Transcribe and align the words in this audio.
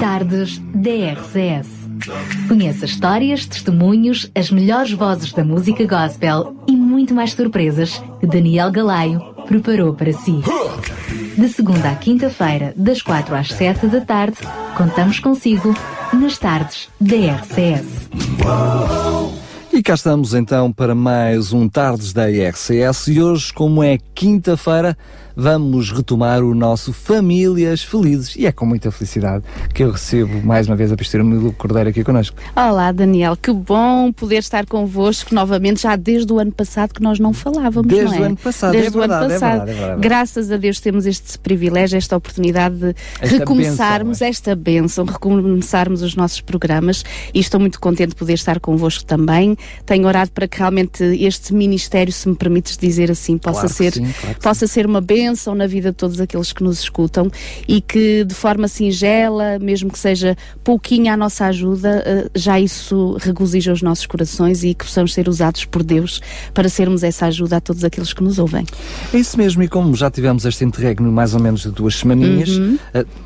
Tardes 0.00 0.58
DRCS. 0.74 1.68
Conheça 2.48 2.84
histórias, 2.84 3.46
testemunhos, 3.46 4.30
as 4.34 4.50
melhores 4.50 4.90
vozes 4.92 5.32
da 5.32 5.44
música 5.44 5.86
gospel 5.86 6.56
e 6.66 6.72
muito 6.72 7.14
mais 7.14 7.32
surpresas 7.32 8.02
que 8.18 8.26
Daniel 8.26 8.70
Galaio 8.72 9.20
preparou 9.46 9.94
para 9.94 10.12
si. 10.12 10.42
De 11.38 11.48
segunda 11.48 11.90
à 11.90 11.94
quinta-feira, 11.94 12.74
das 12.76 13.00
quatro 13.00 13.36
às 13.36 13.48
sete 13.48 13.86
da 13.86 14.00
tarde, 14.00 14.38
contamos 14.76 15.20
consigo 15.20 15.72
nas 16.12 16.36
tardes 16.36 16.88
DRCS. 17.00 18.08
E 19.72 19.82
cá 19.82 19.94
estamos 19.94 20.34
então 20.34 20.72
para 20.72 20.94
mais 20.94 21.52
um 21.52 21.68
Tardes 21.68 22.12
da 22.12 22.30
IRCS 22.30 23.08
e 23.08 23.22
hoje, 23.22 23.52
como 23.52 23.82
é 23.82 23.98
quinta-feira, 24.14 24.96
vamos 25.36 25.92
retomar 25.92 26.42
o 26.42 26.54
nosso 26.54 26.94
Famílias 26.94 27.82
Felizes. 27.82 28.34
E 28.36 28.46
é 28.46 28.52
com 28.52 28.64
muita 28.64 28.90
felicidade 28.90 29.44
que 29.74 29.82
eu 29.82 29.90
recebo 29.90 30.42
mais 30.42 30.66
uma 30.66 30.74
vez 30.74 30.90
a 30.90 30.96
Pastora 30.96 31.22
Milo 31.22 31.52
Cordeiro 31.52 31.90
aqui 31.90 32.02
connosco. 32.02 32.36
Olá, 32.56 32.90
Daniel, 32.90 33.36
que 33.36 33.52
bom 33.52 34.10
poder 34.10 34.38
estar 34.38 34.64
convosco 34.64 35.34
novamente, 35.34 35.82
já 35.82 35.94
desde 35.94 36.32
o 36.32 36.38
ano 36.38 36.52
passado 36.52 36.94
que 36.94 37.02
nós 37.02 37.18
não 37.18 37.34
falávamos, 37.34 37.86
Desde 37.92 38.06
não 38.06 38.14
é? 38.14 38.20
o 38.20 38.24
ano 38.24 38.36
passado, 38.36 38.72
desde 38.72 38.96
é 38.96 38.98
o 38.98 39.02
ano 39.02 39.12
verdade, 39.12 39.24
é 39.24 39.38
passado. 39.38 39.56
verdade, 39.58 39.70
é 39.70 39.74
verdade. 39.74 40.00
Graças 40.00 40.50
a 40.50 40.56
Deus 40.56 40.80
temos 40.80 41.04
este 41.04 41.38
privilégio, 41.38 41.98
esta 41.98 42.16
oportunidade 42.16 42.76
de 42.76 42.94
Esta 43.20 43.36
recomeçarmos 43.36 44.18
bênção, 44.20 44.26
é? 44.26 44.30
esta 44.30 44.56
bênção, 44.56 45.04
recomeçarmos 45.04 46.00
os 46.00 46.16
nossos 46.16 46.40
programas 46.40 47.04
e 47.34 47.40
estou 47.40 47.60
muito 47.60 47.78
contente 47.78 48.10
de 48.10 48.16
poder 48.16 48.34
estar 48.34 48.58
convosco 48.58 49.04
também. 49.04 49.54
Tenho 49.84 50.06
orado 50.06 50.30
para 50.30 50.48
que 50.48 50.58
realmente 50.58 51.04
este 51.04 51.52
ministério, 51.52 52.12
se 52.12 52.26
me 52.26 52.34
permites 52.34 52.78
dizer 52.78 53.10
assim, 53.10 53.36
possa 53.36 53.60
Claro 53.60 53.74
ser 53.74 53.92
sim, 53.92 54.12
claro 54.18 54.36
possa 54.40 54.66
ser 54.66 54.86
uma 54.86 55.00
bênção 55.02 55.25
na 55.54 55.66
vida 55.66 55.90
de 55.90 55.96
todos 55.96 56.20
aqueles 56.20 56.52
que 56.52 56.62
nos 56.62 56.78
escutam 56.80 57.30
e 57.66 57.80
que 57.80 58.24
de 58.24 58.34
forma 58.34 58.68
singela, 58.68 59.58
mesmo 59.58 59.90
que 59.90 59.98
seja 59.98 60.36
pouquinho 60.62 61.12
a 61.12 61.16
nossa 61.16 61.46
ajuda, 61.46 62.02
eh, 62.06 62.30
já 62.34 62.60
isso 62.60 63.16
regozija 63.20 63.72
os 63.72 63.82
nossos 63.82 64.06
corações 64.06 64.62
e 64.62 64.74
que 64.74 64.84
possamos 64.84 65.12
ser 65.14 65.28
usados 65.28 65.64
por 65.64 65.82
Deus 65.82 66.20
para 66.54 66.68
sermos 66.68 67.02
essa 67.02 67.26
ajuda 67.26 67.56
a 67.56 67.60
todos 67.60 67.82
aqueles 67.84 68.12
que 68.12 68.22
nos 68.22 68.38
ouvem. 68.38 68.64
É 69.12 69.18
isso 69.18 69.36
mesmo, 69.38 69.62
e 69.62 69.68
como 69.68 69.94
já 69.96 70.10
tivemos 70.10 70.44
este 70.44 70.64
interregno 70.64 71.10
mais 71.10 71.34
ou 71.34 71.40
menos 71.40 71.62
de 71.62 71.70
duas 71.70 71.96
semaninhas, 71.96 72.50
Uhum. 72.50 72.78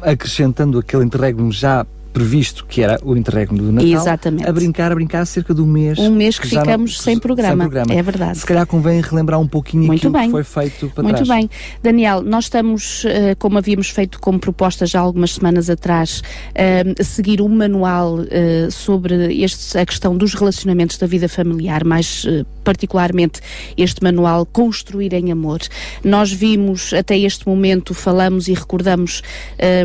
a- 0.02 0.10
acrescentando 0.12 0.78
aquele 0.78 1.04
interregno 1.04 1.50
já 1.52 1.86
previsto, 2.12 2.66
que 2.66 2.82
era 2.82 2.98
o 3.04 3.16
interregno 3.16 3.58
do 3.58 3.72
Natal, 3.72 3.88
Exatamente. 3.90 4.48
a 4.48 4.52
brincar, 4.52 4.92
a 4.92 4.94
brincar 4.94 5.24
cerca 5.26 5.54
de 5.54 5.60
um 5.60 5.66
mês. 5.66 5.98
Um 5.98 6.10
mês 6.14 6.38
que 6.38 6.48
já 6.48 6.56
não- 6.60 6.64
ficamos 6.66 7.00
sem 7.00 7.18
programa. 7.18 7.68
É 7.88 8.02
verdade. 8.02 8.38
Se 8.38 8.46
calhar 8.46 8.66
convém 8.66 9.00
relembrar 9.00 9.40
um 9.40 9.46
pouquinho 9.46 9.84
Muito 9.86 10.00
aquilo 10.00 10.12
bem. 10.12 10.24
que 10.24 10.30
foi 10.30 10.44
feito 10.44 10.88
para 10.94 11.02
Muito 11.02 11.22
trás. 11.24 11.28
bem. 11.28 11.50
Daniel, 11.82 12.22
nós 12.22 12.44
estamos, 12.44 13.04
eh, 13.06 13.34
como 13.36 13.58
havíamos 13.58 13.90
feito 13.90 14.18
como 14.20 14.38
proposta 14.38 14.86
já 14.86 15.00
algumas 15.00 15.34
semanas 15.34 15.70
atrás, 15.70 16.22
eh, 16.54 16.84
a 16.98 17.04
seguir 17.04 17.40
um 17.40 17.48
manual 17.48 18.18
eh, 18.30 18.68
sobre 18.70 19.40
este, 19.42 19.78
a 19.78 19.86
questão 19.86 20.16
dos 20.16 20.34
relacionamentos 20.34 20.98
da 20.98 21.06
vida 21.06 21.28
familiar, 21.28 21.84
mais 21.84 22.24
eh, 22.28 22.44
particularmente 22.64 23.40
este 23.76 24.02
manual 24.02 24.44
Construir 24.46 25.12
em 25.14 25.30
Amor. 25.32 25.60
Nós 26.04 26.32
vimos 26.32 26.92
até 26.92 27.16
este 27.18 27.46
momento, 27.48 27.94
falamos 27.94 28.48
e 28.48 28.52
recordamos 28.54 29.22
eh, 29.58 29.84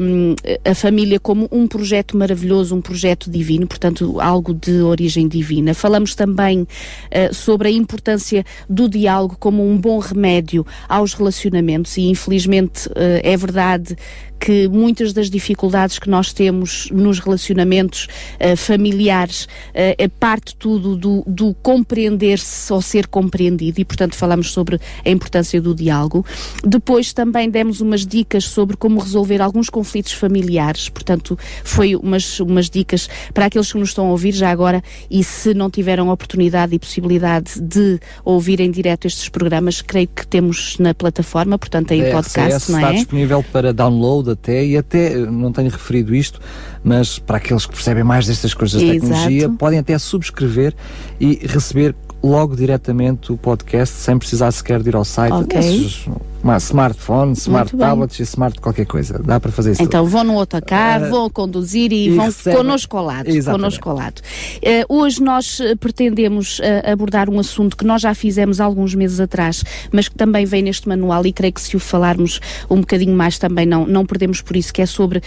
a 0.69 0.73
família 0.75 1.19
como 1.19 1.47
um 1.51 1.67
projeto 1.67 2.14
maravilhoso, 2.15 2.75
um 2.75 2.81
projeto 2.81 3.29
divino, 3.29 3.67
portanto, 3.67 4.19
algo 4.19 4.53
de 4.53 4.81
origem 4.81 5.27
divina. 5.27 5.73
Falamos 5.73 6.15
também 6.15 6.67
eh, 7.11 7.31
sobre 7.33 7.67
a 7.67 7.71
importância 7.71 8.43
do 8.69 8.87
diálogo 8.87 9.37
como 9.39 9.67
um 9.67 9.77
bom 9.77 9.99
remédio 9.99 10.65
aos 10.87 11.13
relacionamentos 11.13 11.97
e, 11.97 12.03
infelizmente, 12.03 12.89
eh, 12.95 13.21
é 13.23 13.37
verdade 13.37 13.95
que 14.39 14.67
muitas 14.67 15.13
das 15.13 15.29
dificuldades 15.29 15.99
que 15.99 16.09
nós 16.09 16.33
temos 16.33 16.89
nos 16.91 17.19
relacionamentos 17.19 18.07
eh, 18.39 18.55
familiares 18.55 19.47
é 19.73 20.07
parte 20.07 20.55
tudo 20.55 20.95
do, 20.95 21.23
do 21.27 21.53
compreender-se 21.55 22.71
ou 22.71 22.81
ser 22.81 23.07
compreendido 23.07 23.79
e, 23.79 23.85
portanto, 23.85 24.15
falamos 24.15 24.51
sobre 24.51 24.79
a 25.03 25.09
importância 25.09 25.61
do 25.61 25.73
diálogo. 25.73 26.25
Depois 26.63 27.13
também 27.13 27.49
demos 27.49 27.81
umas 27.81 28.05
dicas 28.05 28.45
sobre 28.45 28.77
como 28.77 28.99
resolver 28.99 29.41
alguns 29.41 29.69
conflitos 29.69 30.13
familiares, 30.13 30.89
portanto, 30.89 31.37
foi 31.63 31.95
umas, 31.95 32.39
umas 32.39 32.69
dicas 32.69 33.09
para 33.33 33.45
aqueles 33.45 33.71
que 33.71 33.77
nos 33.77 33.89
estão 33.89 34.07
a 34.07 34.11
ouvir 34.11 34.33
já 34.33 34.49
agora 34.49 34.83
e 35.09 35.23
se 35.23 35.53
não 35.53 35.69
tiveram 35.69 36.09
oportunidade 36.09 36.75
e 36.75 36.79
possibilidade 36.79 37.59
de 37.59 37.99
ouvir 38.23 38.59
em 38.59 38.71
direto 38.71 39.07
estes 39.07 39.29
programas, 39.29 39.81
creio 39.81 40.07
que 40.07 40.25
temos 40.25 40.77
na 40.79 40.93
plataforma, 40.93 41.57
portanto, 41.57 41.91
em 41.91 42.07
A 42.07 42.11
podcast, 42.11 42.71
não 42.71 42.79
está 42.79 42.91
é? 42.91 42.95
disponível 42.95 43.43
para 43.51 43.73
download 43.73 44.34
até, 44.35 44.65
e 44.65 44.77
até, 44.77 45.15
não 45.15 45.51
tenho 45.51 45.69
referido 45.69 46.13
isto, 46.13 46.39
mas 46.83 47.17
para 47.17 47.37
aqueles 47.37 47.65
que 47.65 47.73
percebem 47.73 48.03
mais 48.03 48.27
destas 48.27 48.53
coisas 48.53 48.81
da 48.81 48.87
tecnologia, 48.87 49.49
podem 49.49 49.79
até 49.79 49.97
subscrever 49.97 50.73
e 51.19 51.45
receber 51.47 51.95
logo 52.23 52.55
diretamente 52.55 53.31
o 53.31 53.37
podcast 53.37 53.95
sem 53.95 54.17
precisar 54.17 54.51
sequer 54.51 54.81
de 54.81 54.89
ir 54.89 54.95
ao 54.95 55.05
site. 55.05 55.33
Ok. 55.33 55.59
Nesses, 55.59 56.07
uma 56.45 56.57
smartphone, 56.57 57.33
smart 57.33 57.75
tablets 57.75 58.19
e 58.19 58.23
smart 58.23 58.61
qualquer 58.61 58.85
coisa. 58.85 59.17
Dá 59.17 59.39
para 59.39 59.51
fazer 59.51 59.71
isso. 59.71 59.81
Então 59.81 60.05
vão 60.05 60.23
no 60.23 60.37
autocarro, 60.39 61.05
Eh, 61.05 61.09
vão 61.09 61.27
conduzir 61.27 61.91
e, 61.91 62.05
e 62.05 62.09
vão 62.15 62.25
recebem- 62.25 62.57
connosco 62.59 62.95
ao 62.97 63.03
lado. 63.05 63.27
Exatamente. 63.29 63.61
Connosco 63.63 63.89
ao 63.89 63.95
lado. 63.97 64.21
Eh, 64.61 64.85
hoje 64.87 65.23
nós 65.23 65.59
eh, 65.59 65.75
pretendemos 65.75 66.59
eh, 66.61 66.91
abordar 66.91 67.31
um 67.31 67.39
assunto 67.39 67.75
que 67.75 67.83
nós 67.83 67.99
já 68.03 68.13
fizemos 68.13 68.61
alguns 68.61 68.93
meses 68.93 69.19
atrás, 69.19 69.63
mas 69.91 70.07
que 70.07 70.13
também 70.15 70.45
vem 70.45 70.61
neste 70.61 70.87
manual 70.87 71.25
e 71.25 71.33
creio 71.33 71.51
que 71.51 71.61
se 71.61 71.75
o 71.75 71.79
falarmos 71.79 72.39
um 72.69 72.79
bocadinho 72.81 73.15
mais 73.15 73.39
também 73.39 73.65
não, 73.65 73.87
não 73.87 74.05
perdemos 74.05 74.39
por 74.39 74.55
isso, 74.55 74.71
que 74.71 74.83
é 74.83 74.85
sobre 74.85 75.23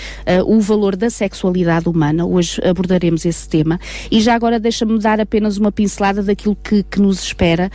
o 0.47 0.61
valor 0.61 0.95
da 0.95 1.11
sexualidade 1.11 1.89
humana. 1.89 2.25
Hoje 2.25 2.61
abordaremos 2.65 3.25
esse 3.25 3.49
tema. 3.49 3.81
E 4.09 4.21
já 4.21 4.37
agora 4.37 4.61
deixa-me 4.61 4.97
dar 5.01 5.21
apenas 5.21 5.57
uma 5.57 5.73
pincelada 5.73 6.23
daquilo 6.23 6.55
que, 6.63 6.85
que 6.85 7.01
nos 7.01 7.25
espera, 7.25 7.71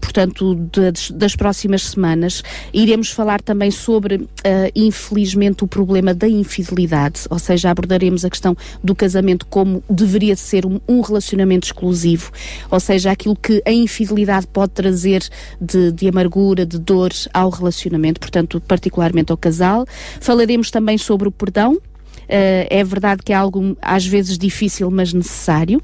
portanto, 0.00 0.54
de- 0.72 1.12
das 1.12 1.34
próximas 1.34 1.82
semanas. 1.82 2.42
Iremos 2.84 3.10
falar 3.10 3.40
também 3.40 3.70
sobre, 3.70 4.26
eh, 4.44 4.70
infelizmente, 4.74 5.64
o 5.64 5.66
problema 5.66 6.12
da 6.14 6.28
infidelidade, 6.28 7.22
ou 7.30 7.38
seja, 7.38 7.70
abordaremos 7.70 8.24
a 8.24 8.30
questão 8.30 8.56
do 8.82 8.94
casamento 8.94 9.46
como 9.46 9.82
deveria 9.88 10.36
ser 10.36 10.66
um, 10.66 10.78
um 10.88 11.00
relacionamento 11.00 11.66
exclusivo, 11.66 12.30
ou 12.70 12.78
seja, 12.78 13.10
aquilo 13.10 13.34
que 13.36 13.62
a 13.66 13.72
infidelidade 13.72 14.46
pode 14.46 14.72
trazer 14.72 15.22
de, 15.60 15.90
de 15.92 16.08
amargura, 16.08 16.66
de 16.66 16.78
dor 16.78 17.10
ao 17.32 17.50
relacionamento, 17.50 18.20
portanto, 18.20 18.60
particularmente 18.60 19.32
ao 19.32 19.36
casal. 19.38 19.84
Falaremos 20.20 20.70
também 20.70 20.98
sobre 20.98 21.28
o 21.28 21.30
perdão. 21.32 21.78
Eh, 22.26 22.66
é 22.70 22.82
verdade 22.82 23.22
que 23.22 23.32
é 23.32 23.36
algo 23.36 23.76
às 23.82 24.06
vezes 24.06 24.38
difícil, 24.38 24.90
mas 24.90 25.12
necessário 25.12 25.82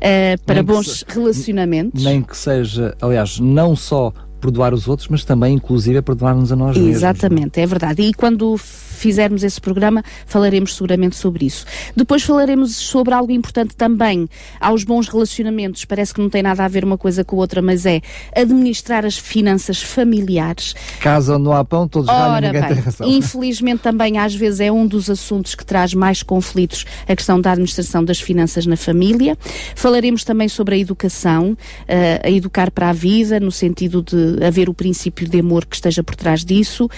eh, 0.00 0.36
para 0.46 0.56
Nem 0.56 0.64
bons 0.64 0.98
se- 1.00 1.04
relacionamentos. 1.08 2.04
Nem 2.04 2.22
que 2.22 2.36
seja, 2.36 2.96
aliás, 3.00 3.40
não 3.40 3.74
só 3.74 4.12
perdoar 4.40 4.74
os 4.74 4.88
outros, 4.88 5.08
mas 5.08 5.24
também, 5.24 5.54
inclusive, 5.54 6.00
perdoar-nos 6.02 6.50
a 6.50 6.56
nós 6.56 6.76
mesmos. 6.76 6.96
Exatamente, 6.96 7.60
é 7.60 7.66
verdade. 7.66 8.02
E 8.02 8.14
quando 8.14 8.56
fizermos 9.00 9.42
esse 9.42 9.60
programa, 9.60 10.02
falaremos 10.26 10.74
seguramente 10.76 11.16
sobre 11.16 11.46
isso. 11.46 11.64
Depois 11.96 12.22
falaremos 12.22 12.76
sobre 12.76 13.14
algo 13.14 13.32
importante 13.32 13.74
também 13.74 14.28
aos 14.60 14.84
bons 14.84 15.08
relacionamentos. 15.08 15.84
Parece 15.84 16.14
que 16.14 16.20
não 16.20 16.28
tem 16.28 16.42
nada 16.42 16.64
a 16.64 16.68
ver 16.68 16.84
uma 16.84 16.98
coisa 16.98 17.24
com 17.24 17.36
a 17.36 17.38
outra, 17.40 17.62
mas 17.62 17.86
é 17.86 18.00
administrar 18.36 19.04
as 19.04 19.18
finanças 19.18 19.82
familiares. 19.82 20.74
Casa 21.00 21.34
onde 21.36 21.44
não 21.44 21.52
há 21.52 21.64
pão, 21.64 21.88
todos 21.88 22.08
ganham, 22.08 22.30
Ora 22.30 22.46
ninguém 22.46 22.62
tem 22.62 22.74
bem, 22.74 22.84
razão. 22.84 23.08
infelizmente 23.08 23.80
também 23.80 24.18
às 24.18 24.34
vezes 24.34 24.60
é 24.60 24.70
um 24.70 24.86
dos 24.86 25.08
assuntos 25.08 25.54
que 25.54 25.64
traz 25.64 25.94
mais 25.94 26.22
conflitos 26.22 26.84
a 27.08 27.16
questão 27.16 27.40
da 27.40 27.52
administração 27.52 28.04
das 28.04 28.20
finanças 28.20 28.66
na 28.66 28.76
família. 28.76 29.36
Falaremos 29.74 30.24
também 30.24 30.48
sobre 30.48 30.74
a 30.74 30.78
educação, 30.78 31.56
eh, 31.88 32.20
a 32.24 32.30
educar 32.30 32.70
para 32.70 32.90
a 32.90 32.92
vida, 32.92 33.40
no 33.40 33.50
sentido 33.50 34.02
de 34.02 34.44
haver 34.44 34.68
o 34.68 34.74
princípio 34.74 35.28
de 35.28 35.40
amor 35.40 35.64
que 35.64 35.76
esteja 35.76 36.02
por 36.02 36.14
trás 36.14 36.44
disso. 36.44 36.88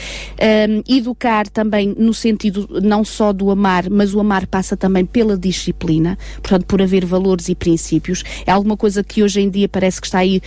Um, 0.41 0.83
educar 0.97 1.49
também 1.49 1.92
no 1.97 2.15
sentido 2.15 2.69
não 2.83 3.05
só 3.05 3.33
do 3.33 3.51
amar, 3.51 3.89
mas 3.91 4.15
o 4.15 4.21
amar 4.21 4.47
passa 4.47 4.77
também 4.77 5.05
pela 5.05 5.37
disciplina, 5.37 6.19
portanto, 6.43 6.67
por 6.67 6.81
haver 6.81 7.05
valores 7.05 7.49
e 7.49 7.55
princípios. 7.55 8.23
É 8.47 8.51
alguma 8.53 8.77
coisa 8.77 9.03
que 9.03 9.23
hoje 9.23 9.41
em 9.41 9.51
dia 9.51 9.69
parece 9.69 10.01
que 10.01 10.07
está 10.07 10.19
aí 10.19 10.41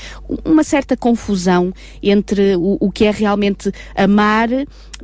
uma 0.43 0.63
certa 0.63 0.95
confusão 0.95 1.73
entre 2.01 2.55
o, 2.55 2.77
o 2.79 2.91
que 2.91 3.05
é 3.05 3.11
realmente 3.11 3.71
amar, 3.95 4.49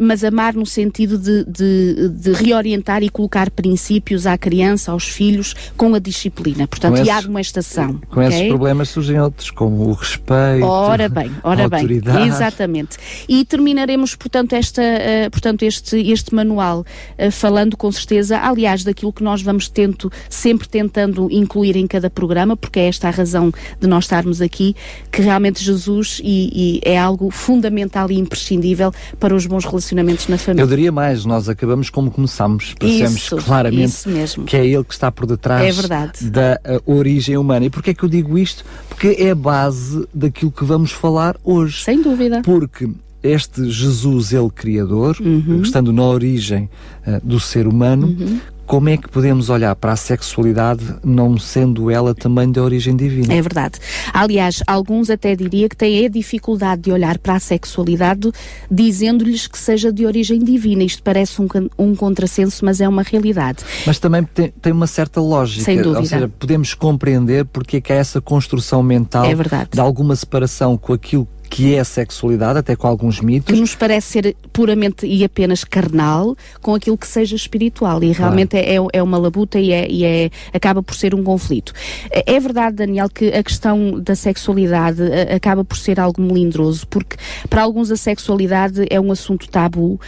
mas 0.04 0.24
amar 0.24 0.56
no 0.56 0.66
sentido 0.66 1.18
de, 1.18 1.44
de, 1.46 2.10
de 2.10 2.32
reorientar 2.34 3.04
e 3.04 3.10
colocar 3.10 3.52
princípios 3.52 4.26
à 4.26 4.36
criança, 4.38 4.92
aos 4.92 5.04
filhos, 5.08 5.54
com 5.78 5.94
a 5.94 6.00
disciplina. 6.00 6.68
Portanto, 6.68 6.94
Com 6.94 6.98
e 6.98 7.10
a 7.10 7.14
esses- 7.14 7.26
admoestação. 7.26 8.02
Com 8.10 8.22
esses 8.24 8.40
ok? 8.40 8.50
problemas 8.50 8.90
surgem 8.90 9.20
outros, 9.20 9.52
como 9.52 9.88
o 9.90 9.94
respeito, 9.94 10.66
Ora 10.66 11.08
bem, 11.08 11.32
ora 11.44 11.66
a 11.66 11.70
bem, 11.70 11.80
autoridade. 11.82 12.28
exatamente. 12.28 12.98
E 13.30 13.46
terminaremos, 13.46 14.16
portanto, 14.16 14.54
esta, 14.54 14.82
eh, 14.82 15.30
portanto 15.30 15.62
este, 15.64 15.98
este 16.12 16.34
manual 16.34 16.84
eh, 17.18 17.30
falando 17.30 17.78
com 17.78 17.92
certeza, 17.92 18.40
aliás, 18.40 18.84
daquilo 18.84 19.14
que 19.14 19.24
nós 19.24 19.42
vamos 19.44 19.68
tento, 19.70 20.12
sempre 20.30 20.68
tentando 20.68 21.28
incluir 21.32 21.76
em 21.76 21.86
cada 21.86 22.10
programa, 22.10 22.58
porque 22.58 22.80
é 22.80 22.88
esta 22.88 23.08
a 23.08 23.12
razão 23.12 23.52
de 23.80 23.86
nós 23.88 24.06
estarmos 24.06 24.42
aqui, 24.42 24.76
que 25.12 25.22
realmente 25.22 25.64
Jesus 25.64 26.20
e, 26.24 26.80
e 26.84 26.90
é 26.90 26.98
algo 26.98 27.30
fundamental 27.30 28.10
e 28.10 28.18
imprescindível 28.18 28.92
para 29.20 29.36
os 29.36 29.46
bons 29.46 29.64
relacionamentos 29.64 29.91
relacionamentos 29.92 30.28
na 30.28 30.38
família. 30.38 30.64
Eu 30.64 30.68
diria 30.68 30.92
mais, 30.92 31.26
nós 31.26 31.48
acabamos 31.48 31.90
como 31.90 32.10
começamos, 32.10 32.74
percebemos 32.74 33.16
isso, 33.16 33.38
claramente 33.38 34.24
isso 34.24 34.42
que 34.44 34.56
é 34.56 34.66
ele 34.66 34.84
que 34.84 34.94
está 34.94 35.12
por 35.12 35.26
detrás 35.26 35.80
é 35.80 36.28
da 36.30 36.60
uh, 36.66 36.92
origem 36.94 37.38
humana. 37.38 37.66
E 37.66 37.70
porquê 37.70 37.92
é 37.92 37.94
que 37.94 38.04
eu 38.04 38.10
digo 38.10 38.38
isto? 38.38 38.66
Porque 38.90 39.16
é 39.20 39.32
a 39.32 39.36
base 39.36 40.08
daquilo 40.14 40.52
que 40.52 40.64
vamos 40.64 40.92
falar 40.92 41.36
hoje. 41.44 41.84
Sem 41.84 42.02
dúvida. 42.02 42.42
Porque 42.44 42.90
este 43.22 43.70
Jesus, 43.70 44.34
ele 44.34 44.50
criador, 44.50 45.18
uhum. 45.20 45.62
estando 45.62 45.94
na 45.94 46.04
origem 46.04 46.70
uh, 47.06 47.26
do 47.26 47.40
ser 47.40 47.68
humano, 47.68 48.08
uhum 48.08 48.40
como 48.72 48.88
é 48.88 48.96
que 48.96 49.10
podemos 49.10 49.50
olhar 49.50 49.76
para 49.76 49.92
a 49.92 49.96
sexualidade 49.98 50.96
não 51.04 51.38
sendo 51.38 51.92
ela 51.92 52.16
também 52.16 52.50
de 52.50 52.58
origem 52.58 52.96
divina? 52.96 53.34
É 53.34 53.42
verdade. 53.42 53.78
Aliás, 54.14 54.64
alguns 54.66 55.10
até 55.10 55.36
diria 55.36 55.68
que 55.68 55.76
têm 55.76 56.06
a 56.06 56.08
dificuldade 56.08 56.84
de 56.84 56.90
olhar 56.94 57.18
para 57.18 57.34
a 57.34 57.40
sexualidade 57.42 58.32
dizendo-lhes 58.72 59.46
que 59.46 59.60
seja 59.60 59.92
de 59.92 60.06
origem 60.06 60.40
divina. 60.40 60.86
Isto 60.86 61.04
parece 61.04 61.42
um, 61.42 61.50
um 61.78 61.94
contrassenso, 61.94 62.64
mas 62.64 62.80
é 62.80 62.88
uma 62.88 63.04
realidade. 63.04 63.62
Mas 63.86 64.00
também 64.00 64.24
tem, 64.24 64.54
tem 64.62 64.72
uma 64.72 64.88
certa 64.88 65.20
lógica. 65.20 65.66
Sem 65.66 65.82
dúvida. 65.82 66.00
Ou 66.00 66.06
seja, 66.06 66.32
podemos 66.40 66.74
compreender 66.74 67.44
porque 67.44 67.76
é 67.76 67.82
que 67.82 67.92
há 67.92 67.98
essa 67.98 68.22
construção 68.22 68.82
mental 68.82 69.26
é 69.26 69.36
de 69.70 69.82
alguma 69.82 70.16
separação 70.16 70.78
com 70.78 70.94
aquilo 70.94 71.28
que 71.52 71.76
é 71.76 71.82
a 71.82 71.84
sexualidade, 71.84 72.60
até 72.60 72.78
com 72.78 72.88
alguns 72.88 73.20
mitos. 73.20 73.54
Que 73.54 73.60
nos 73.60 73.76
parece 73.76 74.08
ser 74.08 74.36
puramente 74.54 75.06
e 75.06 75.22
apenas 75.22 75.66
carnal, 75.66 76.34
com 76.62 76.74
aquilo 76.74 76.98
que 76.98 77.06
seja 77.06 77.36
espiritual. 77.36 78.02
E 78.02 78.14
realmente 78.14 78.52
claro. 78.52 78.88
é, 78.94 79.00
é 79.00 79.04
uma 79.04 79.18
labuta 79.18 79.60
e, 79.60 79.74
é, 79.74 79.86
e 79.92 80.06
é, 80.06 80.30
acaba 80.54 80.82
por 80.82 80.96
ser 80.96 81.14
um 81.14 81.22
conflito. 81.22 81.74
É 82.10 82.40
verdade, 82.40 82.78
Daniel, 82.78 83.10
que 83.10 83.28
a 83.28 83.44
questão 83.44 84.00
da 84.00 84.16
sexualidade 84.16 85.04
eh, 85.04 85.36
acaba 85.36 85.66
por 85.66 85.78
ser 85.78 86.00
algo 86.00 86.22
melindroso, 86.22 86.88
porque 86.88 87.18
para 87.50 87.64
alguns 87.64 87.92
a 87.92 87.98
sexualidade 87.98 88.86
é 88.90 89.00
um 89.00 89.12
assunto 89.12 89.50
tabu 89.50 90.00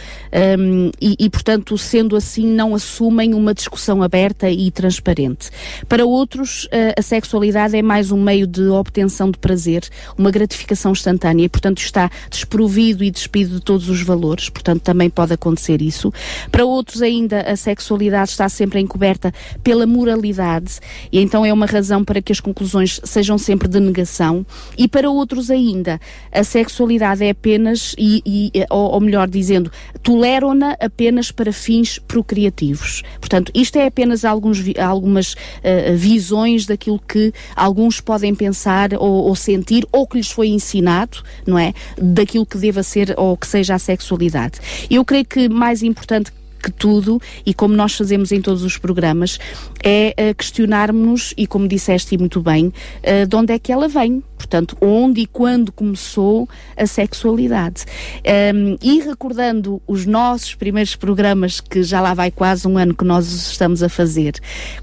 um, 0.58 0.90
e, 0.98 1.14
e, 1.18 1.28
portanto, 1.28 1.76
sendo 1.76 2.16
assim, 2.16 2.46
não 2.46 2.74
assumem 2.74 3.34
uma 3.34 3.52
discussão 3.52 4.02
aberta 4.02 4.48
e 4.48 4.70
transparente. 4.70 5.50
Para 5.90 6.06
outros, 6.06 6.66
a 6.96 7.02
sexualidade 7.02 7.76
é 7.76 7.82
mais 7.82 8.10
um 8.10 8.22
meio 8.22 8.46
de 8.46 8.62
obtenção 8.68 9.30
de 9.30 9.38
prazer, 9.38 9.86
uma 10.16 10.30
gratificação 10.30 10.92
instantânea 10.92 11.33
e, 11.42 11.48
portanto, 11.48 11.78
está 11.78 12.10
desprovido 12.30 13.02
e 13.02 13.10
despido 13.10 13.54
de 13.54 13.60
todos 13.60 13.88
os 13.88 14.02
valores, 14.02 14.48
portanto, 14.48 14.82
também 14.82 15.10
pode 15.10 15.32
acontecer 15.32 15.80
isso. 15.82 16.12
Para 16.50 16.64
outros, 16.64 17.02
ainda, 17.02 17.40
a 17.40 17.56
sexualidade 17.56 18.30
está 18.30 18.48
sempre 18.48 18.80
encoberta 18.80 19.32
pela 19.62 19.86
moralidade, 19.86 20.78
e 21.10 21.20
então 21.20 21.44
é 21.44 21.52
uma 21.52 21.66
razão 21.66 22.04
para 22.04 22.20
que 22.20 22.32
as 22.32 22.40
conclusões 22.40 23.00
sejam 23.04 23.38
sempre 23.38 23.68
de 23.68 23.80
negação. 23.80 24.44
E 24.76 24.86
para 24.86 25.10
outros, 25.10 25.50
ainda, 25.50 26.00
a 26.32 26.44
sexualidade 26.44 27.24
é 27.24 27.30
apenas, 27.30 27.94
e, 27.98 28.22
e 28.24 28.64
ou, 28.70 28.92
ou 28.92 29.00
melhor 29.00 29.28
dizendo, 29.28 29.70
toleram-na 30.02 30.76
apenas 30.80 31.30
para 31.30 31.52
fins 31.52 31.98
procriativos. 31.98 33.02
Portanto, 33.18 33.50
isto 33.54 33.76
é 33.78 33.86
apenas 33.86 34.24
alguns, 34.24 34.62
algumas 34.78 35.32
uh, 35.32 35.96
visões 35.96 36.66
daquilo 36.66 37.00
que 37.00 37.32
alguns 37.56 38.00
podem 38.00 38.34
pensar 38.34 38.94
ou, 38.94 39.24
ou 39.24 39.34
sentir 39.34 39.86
ou 39.90 40.06
que 40.06 40.18
lhes 40.18 40.30
foi 40.30 40.48
ensinado 40.48 41.22
não 41.46 41.58
é? 41.58 41.72
Daquilo 41.98 42.46
que 42.46 42.58
deva 42.58 42.82
ser 42.82 43.14
ou 43.16 43.36
que 43.36 43.46
seja 43.46 43.74
a 43.74 43.78
sexualidade. 43.78 44.58
Eu 44.90 45.04
creio 45.04 45.24
que 45.24 45.48
mais 45.48 45.82
importante 45.82 46.32
que 46.64 46.70
tudo, 46.70 47.20
e 47.44 47.52
como 47.52 47.74
nós 47.74 47.94
fazemos 47.94 48.32
em 48.32 48.40
todos 48.40 48.62
os 48.62 48.78
programas, 48.78 49.38
é 49.82 50.14
uh, 50.18 50.34
questionarmos-nos, 50.34 51.34
e 51.36 51.46
como 51.46 51.68
disseste 51.68 52.16
muito 52.16 52.40
bem, 52.40 52.68
uh, 52.68 53.26
de 53.28 53.36
onde 53.36 53.52
é 53.52 53.58
que 53.58 53.70
ela 53.70 53.86
vem. 53.86 54.22
Portanto, 54.44 54.76
onde 54.78 55.22
e 55.22 55.26
quando 55.26 55.72
começou 55.72 56.46
a 56.76 56.86
sexualidade. 56.86 57.84
Um, 58.54 58.76
e 58.82 59.00
recordando 59.00 59.80
os 59.86 60.04
nossos 60.04 60.54
primeiros 60.54 60.94
programas, 60.94 61.60
que 61.60 61.82
já 61.82 61.98
lá 62.00 62.12
vai 62.12 62.30
quase 62.30 62.68
um 62.68 62.76
ano 62.76 62.94
que 62.94 63.04
nós 63.04 63.26
estamos 63.26 63.82
a 63.82 63.88
fazer, 63.88 64.34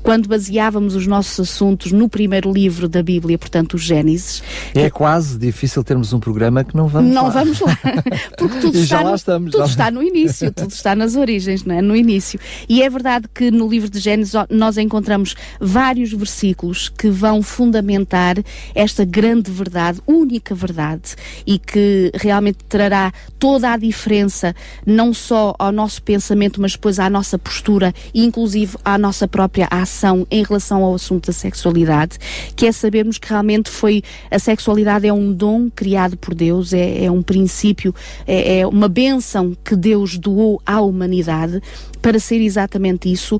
quando 0.02 0.28
baseávamos 0.28 0.96
os 0.96 1.06
nossos 1.06 1.40
assuntos 1.40 1.92
no 1.92 2.10
primeiro 2.10 2.52
livro 2.52 2.90
da 2.90 3.04
Bíblia, 3.04 3.38
portanto, 3.38 3.76
o 3.76 3.78
Gênesis. 3.78 4.42
É 4.74 4.86
que... 4.86 4.90
quase 4.90 5.38
difícil 5.38 5.84
termos 5.84 6.12
um 6.12 6.20
programa 6.20 6.64
que 6.64 6.76
não 6.76 6.88
vamos 6.88 7.14
não 7.14 7.28
lá. 7.28 7.28
Não 7.28 7.32
vamos 7.32 7.60
lá. 7.60 7.78
Porque 8.38 8.60
tudo, 8.60 8.80
está 8.80 9.04
no, 9.04 9.14
estamos, 9.14 9.52
tudo 9.52 9.66
está 9.66 9.92
no 9.92 10.02
início, 10.02 10.52
tudo 10.52 10.72
está 10.72 10.96
nas 10.96 11.16
origens, 11.16 11.64
não 11.64 11.76
é? 11.76 11.82
No 11.84 11.96
início. 11.96 12.40
E 12.68 12.82
é 12.82 12.90
verdade 12.90 13.28
que 13.34 13.52
no 13.52 13.68
livro 13.68 13.90
de 13.90 14.00
Gênesis 14.00 14.34
nós 14.50 14.78
encontramos 14.78 15.36
vários 15.60 16.12
versículos 16.12 16.90
que 16.90 17.10
vão 17.10 17.44
fundamentar 17.44 18.38
esta 18.74 19.06
grande 19.06 19.51
verdade, 19.52 20.02
única 20.08 20.56
verdade, 20.56 21.16
e 21.46 21.60
que 21.60 22.12
realmente 22.16 22.60
trará 22.68 23.14
toda 23.38 23.72
a 23.72 23.78
diferença, 23.78 24.56
não 24.86 25.14
só 25.14 25.54
ao 25.60 25.72
nosso 25.72 26.02
pensamento, 26.02 26.62
mas 26.62 26.74
depois 26.74 27.00
à 27.00 27.10
nossa 27.10 27.38
postura 27.38 27.94
e 28.14 28.24
inclusive 28.24 28.78
à 28.84 28.98
nossa 28.98 29.28
própria 29.28 29.68
ação 29.70 30.26
em 30.30 30.44
relação 30.44 30.84
ao 30.84 30.96
assunto 30.96 31.28
da 31.28 31.34
sexualidade, 31.34 32.18
que 32.56 32.66
é 32.66 32.72
sabermos 32.72 33.18
que 33.18 33.30
realmente 33.30 33.70
foi 33.70 34.04
a 34.30 34.40
sexualidade 34.40 35.08
é 35.08 35.14
um 35.14 35.34
dom 35.34 35.70
criado 35.70 36.18
por 36.18 36.34
Deus, 36.34 36.74
é, 36.74 37.06
é 37.06 37.12
um 37.12 37.22
princípio, 37.22 37.94
é, 38.26 38.60
é 38.60 38.68
uma 38.68 38.88
bênção 38.88 39.56
que 39.64 39.76
Deus 39.76 40.18
doou 40.18 40.62
à 40.66 40.82
humanidade. 40.82 41.62
Para 42.02 42.18
ser 42.18 42.42
exatamente 42.42 43.12
isso, 43.12 43.40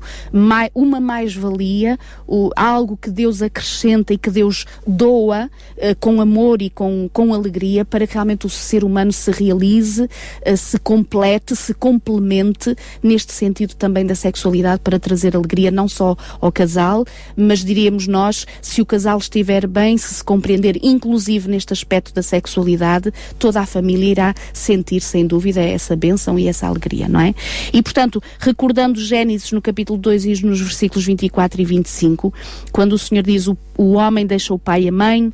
uma 0.72 1.00
mais-valia, 1.00 1.98
algo 2.54 2.96
que 2.96 3.10
Deus 3.10 3.42
acrescenta 3.42 4.14
e 4.14 4.18
que 4.18 4.30
Deus 4.30 4.66
doa 4.86 5.50
uh, 5.76 5.96
com 6.02 6.20
amor 6.20 6.60
e 6.60 6.68
com, 6.68 7.08
com 7.12 7.32
alegria 7.32 7.84
para 7.84 8.08
que 8.08 8.14
realmente 8.14 8.44
o 8.44 8.50
ser 8.50 8.82
humano 8.82 9.12
se 9.12 9.30
realize, 9.30 10.02
uh, 10.02 10.56
se 10.56 10.76
complete, 10.80 11.54
se 11.54 11.72
complemente 11.72 12.74
neste 13.00 13.32
sentido 13.32 13.76
também 13.76 14.04
da 14.04 14.16
sexualidade 14.16 14.80
para 14.82 14.98
trazer 14.98 15.36
alegria 15.36 15.70
não 15.70 15.86
só 15.86 16.16
ao 16.40 16.50
casal, 16.50 17.04
mas 17.36 17.64
diríamos 17.64 18.08
nós, 18.08 18.44
se 18.60 18.82
o 18.82 18.86
casal 18.86 19.16
estiver 19.18 19.64
bem, 19.68 19.96
se 19.96 20.12
se 20.12 20.24
compreender, 20.24 20.76
inclusive 20.82 21.48
neste 21.48 21.72
aspecto 21.72 22.12
da 22.12 22.20
sexualidade, 22.20 23.12
toda 23.38 23.60
a 23.60 23.66
família 23.66 24.10
irá 24.10 24.34
sentir, 24.52 25.02
sem 25.02 25.24
dúvida, 25.24 25.60
essa 25.60 25.94
bênção 25.94 26.36
e 26.36 26.48
essa 26.48 26.66
alegria, 26.66 27.08
não 27.08 27.20
é? 27.20 27.32
E, 27.72 27.80
portanto, 27.80 28.20
recordando 28.40 29.00
Gênesis 29.00 29.52
no 29.52 29.62
capítulo 29.62 30.00
2 30.00 30.24
e 30.24 30.46
nos 30.46 30.60
versículos 30.60 31.06
24 31.06 31.60
e 31.60 31.64
25, 31.64 32.34
quando 32.72 32.94
o 32.94 32.98
Senhor 32.98 33.22
diz 33.22 33.46
o, 33.46 33.56
o 33.78 33.92
homem 33.92 34.26
deixa 34.26 34.52
o 34.52 34.58
pai 34.58 34.82
e 34.82 34.88
a 34.88 34.92
mãe, 34.92 35.32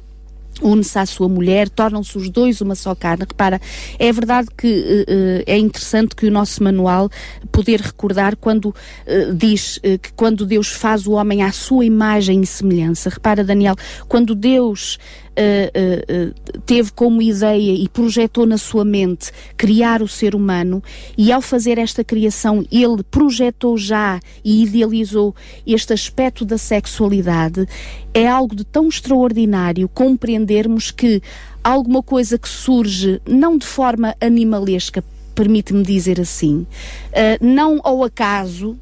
une-se 0.63 0.99
à 0.99 1.07
sua 1.07 1.29
mulher, 1.29 1.69
tornam-se 1.69 2.17
os 2.17 2.29
dois 2.29 2.61
uma 2.61 2.75
só 2.75 2.95
carne. 2.95 3.25
Repara, 3.29 3.61
é 3.99 4.13
verdade 4.13 4.49
que 4.57 4.67
uh, 4.67 5.43
é 5.47 5.59
interessante 5.59 6.15
que 6.15 6.27
o 6.27 6.31
nosso 6.31 6.63
manual 6.63 7.11
poder 7.51 7.81
recordar 7.81 8.37
quando 8.37 8.67
uh, 8.67 9.35
diz 9.35 9.79
uh, 9.79 9.99
que 9.99 10.13
quando 10.15 10.47
Deus 10.47 10.69
faz 10.69 11.07
o 11.07 11.13
homem 11.13 11.43
à 11.43 11.53
sua 11.53 11.85
imagem 11.85 12.41
e 12.43 12.47
semelhança. 12.47 13.11
Repara, 13.11 13.45
Daniel, 13.45 13.77
quando 14.09 14.35
Deus 14.35 14.99
uh, 15.39 16.29
uh, 16.29 16.61
teve 16.67 16.91
como 16.93 17.23
ideia 17.23 17.73
e 17.73 17.89
projetou 17.89 18.45
na 18.45 18.59
sua 18.59 18.85
mente 18.85 19.31
criar 19.57 20.03
o 20.03 20.09
ser 20.09 20.35
humano, 20.35 20.83
e 21.17 21.31
ao 21.31 21.41
fazer 21.41 21.79
esta 21.79 22.03
criação, 22.03 22.65
ele 22.71 23.03
projetou 23.03 23.77
já 23.79 24.21
e 24.45 24.63
idealizou 24.63 25.35
este 25.67 25.93
aspecto 25.93 26.45
da 26.45 26.59
sexualidade, 26.59 27.67
é 28.13 28.27
algo 28.27 28.55
de 28.55 28.65
tão 28.65 28.89
extraordinário 28.89 29.89
compreendermos 29.89 30.91
que 30.91 31.23
alguma 31.63 32.03
coisa 32.03 32.39
que 32.39 32.49
surge 32.49 33.21
não 33.27 33.57
de 33.57 33.67
forma 33.67 34.15
animalesca, 34.21 35.05
permite-me 35.35 35.83
dizer 35.83 36.21
assim, 36.21 36.67
não 37.41 37.81
ao 37.85 38.03
acaso, 38.03 38.77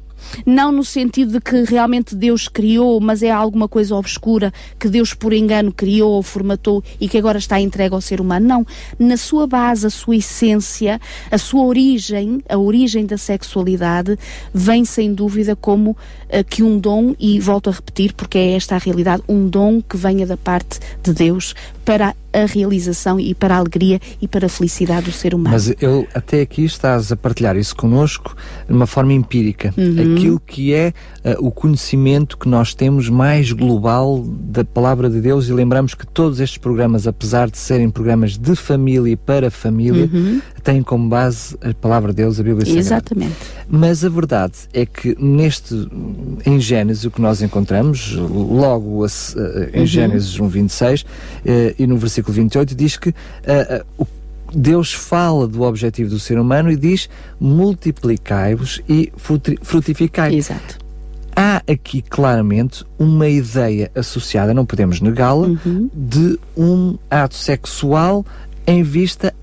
não 0.45 0.71
no 0.71 0.83
sentido 0.83 1.33
de 1.33 1.41
que 1.41 1.63
realmente 1.63 2.15
Deus 2.15 2.47
criou, 2.47 2.99
mas 2.99 3.23
é 3.23 3.31
alguma 3.31 3.67
coisa 3.67 3.95
obscura 3.95 4.53
que 4.79 4.89
Deus 4.89 5.13
por 5.13 5.33
engano 5.33 5.71
criou 5.71 6.11
ou 6.11 6.23
formatou 6.23 6.83
e 6.99 7.07
que 7.07 7.17
agora 7.17 7.37
está 7.37 7.59
entregue 7.59 7.95
ao 7.95 8.01
ser 8.01 8.21
humano. 8.21 8.47
Não. 8.47 8.67
Na 8.97 9.17
sua 9.17 9.47
base, 9.47 9.87
a 9.87 9.89
sua 9.89 10.15
essência, 10.15 10.99
a 11.31 11.37
sua 11.37 11.63
origem, 11.65 12.41
a 12.49 12.57
origem 12.57 13.05
da 13.05 13.17
sexualidade, 13.17 14.17
vem 14.53 14.85
sem 14.85 15.13
dúvida 15.13 15.55
como 15.55 15.91
uh, 15.91 15.97
que 16.49 16.63
um 16.63 16.79
dom, 16.79 17.15
e 17.19 17.39
volto 17.39 17.69
a 17.69 17.73
repetir, 17.73 18.13
porque 18.13 18.37
é 18.37 18.53
esta 18.53 18.75
a 18.75 18.79
realidade, 18.79 19.23
um 19.27 19.47
dom 19.47 19.81
que 19.81 19.97
venha 19.97 20.25
da 20.25 20.37
parte 20.37 20.79
de 21.03 21.13
Deus 21.13 21.53
para 21.87 22.13
a 22.33 22.45
realização 22.45 23.17
e 23.17 23.33
para 23.33 23.55
a 23.55 23.57
alegria 23.57 23.99
e 24.21 24.27
para 24.27 24.47
a 24.47 24.49
felicidade 24.49 25.05
do 25.05 25.11
ser 25.13 25.33
humano. 25.33 25.51
Mas 25.51 25.73
eu 25.81 26.05
até 26.13 26.41
aqui 26.41 26.65
estás 26.65 27.13
a 27.13 27.15
partilhar 27.15 27.55
isso 27.55 27.73
connosco 27.75 28.35
de 28.67 28.73
uma 28.73 28.85
forma 28.85 29.13
empírica. 29.13 29.73
Uhum. 29.77 30.15
Aquilo 30.15 30.39
que 30.39 30.73
é 30.73 30.93
uh, 31.23 31.47
o 31.47 31.49
conhecimento 31.49 32.37
que 32.37 32.49
nós 32.49 32.73
temos 32.73 33.09
mais 33.09 33.53
global 33.53 34.21
da 34.21 34.65
palavra 34.65 35.09
de 35.09 35.21
Deus 35.21 35.47
e 35.47 35.53
lembramos 35.53 35.95
que 35.95 36.05
todos 36.05 36.41
estes 36.41 36.57
programas, 36.57 37.07
apesar 37.07 37.49
de 37.49 37.57
serem 37.57 37.89
programas 37.89 38.37
de 38.37 38.55
família 38.55 39.13
e 39.13 39.15
para 39.15 39.49
família, 39.49 40.09
uhum. 40.11 40.41
têm 40.63 40.83
como 40.83 41.07
base 41.07 41.57
a 41.61 41.73
palavra 41.73 42.11
de 42.11 42.17
Deus, 42.17 42.37
a 42.39 42.43
Bíblia 42.43 42.65
Sagrada. 42.65 42.79
Exatamente. 42.81 43.35
Mas 43.69 44.03
a 44.03 44.09
verdade 44.09 44.53
é 44.73 44.85
que 44.85 45.15
neste, 45.19 45.73
em 46.45 46.59
Gênesis, 46.59 47.05
o 47.05 47.11
que 47.11 47.21
nós 47.21 47.41
encontramos, 47.41 48.13
logo 48.13 49.03
a, 49.03 49.07
uh, 49.07 49.09
em 49.73 49.79
uhum. 49.79 49.85
Gênesis 49.85 50.37
1.26, 50.37 51.03
uh, 51.03 51.76
e 51.77 51.87
no 51.87 51.97
versículo 51.97 52.33
28 52.33 52.75
diz 52.75 52.97
que 52.97 53.09
uh, 53.09 53.13
uh, 53.99 54.07
Deus 54.53 54.93
fala 54.93 55.47
do 55.47 55.61
objetivo 55.61 56.09
do 56.09 56.19
ser 56.19 56.39
humano 56.39 56.71
e 56.71 56.75
diz: 56.75 57.09
multiplicai-vos 57.39 58.81
e 58.87 59.11
frutificai. 59.61 60.35
Exato. 60.35 60.79
Há 61.35 61.61
aqui 61.71 62.01
claramente 62.01 62.83
uma 62.97 63.27
ideia 63.27 63.91
associada, 63.93 64.55
não 64.55 64.65
podemos 64.65 64.99
negá-la, 64.99 65.47
uhum. 65.47 65.87
de 65.93 66.39
um 66.57 66.97
ato 67.11 67.35
sexual 67.35 68.25
em 68.65 68.81
vista 68.81 69.33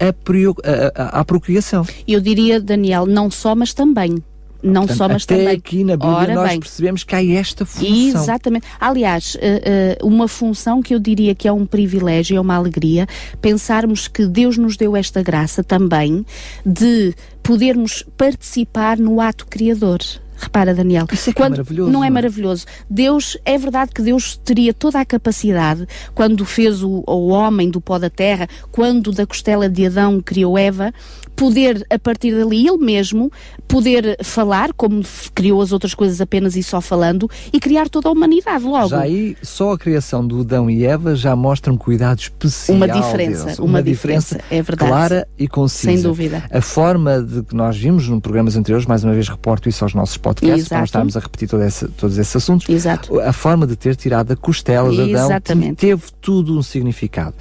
à 0.97 1.25
procriação. 1.25 1.87
Eu 2.07 2.21
diria, 2.21 2.61
Daniel, 2.61 3.07
não 3.07 3.31
só, 3.31 3.55
mas 3.55 3.73
também. 3.73 4.17
Não 4.65 4.87
Portanto, 4.87 4.97
só, 4.97 5.09
mas 5.09 5.25
até 5.25 5.37
também. 5.37 5.57
aqui 5.57 5.85
na 5.85 5.93
Bíblia 5.93 6.15
Ora 6.17 6.35
nós 6.35 6.49
bem. 6.49 6.61
percebemos 6.61 7.05
que 7.05 7.15
há 7.15 7.23
esta 7.23 7.67
função. 7.67 8.23
Exatamente. 8.23 8.67
Aliás, 8.81 9.37
eh, 9.39 9.63
eh, 9.65 9.99
uma 10.03 10.27
função 10.27 10.81
que 10.81 10.95
eu 10.95 10.99
diria 10.99 11.35
que 11.35 11.47
é 11.47 11.53
um 11.53 11.67
privilégio, 11.67 12.39
é 12.39 12.41
uma 12.41 12.55
alegria, 12.55 13.07
pensarmos 13.43 14.09
que 14.09 14.27
Deus 14.27 14.57
nos 14.57 14.79
deu 14.79 14.97
esta 14.97 15.23
graça 15.23 15.63
também 15.63 16.25
de 16.65 17.15
podermos 17.43 18.03
participar 18.17 18.97
no 18.97 19.21
ato 19.21 19.47
criador. 19.47 20.01
Repara, 20.37 20.75
Daniel, 20.75 21.07
Isso 21.13 21.31
é, 21.31 21.33
é 21.33 21.35
quando, 21.35 21.55
é 21.55 21.57
maravilhoso. 21.59 21.93
Não 21.93 22.03
é, 22.03 22.09
é 22.09 22.11
maravilhoso. 22.11 22.67
Deus, 22.91 23.39
é 23.45 23.57
verdade 23.57 23.93
que 23.95 24.03
Deus 24.03 24.37
teria 24.37 24.75
toda 24.75 24.99
a 25.01 25.05
capacidade, 25.05 25.87
quando 26.15 26.45
fez 26.45 26.83
o, 26.83 27.05
o 27.07 27.29
homem 27.29 27.71
do 27.71 27.81
pó 27.81 27.99
da 27.99 28.11
terra, 28.11 28.49
quando 28.73 29.13
da 29.13 29.27
costela 29.27 29.69
de 29.69 29.87
Adão 29.87 30.21
criou 30.21 30.59
Eva, 30.59 30.93
poder, 31.35 31.85
a 31.91 31.99
partir 31.99 32.35
dali, 32.35 32.67
ele 32.67 32.79
mesmo, 32.79 33.31
poder 33.67 34.17
falar, 34.23 34.73
como 34.73 35.03
criou 35.35 35.61
as 35.61 35.73
outras 35.73 35.95
coisas 35.95 36.21
apenas 36.21 36.57
e 36.57 36.63
só 36.63 36.81
falando, 36.81 37.29
e 37.53 37.61
criar 37.61 37.89
toda 37.89 38.09
a 38.09 38.13
humanidade 38.13 38.65
logo. 38.65 38.89
Já 38.89 39.01
aí, 39.01 39.37
só 39.43 39.73
a 39.73 39.79
criação 39.79 40.27
do 40.27 40.41
Adão 40.41 40.71
e 40.71 40.85
Eva 40.85 41.15
já 41.15 41.35
mostra 41.35 41.73
um 41.73 41.77
cuidado 41.77 42.21
especial. 42.21 42.77
Uma 42.77 42.89
diferença, 42.89 43.55
uma, 43.59 43.71
uma 43.71 43.83
diferença, 43.83 44.37
diferença, 44.37 44.55
é 44.55 44.63
verdade. 44.63 44.91
Clara 44.91 45.29
e 45.39 45.49
concisa. 45.49 45.93
Sem 45.93 46.03
dúvida. 46.03 46.45
A 46.51 46.61
forma 46.61 47.23
de 47.23 47.43
que 47.43 47.55
nós 47.55 47.77
vimos 47.77 48.09
nos 48.09 48.21
programas 48.21 48.57
anteriores, 48.57 48.87
mais 48.87 49.05
uma 49.05 49.13
vez 49.13 49.29
reporto 49.29 49.69
isso 49.69 49.85
aos 49.85 49.95
nossos 49.95 50.17
podcasts, 50.17 50.67
Exato. 50.67 50.69
para 50.69 50.79
não 50.79 50.85
estarmos 50.85 51.17
a 51.17 51.21
repetir 51.21 51.49
todos 51.49 52.19
esses 52.19 52.37
assuntos. 52.37 52.69
Exato. 52.69 53.21
A 53.21 53.33
forma 53.33 53.67
de 53.67 53.77
ter 53.77 53.97
tirado 53.97 54.33
a 54.33 54.37
costela 54.37 54.91
de 54.91 55.15
Adão 55.15 55.41
teve 55.77 56.03
tudo 56.21 56.57
um 56.57 56.63
significado. 56.63 57.35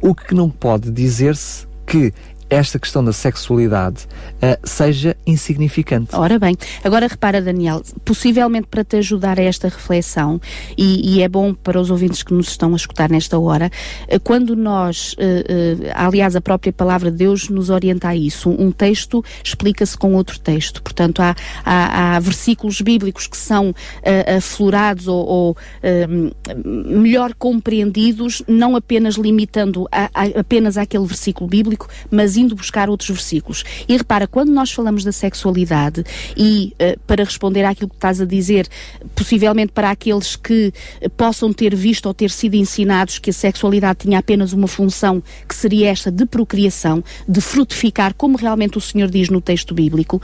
O 0.00 0.14
que 0.14 0.34
não 0.34 0.50
pode 0.50 0.90
dizer-se 0.90 1.66
que 1.86 2.12
esta 2.54 2.78
questão 2.78 3.04
da 3.04 3.12
sexualidade 3.12 4.04
uh, 4.04 4.58
seja 4.66 5.16
insignificante. 5.26 6.14
Ora 6.14 6.38
bem, 6.38 6.56
agora 6.82 7.06
repara, 7.06 7.42
Daniel, 7.42 7.82
possivelmente 8.04 8.68
para 8.68 8.84
te 8.84 8.96
ajudar 8.96 9.38
a 9.38 9.42
esta 9.42 9.68
reflexão, 9.68 10.40
e, 10.76 11.16
e 11.16 11.22
é 11.22 11.28
bom 11.28 11.52
para 11.54 11.80
os 11.80 11.90
ouvintes 11.90 12.22
que 12.22 12.32
nos 12.32 12.48
estão 12.48 12.72
a 12.72 12.76
escutar 12.76 13.10
nesta 13.10 13.38
hora, 13.38 13.70
uh, 14.10 14.20
quando 14.20 14.54
nós, 14.54 15.14
uh, 15.14 15.92
aliás, 15.94 16.36
a 16.36 16.40
própria 16.40 16.72
palavra 16.72 17.10
de 17.10 17.18
Deus 17.18 17.48
nos 17.48 17.70
orienta 17.70 18.08
a 18.08 18.16
isso. 18.16 18.50
Um 18.50 18.70
texto 18.70 19.24
explica-se 19.42 19.96
com 19.96 20.14
outro 20.14 20.38
texto. 20.38 20.82
Portanto, 20.82 21.20
há, 21.20 21.34
há, 21.64 22.16
há 22.16 22.20
versículos 22.20 22.80
bíblicos 22.80 23.26
que 23.26 23.36
são 23.36 23.74
aflorados 24.36 25.08
ou, 25.08 25.26
ou 25.26 25.56
melhor 26.64 27.34
compreendidos, 27.34 28.42
não 28.46 28.76
apenas 28.76 29.14
limitando 29.16 29.88
a, 29.90 30.10
a, 30.14 30.40
apenas 30.40 30.76
àquele 30.76 31.06
versículo 31.06 31.48
bíblico, 31.48 31.88
mas 32.10 32.36
indo 32.44 32.54
buscar 32.54 32.88
outros 32.88 33.10
versículos. 33.10 33.64
E 33.88 33.96
repara, 33.96 34.26
quando 34.26 34.52
nós 34.52 34.70
falamos 34.70 35.02
da 35.02 35.12
sexualidade, 35.12 36.04
e 36.36 36.74
uh, 36.74 36.98
para 37.06 37.24
responder 37.24 37.64
àquilo 37.64 37.88
que 37.88 37.96
estás 37.96 38.20
a 38.20 38.24
dizer, 38.24 38.68
possivelmente 39.14 39.72
para 39.72 39.90
aqueles 39.90 40.36
que 40.36 40.72
uh, 41.02 41.10
possam 41.10 41.52
ter 41.52 41.74
visto 41.74 42.06
ou 42.06 42.14
ter 42.14 42.30
sido 42.30 42.54
ensinados 42.54 43.18
que 43.18 43.30
a 43.30 43.32
sexualidade 43.32 44.00
tinha 44.00 44.18
apenas 44.18 44.52
uma 44.52 44.68
função, 44.68 45.22
que 45.48 45.54
seria 45.54 45.90
esta 45.90 46.10
de 46.10 46.26
procriação, 46.26 47.02
de 47.28 47.40
frutificar, 47.40 48.14
como 48.14 48.36
realmente 48.36 48.78
o 48.78 48.80
Senhor 48.80 49.10
diz 49.10 49.28
no 49.28 49.40
texto 49.40 49.74
bíblico, 49.74 50.20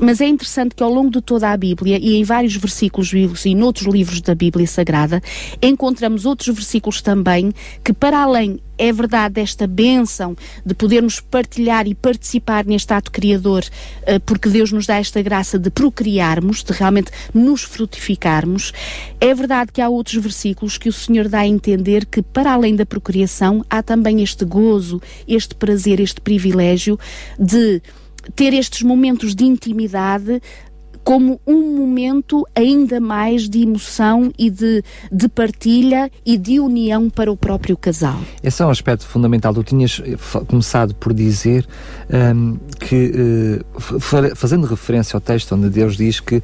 mas 0.00 0.20
é 0.20 0.26
interessante 0.26 0.74
que 0.74 0.82
ao 0.82 0.92
longo 0.92 1.10
de 1.10 1.20
toda 1.20 1.50
a 1.50 1.56
Bíblia 1.56 1.98
e 1.98 2.16
em 2.16 2.24
vários 2.24 2.56
versículos 2.56 3.12
bíblicos 3.12 3.44
e 3.44 3.54
noutros 3.54 3.92
livros 3.92 4.20
da 4.20 4.34
Bíblia 4.34 4.66
Sagrada, 4.66 5.22
encontramos 5.60 6.26
outros 6.26 6.54
versículos 6.54 7.00
também 7.00 7.52
que, 7.84 7.92
para 7.92 8.22
além 8.22 8.60
é 8.78 8.92
verdade 8.92 9.40
esta 9.40 9.66
bênção 9.66 10.36
de 10.64 10.74
podermos 10.74 11.20
partilhar 11.20 11.86
e 11.86 11.94
participar 11.94 12.64
neste 12.64 12.92
ato 12.92 13.10
criador, 13.10 13.64
eh, 14.02 14.18
porque 14.18 14.48
Deus 14.48 14.72
nos 14.72 14.86
dá 14.86 14.96
esta 14.96 15.20
graça 15.22 15.58
de 15.58 15.70
procriarmos, 15.70 16.62
de 16.62 16.72
realmente 16.72 17.10
nos 17.32 17.62
frutificarmos. 17.62 18.72
É 19.20 19.34
verdade 19.34 19.72
que 19.72 19.80
há 19.80 19.88
outros 19.88 20.16
versículos 20.22 20.78
que 20.78 20.88
o 20.88 20.92
Senhor 20.92 21.28
dá 21.28 21.40
a 21.40 21.46
entender 21.46 22.06
que, 22.06 22.22
para 22.22 22.52
além 22.52 22.74
da 22.74 22.86
procriação, 22.86 23.64
há 23.68 23.82
também 23.82 24.22
este 24.22 24.44
gozo, 24.44 25.00
este 25.26 25.54
prazer, 25.54 26.00
este 26.00 26.20
privilégio 26.20 26.98
de 27.38 27.82
ter 28.34 28.54
estes 28.54 28.82
momentos 28.82 29.34
de 29.34 29.44
intimidade 29.44 30.40
como 31.04 31.40
um 31.46 31.76
momento 31.76 32.46
ainda 32.54 33.00
mais 33.00 33.48
de 33.48 33.62
emoção 33.62 34.32
e 34.38 34.50
de, 34.50 34.82
de 35.10 35.28
partilha 35.28 36.10
e 36.24 36.38
de 36.38 36.60
união 36.60 37.10
para 37.10 37.30
o 37.30 37.36
próprio 37.36 37.76
casal. 37.76 38.20
Esse 38.42 38.62
é 38.62 38.66
um 38.66 38.70
aspecto 38.70 39.06
fundamental. 39.06 39.52
Tu 39.54 39.64
tinhas 39.64 40.00
eh, 40.04 40.16
começado 40.46 40.94
por 40.94 41.12
dizer 41.12 41.66
um, 42.34 42.56
que, 42.78 43.12
uh, 43.74 44.34
fazendo 44.34 44.66
referência 44.66 45.16
ao 45.16 45.20
texto 45.20 45.54
onde 45.54 45.68
Deus 45.68 45.96
diz 45.96 46.20
que 46.20 46.36
uh, 46.36 46.42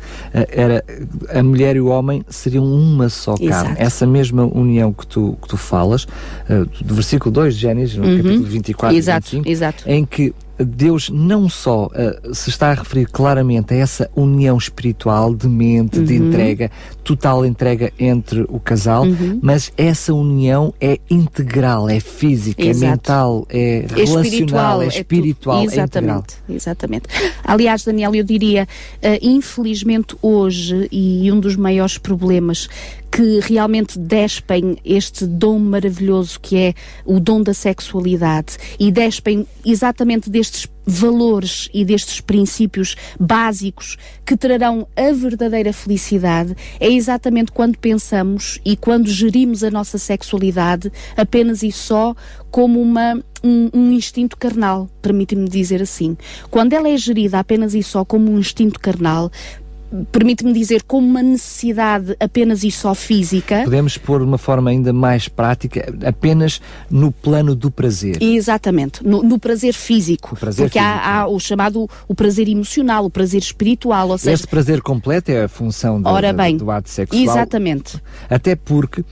era 0.48 0.84
a 1.32 1.42
mulher 1.42 1.76
e 1.76 1.80
o 1.80 1.86
homem 1.86 2.24
seriam 2.28 2.64
uma 2.64 3.08
só 3.08 3.34
carne. 3.36 3.48
Exato. 3.48 3.74
Essa 3.76 4.06
mesma 4.06 4.44
união 4.44 4.92
que 4.92 5.06
tu, 5.06 5.38
que 5.40 5.48
tu 5.48 5.56
falas, 5.56 6.04
uh, 6.04 6.84
do 6.84 6.94
versículo 6.94 7.30
2 7.30 7.54
de 7.54 7.60
Gênesis, 7.60 7.96
no 7.96 8.06
uhum. 8.06 8.16
capítulo 8.16 8.44
24 8.44 8.96
exato, 8.96 9.26
e 9.26 9.30
25, 9.36 9.48
exato. 9.48 9.84
em 9.86 10.04
que 10.04 10.34
Deus 10.58 11.08
não 11.08 11.48
só 11.48 11.86
uh, 11.86 12.34
se 12.34 12.50
está 12.50 12.70
a 12.70 12.74
referir 12.74 13.06
claramente 13.06 13.74
a 13.74 13.76
essa 13.76 14.10
união 14.14 14.56
espiritual 14.56 15.34
de 15.34 15.48
mente, 15.48 15.98
uhum. 15.98 16.04
de 16.04 16.14
entrega, 16.16 16.70
total 17.08 17.46
entrega 17.46 17.90
entre 17.98 18.44
o 18.50 18.60
casal, 18.60 19.04
uhum. 19.04 19.38
mas 19.40 19.72
essa 19.78 20.12
união 20.12 20.74
é 20.78 21.00
integral, 21.08 21.88
é 21.88 22.00
física, 22.00 22.62
é 22.62 22.66
Exato. 22.66 22.84
é 22.84 22.90
mental, 22.90 23.46
é, 23.48 23.78
é 23.78 24.04
relacional, 24.04 24.82
é 24.82 24.88
espiritual, 24.88 25.62
é, 25.62 25.64
exatamente, 25.64 26.34
é 26.46 26.52
exatamente. 26.52 27.04
Aliás, 27.42 27.82
Daniel, 27.82 28.14
eu 28.14 28.22
diria, 28.22 28.68
uh, 28.96 29.18
infelizmente 29.22 30.14
hoje, 30.20 30.86
e 30.92 31.32
um 31.32 31.40
dos 31.40 31.56
maiores 31.56 31.96
problemas 31.96 32.68
que 33.10 33.40
realmente 33.40 33.98
despem 33.98 34.76
este 34.84 35.26
dom 35.26 35.58
maravilhoso 35.58 36.38
que 36.38 36.58
é 36.58 36.74
o 37.06 37.18
dom 37.18 37.42
da 37.42 37.54
sexualidade 37.54 38.58
e 38.78 38.92
despem 38.92 39.46
exatamente 39.64 40.28
destes 40.28 40.66
valores 40.90 41.68
e 41.74 41.84
destes 41.84 42.22
princípios 42.22 42.96
básicos 43.20 43.98
que 44.24 44.38
trarão 44.38 44.88
a 44.96 45.12
verdadeira 45.12 45.70
felicidade 45.70 46.56
é 46.80 46.88
exatamente 46.90 47.52
quando 47.52 47.78
pensamos 47.78 48.58
e 48.64 48.74
quando 48.74 49.06
gerimos 49.10 49.62
a 49.62 49.70
nossa 49.70 49.98
sexualidade 49.98 50.90
apenas 51.14 51.62
e 51.62 51.70
só 51.70 52.16
como 52.50 52.80
uma, 52.80 53.22
um, 53.44 53.68
um 53.74 53.92
instinto 53.92 54.36
carnal, 54.38 54.88
permite-me 55.02 55.46
dizer 55.46 55.82
assim. 55.82 56.16
Quando 56.50 56.72
ela 56.72 56.88
é 56.88 56.96
gerida 56.96 57.38
apenas 57.38 57.74
e 57.74 57.82
só 57.82 58.02
como 58.02 58.32
um 58.32 58.38
instinto 58.38 58.80
carnal, 58.80 59.30
permite-me 60.12 60.52
dizer, 60.52 60.82
como 60.82 61.06
uma 61.06 61.22
necessidade 61.22 62.16
apenas 62.20 62.62
e 62.64 62.70
só 62.70 62.94
física. 62.94 63.62
Podemos 63.64 63.96
pôr 63.96 64.20
de 64.20 64.26
uma 64.26 64.38
forma 64.38 64.70
ainda 64.70 64.92
mais 64.92 65.28
prática, 65.28 65.92
apenas 66.04 66.60
no 66.90 67.10
plano 67.10 67.54
do 67.54 67.70
prazer. 67.70 68.22
Exatamente, 68.22 69.06
no, 69.06 69.22
no 69.22 69.38
prazer 69.38 69.74
físico. 69.74 70.36
Prazer 70.36 70.66
porque 70.66 70.78
físico. 70.78 70.98
Há, 70.98 71.20
há, 71.20 71.28
o 71.28 71.38
chamado 71.38 71.88
o 72.06 72.14
prazer 72.14 72.48
emocional, 72.48 73.04
o 73.04 73.10
prazer 73.10 73.40
espiritual. 73.40 74.10
Ou 74.10 74.18
seja, 74.18 74.34
Esse 74.34 74.46
prazer 74.46 74.82
completo 74.82 75.30
é 75.30 75.44
a 75.44 75.48
função 75.48 76.00
do, 76.00 76.08
Ora 76.08 76.32
bem, 76.32 76.56
do 76.56 76.70
ato 76.70 76.90
sexual. 76.90 77.22
Exatamente. 77.22 78.00
Até 78.28 78.56
porque 78.56 79.00
uh, 79.00 79.06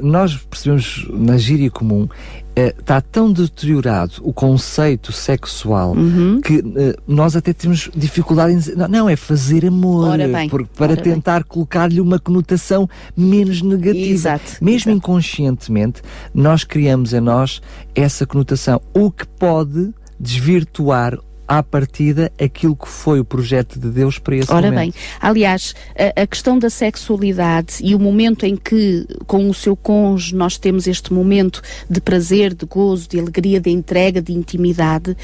nós 0.00 0.36
percebemos 0.36 1.06
na 1.10 1.36
gíria 1.36 1.70
comum 1.70 2.08
está 2.56 2.96
eh, 2.96 3.02
tão 3.12 3.30
deteriorado 3.30 4.14
o 4.22 4.32
conceito 4.32 5.12
sexual 5.12 5.92
uhum. 5.92 6.40
que 6.40 6.58
uh, 6.58 6.64
nós 7.06 7.36
até 7.36 7.52
temos 7.52 7.90
dificuldade 7.94 8.54
em 8.54 8.56
dizer, 8.56 8.76
não, 8.76 8.88
não 8.88 9.08
é 9.08 9.14
fazer 9.14 9.66
amor, 9.66 10.16
bem, 10.16 10.48
por, 10.48 10.66
para 10.66 10.96
tentar 10.96 11.44
colocar-lhe 11.44 12.00
uma 12.00 12.18
conotação 12.18 12.88
menos 13.14 13.60
negativa. 13.60 14.06
Exato, 14.06 14.52
Mesmo 14.62 14.90
exato. 14.90 14.96
inconscientemente, 14.96 16.00
nós 16.32 16.64
criamos 16.64 17.12
em 17.12 17.20
nós 17.20 17.60
essa 17.94 18.26
conotação, 18.26 18.80
o 18.94 19.10
que 19.10 19.26
pode 19.26 19.92
desvirtuar 20.18 21.18
à 21.46 21.62
partida 21.62 22.32
aquilo 22.40 22.74
que 22.74 22.88
foi 22.88 23.20
o 23.20 23.24
projeto 23.24 23.78
de 23.78 23.88
Deus 23.88 24.18
para 24.18 24.36
esse 24.36 24.52
Ora 24.52 24.70
momento. 24.70 24.92
bem, 24.92 24.94
aliás, 25.20 25.74
a, 25.96 26.22
a, 26.22 26.26
questão 26.26 26.58
da 26.58 26.70
sexualidade 26.70 27.76
e 27.80 27.94
o 27.94 27.98
momento 27.98 28.44
em 28.44 28.56
que 28.56 29.06
com 29.26 29.48
o 29.48 29.54
seu 29.54 29.76
cônjuge 29.76 30.34
nós 30.34 30.58
temos 30.58 30.86
este 30.86 31.12
momento 31.12 31.62
de 31.88 32.00
prazer, 32.00 32.54
de 32.54 32.66
gozo, 32.66 33.08
de 33.08 33.18
alegria, 33.18 33.60
de 33.60 33.70
entrega, 33.70 34.20
de 34.20 34.32
intimidade, 34.32 35.10
uh, 35.10 35.16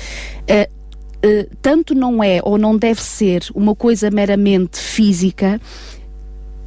uh, 1.26 1.56
tanto 1.60 1.94
não 1.94 2.22
é 2.22 2.40
ou 2.42 2.56
não 2.56 2.76
deve 2.76 3.02
ser 3.02 3.44
uma 3.54 3.74
coisa 3.74 4.10
meramente 4.10 4.78
física, 4.78 5.60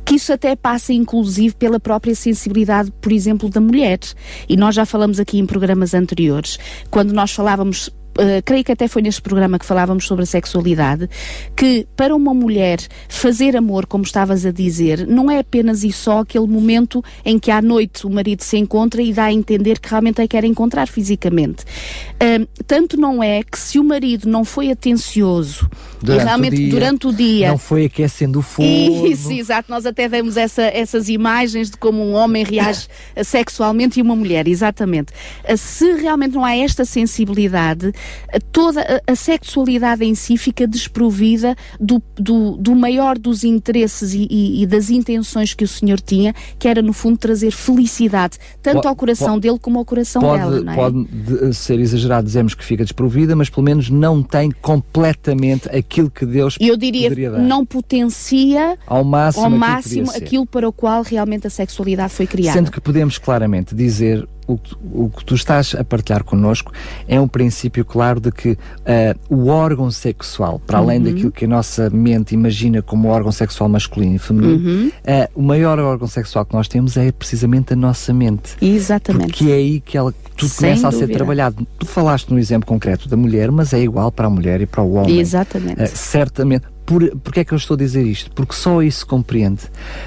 que 0.06 0.16
isso 0.16 0.32
até 0.32 0.56
passa 0.56 0.94
inclusive 0.94 1.56
pela 1.56 1.80
própria 1.80 2.14
sensibilidade, 2.14 2.92
por 3.02 3.12
exemplo, 3.12 3.50
da 3.50 3.60
mulher. 3.60 4.00
E 4.48 4.56
nós 4.56 4.76
já 4.76 4.86
falamos 4.86 5.20
aqui 5.20 5.40
em 5.40 5.46
programas 5.46 5.96
anteriores, 5.96 6.60
quando 6.92 7.12
nós 7.12 7.32
falávamos 7.32 7.90
uh, 8.18 8.42
creio 8.44 8.64
que 8.64 8.72
até 8.72 8.88
foi 8.88 9.02
neste 9.02 9.22
programa 9.22 9.60
que 9.60 9.66
falávamos 9.66 10.06
sobre 10.06 10.24
a 10.24 10.26
sexualidade, 10.26 11.10
que 11.56 11.88
para 11.96 12.16
uma 12.16 12.34
mulher 12.34 12.80
fazer 13.10 13.56
amor, 13.56 13.86
como 13.86 14.04
estavas 14.04 14.46
a 14.46 14.52
dizer, 14.52 15.08
não 15.08 15.30
é 15.30 15.40
apenas 15.40 15.84
e 15.84 15.92
só 15.92 16.20
aquele 16.20 16.48
momento 16.48 17.04
em 17.24 17.38
que 17.38 17.52
à 17.52 17.62
noite 17.62 18.06
o 18.06 18.10
marido 18.10 18.44
se 18.44 18.58
encontra 18.58 19.02
e 19.02 19.14
dá 19.14 19.26
a 19.26 19.34
entender 19.34 19.80
que 19.80 19.90
realmente 19.90 20.22
a 20.22 20.28
quer 20.28 20.44
encontrar 20.44 20.88
fisicamente. 20.88 21.64
Uh, 22.16 22.48
tanto 22.66 22.98
não 22.98 23.22
é 23.22 23.44
que 23.44 23.60
se 23.60 23.80
o 23.80 23.84
marido 23.84 24.28
não 24.28 24.46
foi 24.46 24.72
atencioso 24.72 25.70
durante 26.02 26.22
e 26.22 26.26
realmente 26.26 26.54
o 26.54 26.58
dia, 26.58 26.70
durante 26.70 27.08
o 27.08 27.14
dia 27.14 27.50
não 27.50 27.58
foi 27.58 27.86
aquecendo 27.86 28.40
o 28.40 28.42
fogo. 28.42 29.08
Isso, 29.08 29.32
exato. 29.32 29.70
Nós 29.70 29.86
até 29.86 30.08
demos 30.08 30.38
essa, 30.38 30.64
essas 30.64 31.10
imagens 31.10 31.72
de 31.72 31.78
como 31.78 32.04
um 32.04 32.14
homem 32.14 32.44
reage 32.44 32.88
sexualmente 33.24 34.00
e 34.00 34.02
uma 34.02 34.16
mulher, 34.16 34.48
exatamente. 34.48 35.12
Uh, 35.44 35.58
se 35.58 35.94
realmente 35.94 36.36
não 36.36 36.46
há 36.46 36.56
esta 36.56 36.86
sensibilidade, 36.86 37.92
toda 38.52 39.02
a, 39.08 39.16
sexualidade 39.16 40.04
em 40.04 40.16
si 40.16 40.38
fica 40.38 40.68
desprovida 40.68 41.56
do, 41.80 42.02
do, 42.16 42.58
do 42.58 42.76
maior 42.76 43.18
dos 43.18 43.44
interesses 43.44 44.14
e, 44.14 44.28
e, 44.30 44.64
e, 44.64 44.66
das 44.66 44.90
intenções 44.90 45.54
que 45.54 45.64
o 45.64 45.68
Senhor 45.68 46.00
tinha, 46.00 46.34
que 46.60 46.68
era 46.68 46.82
no 46.82 46.94
fundo 46.94 47.18
trazer 47.18 47.52
felicidade, 47.52 48.38
tanto 48.62 48.76
pode, 48.76 48.88
ao 48.88 48.96
coração 48.96 49.28
pode, 49.30 49.42
dele 49.42 49.60
como 49.60 49.80
ao 49.80 49.86
coração 49.86 50.22
pode, 50.22 50.42
dela. 50.42 50.72
É? 50.72 50.76
Pode 50.76 51.54
ser 51.54 51.80
exagerado, 51.80 52.26
dizemos 52.26 52.54
que 52.54 52.64
fica 52.64 52.84
desprovida, 52.84 53.36
mas 53.36 53.50
pelo 53.50 53.64
menos 53.64 53.90
não 53.90 54.22
tem 54.22 54.52
completamente 54.52 55.70
aquilo 55.70 56.10
que 56.10 56.26
Deus 56.26 56.58
Eu 56.60 56.78
diria, 56.78 57.10
não 57.32 57.66
potencia 57.66 58.78
ao 58.86 59.04
máximo, 59.04 59.46
ao 59.46 59.50
máximo 59.52 60.12
aquilo 60.12 60.46
para 60.46 60.68
o 60.68 60.74
qual 60.74 61.04
realmente 61.04 61.48
a 61.48 61.50
sexualidade 61.50 62.14
foi 62.14 62.28
criada. 62.28 62.58
Sendo 62.58 62.72
que 62.72 62.82
podemos 62.82 63.18
claramente 63.18 63.74
dizer 63.74 64.28
o, 64.48 64.60
o, 64.94 65.10
que 65.10 65.26
tu 65.26 65.36
estás 65.36 65.76
a 65.76 65.84
partilhar 65.84 66.24
connosco 66.24 66.72
é 67.08 67.20
um 67.20 67.28
princípio 67.28 67.84
claro 67.84 68.20
de 68.20 68.32
que 68.32 68.52
uh, 68.52 68.58
o 69.30 69.48
órgão 69.48 69.90
sexual, 69.90 70.60
para 70.60 70.78
além 70.78 71.00
uhum. 71.00 71.04
daquilo 71.06 71.32
que 71.32 71.46
a 71.46 71.48
nossa 71.48 71.90
mente 71.90 72.34
imagina 72.34 72.82
como 72.82 73.10
órgão 73.10 73.32
sexual 73.32 73.70
masculino 73.70 74.16
e 74.16 74.20
feminino, 74.20 74.56
uhum. 74.56 74.88
uh, 74.88 75.30
o 75.34 75.42
maior 75.42 75.80
órgão 75.80 76.08
sexual 76.08 76.46
que 76.46 76.54
nós 76.54 76.68
temos 76.68 76.96
é 76.98 77.12
precisamente 77.12 77.74
a 77.74 77.76
nossa 77.76 78.14
mente. 78.14 78.56
Exatamente. 78.62 79.28
Porque 79.28 79.52
é 79.52 79.56
aí 79.56 79.80
que 79.80 79.98
ela, 79.98 80.14
tudo 80.36 80.50
Sem 80.50 80.70
começa 80.70 80.90
dúvida. 80.90 81.06
a 81.06 81.08
ser 81.08 81.14
trabalhado. 81.14 81.68
Tu 81.80 81.86
falaste 81.86 82.30
no 82.30 82.40
exemplo 82.40 82.68
concreto 82.68 83.10
da 83.10 83.18
mulher, 83.18 83.52
mas 83.52 83.74
é 83.74 83.80
igual 83.80 84.12
para 84.12 84.28
a 84.28 84.30
mulher 84.30 84.62
e 84.62 84.66
para 84.66 84.84
o 84.84 84.94
homem. 84.94 85.20
Exatamente. 85.20 85.82
Uh, 85.82 85.88
certamente. 85.94 86.66
Por, 86.86 87.18
porque 87.18 87.40
é 87.40 87.44
que 87.44 87.52
eu 87.52 87.58
estou 87.58 87.74
a 87.74 87.78
dizer 87.78 88.04
isto? 88.04 88.30
Porque 88.32 88.54
só 88.54 88.84
isso 88.84 89.08
compreende. 89.08 89.64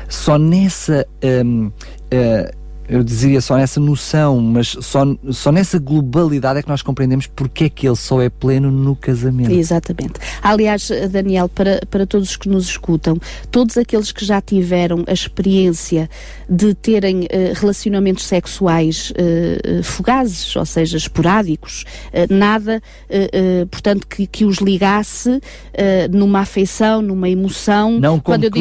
Só 0.09 0.39
nessa 0.39 1.05
um, 1.45 1.67
uh, 1.67 2.59
eu 2.89 3.05
dizia 3.05 3.41
só 3.41 3.57
nessa 3.57 3.79
noção, 3.79 4.41
mas 4.41 4.69
só, 4.81 5.05
só 5.31 5.53
nessa 5.53 5.79
globalidade 5.79 6.59
é 6.59 6.63
que 6.63 6.69
nós 6.69 6.81
compreendemos 6.81 7.27
porque 7.27 7.65
é 7.65 7.69
que 7.69 7.87
ele 7.87 7.97
só 7.97 8.23
é 8.23 8.31
pleno 8.31 8.71
no 8.71 8.97
casamento. 8.97 9.53
Exatamente. 9.53 10.15
Aliás, 10.43 10.91
Daniel, 11.11 11.51
para, 11.51 11.83
para 11.91 12.07
todos 12.07 12.31
os 12.31 12.37
que 12.37 12.49
nos 12.49 12.67
escutam, 12.67 13.19
todos 13.51 13.77
aqueles 13.77 14.11
que 14.11 14.25
já 14.25 14.41
tiveram 14.41 15.05
a 15.07 15.13
experiência 15.13 16.09
de 16.49 16.75
terem 16.75 17.25
uh, 17.25 17.29
relacionamentos 17.55 18.25
sexuais 18.25 19.11
uh, 19.11 19.83
fugazes, 19.83 20.57
ou 20.57 20.65
seja, 20.65 20.97
esporádicos, 20.97 21.85
uh, 22.07 22.33
nada, 22.33 22.83
portanto, 23.71 24.07
que, 24.07 24.27
que 24.27 24.45
os 24.45 24.59
ligasse 24.59 25.41
numa 26.11 26.41
afeição, 26.41 27.03
numa 27.03 27.29
emoção. 27.29 27.99
Não 27.99 28.19
como 28.19 28.39
digo, 28.39 28.57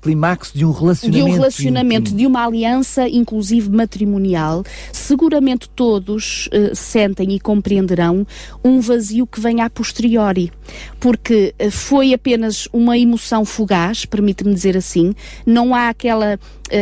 clímax 0.00 0.52
de 0.52 0.64
um 0.64 0.70
relacionamento. 0.70 1.24
De 1.24 1.30
um 1.30 1.32
relacionamento, 1.32 2.00
íntimo. 2.02 2.18
de 2.18 2.26
uma 2.26 2.44
aliança, 2.44 3.08
inclusive 3.08 3.53
inclusive 3.64 3.70
matrimonial, 3.70 4.64
seguramente 4.92 5.68
todos 5.68 6.48
uh, 6.48 6.74
sentem 6.74 7.32
e 7.32 7.40
compreenderão 7.40 8.26
um 8.62 8.80
vazio 8.80 9.26
que 9.26 9.40
vem 9.40 9.60
a 9.60 9.70
posteriori, 9.70 10.52
porque 11.00 11.54
uh, 11.60 11.70
foi 11.70 12.12
apenas 12.12 12.68
uma 12.72 12.98
emoção 12.98 13.44
fugaz, 13.44 14.04
permite-me 14.04 14.54
dizer 14.54 14.76
assim, 14.76 15.14
não 15.46 15.74
há 15.74 15.88
aquela 15.88 16.38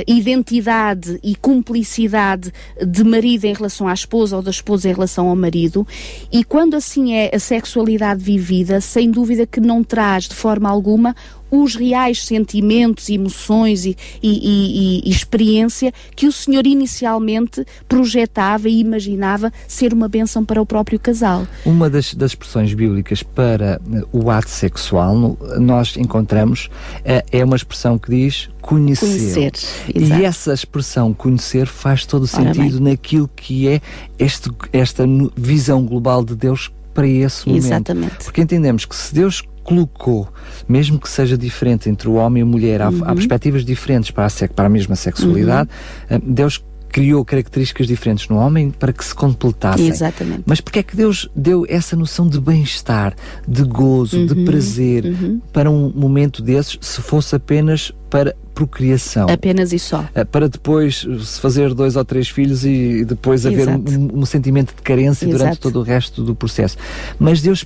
identidade 0.06 1.18
e 1.22 1.34
cumplicidade 1.34 2.52
de 2.86 3.04
marido 3.04 3.44
em 3.44 3.52
relação 3.52 3.88
à 3.88 3.92
esposa 3.92 4.36
ou 4.36 4.42
da 4.42 4.50
esposa 4.50 4.88
em 4.88 4.92
relação 4.92 5.28
ao 5.28 5.36
marido, 5.36 5.86
e 6.30 6.44
quando 6.44 6.74
assim 6.74 7.14
é 7.14 7.34
a 7.34 7.38
sexualidade 7.38 8.22
vivida, 8.22 8.80
sem 8.80 9.10
dúvida 9.10 9.46
que 9.46 9.60
não 9.60 9.82
traz 9.82 10.28
de 10.28 10.34
forma 10.34 10.68
alguma 10.68 11.14
os 11.52 11.76
reais 11.76 12.24
sentimentos, 12.24 13.10
emoções 13.10 13.84
e, 13.84 13.94
e, 14.22 15.02
e, 15.02 15.02
e, 15.04 15.10
experiência 15.10 15.92
que 16.16 16.26
o 16.26 16.32
Senhor 16.32 16.66
inicialmente 16.66 17.66
projetava 17.86 18.70
e 18.70 18.80
imaginava 18.80 19.52
ser 19.68 19.92
uma 19.92 20.08
bênção 20.08 20.46
para 20.46 20.62
o 20.62 20.64
próprio 20.64 20.98
casal. 20.98 21.46
Uma 21.66 21.90
das, 21.90 22.14
das 22.14 22.30
expressões 22.30 22.72
bíblicas 22.72 23.22
para 23.22 23.78
eh, 23.92 24.02
o 24.12 24.30
ato 24.30 24.48
sexual, 24.48 25.36
nós 25.58 25.94
encontramos, 25.98 26.70
é, 27.04 27.22
é 27.30 27.44
uma 27.44 27.56
expressão 27.56 27.98
que 27.98 28.10
diz 28.10 28.48
conhecer. 28.62 29.52
e 29.94 30.24
essa 30.24 30.54
expressão 30.54 31.12
conhecer 31.12 31.66
faz 31.66 32.06
todo 32.06 32.22
o 32.22 32.26
sentido 32.26 32.80
naquilo 32.80 33.28
que 33.34 33.68
é 33.68 33.80
este, 34.18 34.50
esta 34.72 35.04
visão 35.36 35.84
global 35.84 36.24
de 36.24 36.34
Deus 36.34 36.72
para 36.94 37.06
esse 37.06 37.46
momento. 37.46 37.64
Exatamente. 37.64 38.24
Porque 38.24 38.40
entendemos 38.40 38.84
que 38.84 38.94
se 38.94 39.12
Deus 39.12 39.42
colocou, 39.64 40.28
mesmo 40.68 40.98
que 40.98 41.08
seja 41.08 41.36
diferente 41.36 41.88
entre 41.88 42.08
o 42.08 42.14
homem 42.14 42.40
e 42.40 42.44
a 42.44 42.46
mulher, 42.46 42.80
uhum. 42.80 43.04
há, 43.04 43.10
há, 43.10 43.14
perspectivas 43.14 43.64
diferentes 43.64 44.10
para 44.10 44.26
a, 44.26 44.48
para 44.48 44.66
a 44.66 44.68
mesma 44.68 44.96
sexualidade, 44.96 45.68
uhum. 46.10 46.20
Deus 46.24 46.62
criou 46.92 47.24
características 47.24 47.86
diferentes 47.86 48.28
no 48.28 48.36
homem 48.36 48.70
para 48.70 48.92
que 48.92 49.02
se 49.02 49.14
completassem. 49.14 49.88
Exatamente. 49.88 50.42
Mas 50.44 50.60
porque 50.60 50.80
é 50.80 50.82
que 50.82 50.94
Deus 50.94 51.28
deu 51.34 51.64
essa 51.68 51.96
noção 51.96 52.28
de 52.28 52.38
bem-estar, 52.38 53.14
de 53.48 53.64
gozo, 53.64 54.18
uhum, 54.18 54.26
de 54.26 54.44
prazer 54.44 55.06
uhum. 55.06 55.40
para 55.52 55.70
um 55.70 55.90
momento 55.94 56.42
desses, 56.42 56.78
se 56.82 57.00
fosse 57.00 57.34
apenas 57.34 57.90
para 58.10 58.36
procriação. 58.54 59.28
Apenas 59.28 59.72
e 59.72 59.78
só. 59.78 60.04
Eh, 60.14 60.24
para 60.24 60.48
depois 60.48 61.06
se 61.22 61.40
fazer 61.40 61.74
dois 61.74 61.96
ou 61.96 62.04
três 62.04 62.28
filhos 62.28 62.64
e 62.64 63.04
depois 63.04 63.46
haver 63.46 63.68
um, 63.68 64.20
um, 64.20 64.26
sentimento 64.26 64.74
de 64.74 64.82
carência 64.82 65.26
Exato. 65.26 65.38
durante 65.38 65.60
todo 65.60 65.80
o 65.80 65.82
resto 65.82 66.22
do 66.22 66.34
processo. 66.34 66.76
Mas 67.18 67.40
Deus 67.40 67.64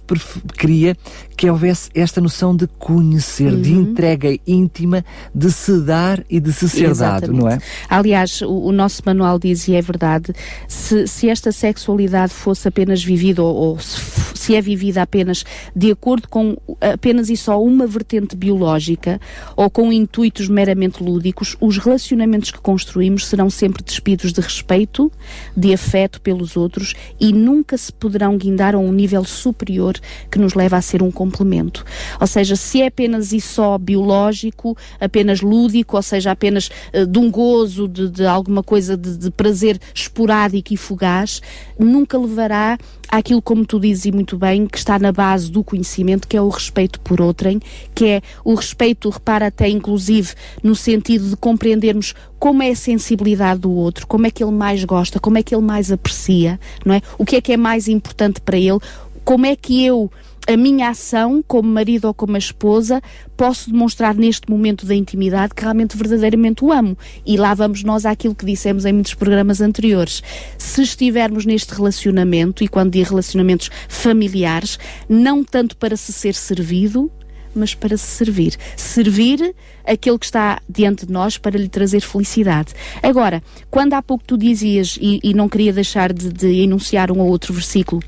queria 0.56 0.96
que 1.36 1.50
houvesse 1.50 1.90
esta 1.94 2.20
noção 2.20 2.56
de 2.56 2.66
conhecer, 2.78 3.52
uhum. 3.52 3.60
de 3.60 3.72
entrega 3.72 4.38
íntima, 4.46 5.04
de 5.34 5.52
se 5.52 5.80
dar 5.80 6.24
e 6.30 6.40
de 6.40 6.52
se 6.52 6.68
ser 6.68 6.90
Exatamente. 6.90 7.32
dado, 7.32 7.32
não 7.32 7.48
é? 7.48 7.58
Aliás, 7.88 8.40
o, 8.42 8.66
o, 8.66 8.72
nosso 8.72 9.02
manual 9.04 9.38
diz, 9.38 9.68
e 9.68 9.74
é 9.74 9.82
verdade, 9.82 10.32
se, 10.66 11.06
se 11.06 11.28
esta 11.28 11.52
sexualidade 11.52 12.32
fosse 12.32 12.66
apenas 12.68 13.02
vivida 13.04 13.42
ou, 13.42 13.54
ou 13.54 13.78
se, 13.78 14.00
se 14.36 14.54
é 14.54 14.60
vivida 14.60 15.02
apenas 15.02 15.44
de 15.74 15.90
acordo 15.90 16.28
com 16.28 16.56
apenas 16.80 17.30
e 17.30 17.36
só 17.36 17.62
uma 17.62 17.86
vertente 17.86 18.36
biológica 18.36 19.20
ou 19.56 19.70
com 19.70 19.92
intuitos 19.92 20.48
meramente 20.48 21.02
lúdicos, 21.02 21.56
os 21.60 21.78
relacionamentos 21.78 22.50
que 22.50 22.60
construímos 22.60 23.26
serão 23.26 23.50
sempre 23.50 23.82
despidos 23.82 24.32
de 24.32 24.40
respeito, 24.40 25.10
de 25.56 25.72
afeto 25.72 26.20
pelos 26.20 26.56
outros 26.56 26.94
e 27.20 27.32
nunca 27.32 27.76
se 27.76 27.92
poderão 27.92 28.36
guindar 28.36 28.74
a 28.74 28.78
um 28.78 28.92
nível 28.92 29.24
superior 29.24 29.94
que 30.30 30.38
nos 30.38 30.54
leva 30.54 30.76
a 30.76 30.82
ser 30.82 31.02
um 31.02 31.10
complemento. 31.10 31.84
Ou 32.20 32.26
seja, 32.26 32.56
se 32.56 32.82
é 32.82 32.86
apenas 32.86 33.32
e 33.32 33.40
só 33.40 33.78
biológico, 33.78 34.76
apenas 35.00 35.40
lúdico, 35.40 35.96
ou 35.96 36.02
seja, 36.02 36.30
apenas 36.30 36.70
uh, 36.92 37.06
de 37.06 37.18
um 37.18 37.30
gozo, 37.30 37.88
de, 37.88 38.08
de 38.08 38.26
alguma 38.26 38.62
coisa 38.62 38.96
de, 38.96 39.16
de 39.16 39.30
prazer 39.30 39.78
esporádico 39.94 40.72
e 40.72 40.76
fugaz, 40.76 41.40
nunca 41.78 42.18
levará 42.18 42.78
àquilo, 43.10 43.42
como 43.42 43.64
tu 43.64 43.78
dizes 43.78 44.06
e 44.06 44.12
muito 44.12 44.36
bem, 44.36 44.66
que 44.66 44.78
está 44.78 44.98
na 44.98 45.12
base 45.12 45.50
do 45.50 45.62
conhecimento, 45.62 46.28
que 46.28 46.36
é 46.36 46.40
o 46.40 46.48
respeito 46.48 47.00
por 47.00 47.20
outrem, 47.20 47.60
que 47.94 48.06
é 48.06 48.22
o 48.44 48.54
respeito, 48.54 49.08
repara 49.10 49.46
até 49.46 49.68
inclusive 49.68 50.34
no 50.62 50.74
sentido 50.74 51.30
de 51.30 51.36
compreendermos 51.36 52.14
como 52.38 52.62
é 52.62 52.70
a 52.70 52.76
sensibilidade 52.76 53.60
do 53.60 53.70
outro, 53.70 54.06
como 54.06 54.26
é 54.26 54.30
que 54.30 54.42
ele 54.42 54.52
mais 54.52 54.84
gosta, 54.84 55.18
como 55.18 55.38
é 55.38 55.42
que 55.42 55.54
ele 55.54 55.64
mais 55.64 55.90
aprecia, 55.90 56.60
não 56.84 56.94
é? 56.94 57.02
O 57.18 57.24
que 57.24 57.36
é 57.36 57.40
que 57.40 57.52
é 57.52 57.56
mais 57.56 57.88
importante 57.88 58.40
para 58.40 58.58
ele, 58.58 58.78
como 59.24 59.46
é 59.46 59.56
que 59.56 59.84
eu 59.84 60.10
a 60.46 60.56
minha 60.56 60.90
ação 60.90 61.42
como 61.46 61.68
marido 61.68 62.06
ou 62.06 62.14
como 62.14 62.36
esposa 62.36 63.02
posso 63.36 63.70
demonstrar 63.70 64.14
neste 64.14 64.48
momento 64.48 64.86
da 64.86 64.94
intimidade 64.94 65.54
que 65.54 65.62
realmente 65.62 65.96
verdadeiramente 65.96 66.64
o 66.64 66.72
amo. 66.72 66.96
E 67.24 67.36
lá 67.36 67.52
vamos 67.52 67.82
nós 67.82 68.06
àquilo 68.06 68.34
que 68.34 68.46
dissemos 68.46 68.84
em 68.84 68.92
muitos 68.92 69.14
programas 69.14 69.60
anteriores. 69.60 70.22
Se 70.56 70.82
estivermos 70.82 71.44
neste 71.44 71.74
relacionamento, 71.74 72.62
e 72.62 72.68
quando 72.68 72.92
digo 72.92 73.10
relacionamentos 73.10 73.70
familiares, 73.88 74.78
não 75.08 75.42
tanto 75.42 75.76
para 75.76 75.96
se 75.96 76.12
ser 76.12 76.34
servido, 76.34 77.10
mas 77.54 77.74
para 77.74 77.96
se 77.96 78.06
servir. 78.06 78.56
Servir 78.76 79.54
aquele 79.84 80.18
que 80.18 80.26
está 80.26 80.60
diante 80.68 81.06
de 81.06 81.12
nós 81.12 81.38
para 81.38 81.58
lhe 81.58 81.68
trazer 81.68 82.00
felicidade. 82.00 82.74
Agora, 83.02 83.42
quando 83.70 83.94
há 83.94 84.02
pouco 84.02 84.24
tu 84.24 84.36
dizias, 84.36 84.98
e, 85.00 85.18
e 85.22 85.34
não 85.34 85.48
queria 85.48 85.72
deixar 85.72 86.12
de, 86.12 86.32
de 86.32 86.60
enunciar 86.60 87.10
um 87.10 87.18
ou 87.18 87.28
outro 87.28 87.52
versículo 87.52 88.02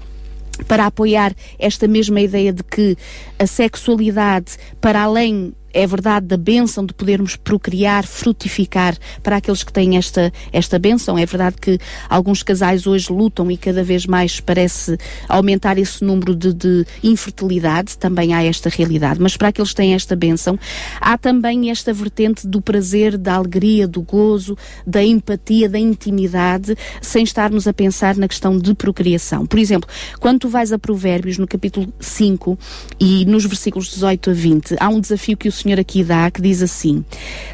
para 0.67 0.87
apoiar 0.87 1.35
esta 1.59 1.87
mesma 1.87 2.21
ideia 2.21 2.53
de 2.53 2.63
que 2.63 2.97
a 3.39 3.47
sexualidade, 3.47 4.57
para 4.81 5.03
além 5.03 5.55
é 5.73 5.87
verdade 5.87 6.27
da 6.27 6.37
bênção 6.37 6.85
de 6.85 6.95
podermos 6.95 7.37
procriar, 7.37 8.07
frutificar 8.07 8.97
para 9.23 9.37
aqueles 9.37 9.63
que 9.63 9.73
têm 9.73 9.97
esta, 9.97 10.33
esta 10.53 10.79
bênção. 10.79 11.19
É 11.19 11.27
verdade 11.27 11.57
que 11.61 11.79
alguns 12.09 12.43
casais 12.43 12.87
hoje 12.87 13.13
lutam 13.13 13.51
e 13.51 13.57
cada 13.57 13.83
vez 13.83 14.07
mais 14.07 14.41
parece 14.41 14.97
aumentar 15.29 15.79
esse 15.79 16.03
número 16.03 16.35
de, 16.35 16.53
de 16.53 16.87
infertilidade, 17.03 17.99
também 17.99 18.35
há 18.35 18.43
esta 18.43 18.69
realidade. 18.69 19.21
Mas 19.21 19.37
para 19.37 19.49
aqueles 19.49 19.71
que 19.71 19.77
têm 19.77 19.95
esta 19.95 20.17
bênção, 20.17 20.59
há 21.01 21.19
também 21.19 21.71
esta 21.71 21.93
vertente 21.93 22.47
do 22.47 22.61
prazer, 22.61 23.19
da 23.19 23.35
alegria, 23.35 23.87
do 23.87 24.03
gozo, 24.03 24.57
da 24.87 25.03
empatia, 25.03 25.69
da 25.69 25.79
intimidade, 25.79 26.77
sem 27.01 27.23
estarmos 27.23 27.67
a 27.69 27.73
pensar 27.73 28.17
na 28.17 28.29
questão 28.29 28.59
de 28.59 28.75
procriação. 28.75 29.47
Por 29.47 29.59
exemplo, 29.59 29.89
quando 30.19 30.41
tu 30.41 30.49
vais 30.49 30.73
a 30.73 30.79
Provérbios, 30.79 31.39
no 31.39 31.47
capítulo 31.47 31.93
5 32.01 32.59
e 32.99 33.25
nos 33.27 33.45
versículos 33.45 33.89
18 33.91 34.31
a 34.31 34.33
20, 34.33 34.77
há 34.81 34.89
um 34.89 35.01
desafio 35.01 35.37
que 35.37 35.49
o 35.49 35.53
Senhor 35.53 35.68
aqui 35.77 36.05
dá 36.05 36.31
que 36.31 36.41
diz 36.41 36.63
assim: 36.63 37.05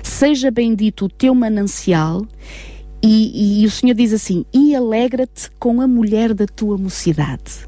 Seja 0.02 0.50
bendito 0.50 1.06
o 1.06 1.08
teu 1.08 1.34
manancial. 1.34 2.26
E, 3.02 3.62
e 3.62 3.66
o 3.66 3.70
Senhor 3.70 3.94
diz 3.94 4.12
assim: 4.12 4.44
E 4.52 4.76
alegra-te 4.76 5.50
com 5.58 5.80
a 5.80 5.86
mulher 5.86 6.34
da 6.34 6.46
tua 6.46 6.76
mocidade. 6.76 7.66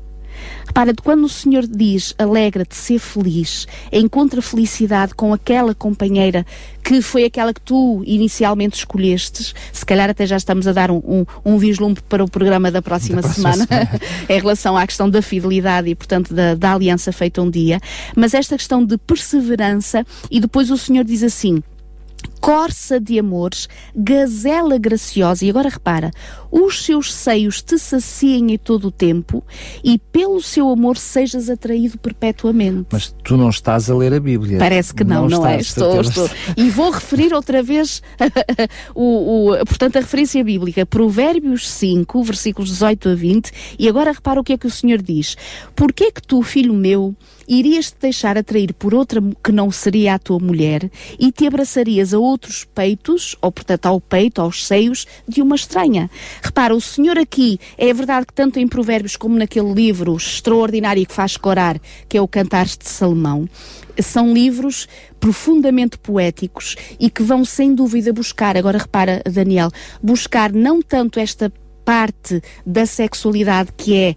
Repara, 0.77 0.95
quando 1.03 1.25
o 1.25 1.29
Senhor 1.29 1.67
diz 1.67 2.15
alegra-te, 2.19 2.77
ser 2.77 2.99
feliz, 2.99 3.67
encontra 3.91 4.43
felicidade 4.43 5.15
com 5.15 5.33
aquela 5.33 5.75
companheira 5.75 6.45
que 6.85 7.01
foi 7.01 7.25
aquela 7.25 7.55
que 7.55 7.63
tu 7.63 8.03
inicialmente 8.05 8.77
escolhestes, 8.77 9.55
se 9.73 9.87
calhar 9.87 10.11
até 10.11 10.27
já 10.27 10.37
estamos 10.37 10.69
a 10.69 10.75
dar 10.75 10.91
um, 10.91 10.99
um, 10.99 11.25
um 11.47 11.57
vislumbre 11.57 12.03
para 12.07 12.23
o 12.23 12.31
programa 12.31 12.71
da 12.71 12.83
próxima, 12.83 13.23
da 13.23 13.29
próxima 13.29 13.53
semana, 13.55 13.67
semana. 13.89 14.01
em 14.29 14.39
relação 14.39 14.77
à 14.77 14.87
questão 14.87 15.09
da 15.09 15.23
fidelidade 15.23 15.89
e, 15.89 15.95
portanto, 15.95 16.35
da, 16.35 16.55
da 16.55 16.75
aliança 16.75 17.11
feita 17.11 17.41
um 17.41 17.49
dia, 17.49 17.81
mas 18.15 18.35
esta 18.35 18.55
questão 18.55 18.85
de 18.85 18.99
perseverança, 18.99 20.05
e 20.31 20.41
depois 20.41 20.71
o 20.71 20.77
Senhor 20.77 21.05
diz 21.05 21.23
assim 21.23 21.63
corça 22.41 23.01
de 23.01 23.19
amores, 23.19 23.69
gazela 23.95 24.79
graciosa. 24.79 25.45
E 25.45 25.51
agora 25.51 25.69
repara, 25.69 26.11
os 26.51 26.85
seus 26.85 27.13
seios 27.13 27.63
te 27.63 27.79
saciem 27.79 28.53
em 28.53 28.59
todo 28.59 28.89
o 28.89 28.91
tempo 28.91 29.45
e 29.83 29.99
pelo 29.99 30.41
seu 30.41 30.71
amor 30.71 30.97
sejas 30.97 31.51
atraído 31.51 31.99
perpetuamente. 31.99 32.87
Mas 32.91 33.15
tu 33.25 33.37
não 33.37 33.51
estás 33.51 33.91
a 33.91 33.95
ler 33.95 34.15
a 34.15 34.21
Bíblia. 34.21 34.59
Parece 34.59 34.95
que 34.95 35.05
não, 35.05 35.29
não, 35.29 35.41
não 35.41 35.47
é? 35.47 35.59
Estou, 35.59 36.01
estou. 36.01 36.29
E 36.57 36.71
vou 36.71 36.91
referir 36.91 37.35
outra 37.35 37.63
vez 37.63 38.03
o, 38.95 39.51
o, 39.51 39.67
portanto, 39.67 39.97
a 39.97 40.01
referência 40.01 40.43
bíblica, 40.43 40.87
Provérbios 40.87 41.69
5, 41.69 42.23
versículos 42.23 42.71
18 42.71 43.09
a 43.11 43.15
20, 43.15 43.53
e 43.79 43.89
agora 43.89 44.13
repara 44.13 44.41
o 44.41 44.45
que 44.45 44.53
é 44.53 44.59
que 44.59 44.67
o 44.67 44.71
Senhor 44.71 45.03
diz. 45.03 45.37
Porquê 45.75 46.11
que 46.11 46.23
tu, 46.23 46.43
filho 46.43 46.75
meu, 46.75 47.15
irias 47.49 47.91
te 47.91 47.99
deixar 48.01 48.37
atrair 48.37 48.73
por 48.75 48.95
outra 48.95 49.23
que 49.43 49.53
não 49.53 49.71
seria 49.71 50.15
a 50.15 50.19
tua 50.19 50.39
mulher 50.39 50.91
e 51.19 51.31
te 51.31 51.47
abraçarias 51.47 52.13
a 52.13 52.19
outros 52.27 52.65
peitos, 52.65 53.37
ou 53.41 53.51
portanto 53.51 53.87
ao 53.87 54.01
peito, 54.01 54.41
aos 54.41 54.67
seios 54.67 55.07
de 55.27 55.41
uma 55.41 55.57
estranha. 55.57 56.11
Repara, 56.43 56.75
o 56.75 56.81
Senhor 56.81 57.19
aqui, 57.19 57.59
é 57.79 57.93
verdade 57.93 58.27
que 58.27 58.33
tanto 58.33 58.59
em 58.59 58.69
Provérbios 58.69 59.17
como 59.17 59.39
naquele 59.39 59.73
livro 59.73 60.17
extraordinário 60.17 61.07
que 61.07 61.15
faz 61.15 61.37
corar, 61.37 61.79
que 62.09 62.17
é 62.17 62.21
o 62.21 62.29
Cantares 62.29 62.77
de 62.77 62.89
Salomão, 62.89 63.49
são 64.03 64.33
livros 64.33 64.89
profundamente 65.19 65.99
poéticos 65.99 66.77
e 67.01 67.09
que 67.09 67.23
vão 67.23 67.45
sem 67.45 67.75
dúvida 67.75 68.13
buscar, 68.13 68.57
agora 68.57 68.79
repara 68.79 69.23
Daniel, 69.31 69.71
buscar 70.03 70.53
não 70.53 70.83
tanto 70.83 71.19
esta 71.19 71.53
parte 71.87 72.43
da 72.67 72.85
sexualidade 72.85 73.71
que 73.77 73.95
é 73.95 74.11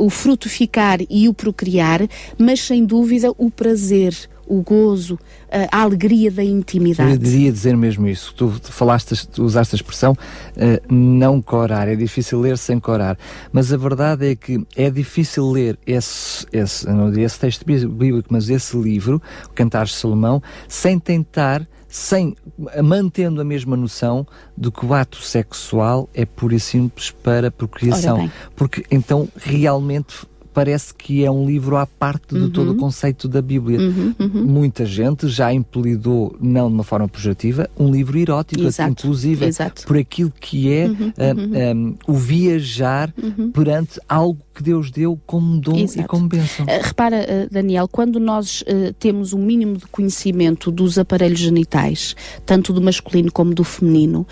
uh, 0.00 0.06
o 0.06 0.08
frutificar 0.08 1.00
e 1.08 1.28
o 1.28 1.34
procriar, 1.34 2.00
mas 2.38 2.60
sem 2.62 2.82
dúvida 2.82 3.30
o 3.36 3.50
prazer, 3.50 4.14
o 4.50 4.62
gozo, 4.62 5.14
uh, 5.14 5.68
a 5.70 5.82
alegria 5.82 6.28
da 6.28 6.42
intimidade. 6.42 7.12
Eu 7.12 7.18
diria 7.18 7.52
dizer 7.52 7.76
mesmo 7.76 8.08
isso. 8.08 8.34
Tu 8.34 8.50
falaste, 8.64 9.28
tu 9.28 9.44
usaste 9.44 9.74
a 9.74 9.76
expressão 9.76 10.12
uh, 10.12 10.92
não 10.92 11.40
corar. 11.40 11.86
É 11.86 11.94
difícil 11.94 12.40
ler 12.40 12.58
sem 12.58 12.80
corar. 12.80 13.16
Mas 13.52 13.72
a 13.72 13.76
verdade 13.76 14.32
é 14.32 14.34
que 14.34 14.66
é 14.74 14.90
difícil 14.90 15.48
ler 15.48 15.78
esse, 15.86 16.44
esse, 16.52 16.88
não 16.88 17.12
esse 17.12 17.38
texto 17.38 17.64
bíblico, 17.64 18.28
mas 18.28 18.50
esse 18.50 18.76
livro, 18.76 19.22
o 19.46 19.50
Cantares 19.50 19.90
de 19.90 19.96
Salomão, 19.96 20.42
sem 20.66 20.98
tentar 20.98 21.64
sem 21.90 22.36
mantendo 22.84 23.40
a 23.40 23.44
mesma 23.44 23.76
noção 23.76 24.24
de 24.56 24.70
que 24.70 24.86
o 24.86 24.94
ato 24.94 25.20
sexual 25.20 26.08
é 26.14 26.24
puro 26.24 26.54
e 26.54 26.60
simples 26.60 27.10
para 27.10 27.50
procriação. 27.50 28.30
Porque 28.54 28.84
então 28.92 29.28
realmente 29.36 30.24
parece 30.60 30.92
que 30.92 31.24
é 31.24 31.30
um 31.30 31.46
livro 31.46 31.78
à 31.78 31.86
parte 31.86 32.34
de 32.34 32.42
uhum. 32.42 32.50
todo 32.50 32.72
o 32.72 32.76
conceito 32.76 33.26
da 33.26 33.40
Bíblia. 33.40 33.80
Uhum, 33.80 34.14
uhum. 34.20 34.44
Muita 34.44 34.84
gente 34.84 35.26
já 35.26 35.50
impelidou, 35.54 36.36
não 36.38 36.68
de 36.68 36.74
uma 36.74 36.84
forma 36.84 37.08
pejorativa, 37.08 37.66
um 37.78 37.90
livro 37.90 38.18
erótico, 38.18 38.66
Exato. 38.66 38.90
inclusive 38.90 39.46
Exato. 39.46 39.86
por 39.86 39.96
aquilo 39.96 40.30
que 40.38 40.70
é 40.70 40.86
um, 40.86 40.90
uhum, 40.90 41.12
um, 41.16 41.86
uhum. 41.86 41.96
o 42.06 42.12
viajar 42.12 43.10
uhum. 43.16 43.50
perante 43.52 43.98
algo 44.06 44.38
que 44.60 44.62
Deus 44.62 44.90
deu 44.90 45.18
como 45.26 45.58
dom 45.58 45.78
Exato. 45.78 46.00
e 46.00 46.04
como 46.04 46.28
bênção. 46.28 46.66
Uh, 46.66 46.82
repara, 46.82 47.16
uh, 47.16 47.52
Daniel, 47.52 47.88
quando 47.88 48.20
nós 48.20 48.60
uh, 48.62 48.92
temos 48.98 49.32
um 49.32 49.42
mínimo 49.42 49.78
de 49.78 49.86
conhecimento 49.86 50.70
dos 50.70 50.98
aparelhos 50.98 51.40
genitais, 51.40 52.14
tanto 52.44 52.72
do 52.72 52.80
masculino 52.80 53.32
como 53.32 53.54
do 53.54 53.64
feminino, 53.64 54.26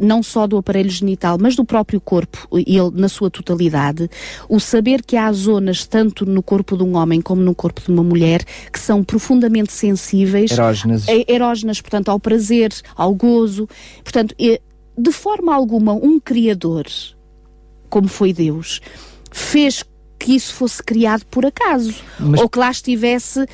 não 0.00 0.22
só 0.22 0.46
do 0.46 0.56
aparelho 0.56 0.90
genital, 0.90 1.38
mas 1.40 1.54
do 1.54 1.64
próprio 1.64 2.00
corpo, 2.00 2.48
ele 2.52 2.90
na 2.94 3.08
sua 3.08 3.30
totalidade, 3.30 4.10
o 4.48 4.58
saber 4.58 5.02
que 5.02 5.16
há 5.16 5.30
zonas, 5.32 5.86
tanto 5.86 6.26
no 6.26 6.42
corpo 6.42 6.76
de 6.76 6.82
um 6.82 6.96
homem 6.96 7.20
como 7.20 7.40
no 7.42 7.54
corpo 7.54 7.80
de 7.80 7.90
uma 7.90 8.02
mulher, 8.02 8.44
que 8.72 8.78
são 8.78 9.04
profundamente 9.04 9.72
sensíveis. 9.72 10.50
Erógenas. 10.50 11.06
Erógenas, 11.28 11.80
portanto, 11.80 12.08
ao 12.08 12.18
prazer, 12.18 12.72
ao 12.96 13.14
gozo. 13.14 13.68
Portanto, 14.02 14.34
de 14.38 15.12
forma 15.12 15.54
alguma, 15.54 15.92
um 15.92 16.18
Criador, 16.18 16.86
como 17.88 18.08
foi 18.08 18.32
Deus, 18.32 18.80
fez 19.30 19.84
que 20.18 20.34
isso 20.36 20.52
fosse 20.54 20.82
criado 20.82 21.24
por 21.26 21.46
acaso. 21.46 21.94
Mas... 22.18 22.40
ou 22.40 22.48
que 22.48 22.58
lá 22.58 22.70
estivesse 22.70 23.40
uh, 23.40 23.46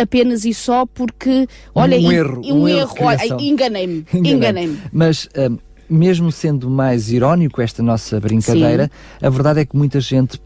apenas 0.00 0.44
e 0.44 0.52
só 0.52 0.84
porque 0.86 1.48
olha 1.74 1.98
um 1.98 2.12
erro 2.12 2.42
um, 2.44 2.62
um 2.62 2.68
erro, 2.68 2.94
erro 3.10 3.40
enganei-me 3.40 4.04
enganei-me. 4.12 4.78
mas 4.92 5.24
uh, 5.24 5.58
mesmo 5.88 6.30
sendo 6.30 6.68
mais 6.68 7.10
irónico 7.10 7.62
esta 7.62 7.82
nossa 7.82 8.20
brincadeira 8.20 8.90
Sim. 9.20 9.26
a 9.26 9.30
verdade 9.30 9.60
é 9.60 9.64
que 9.64 9.74
muita 9.74 9.98
gente 9.98 10.38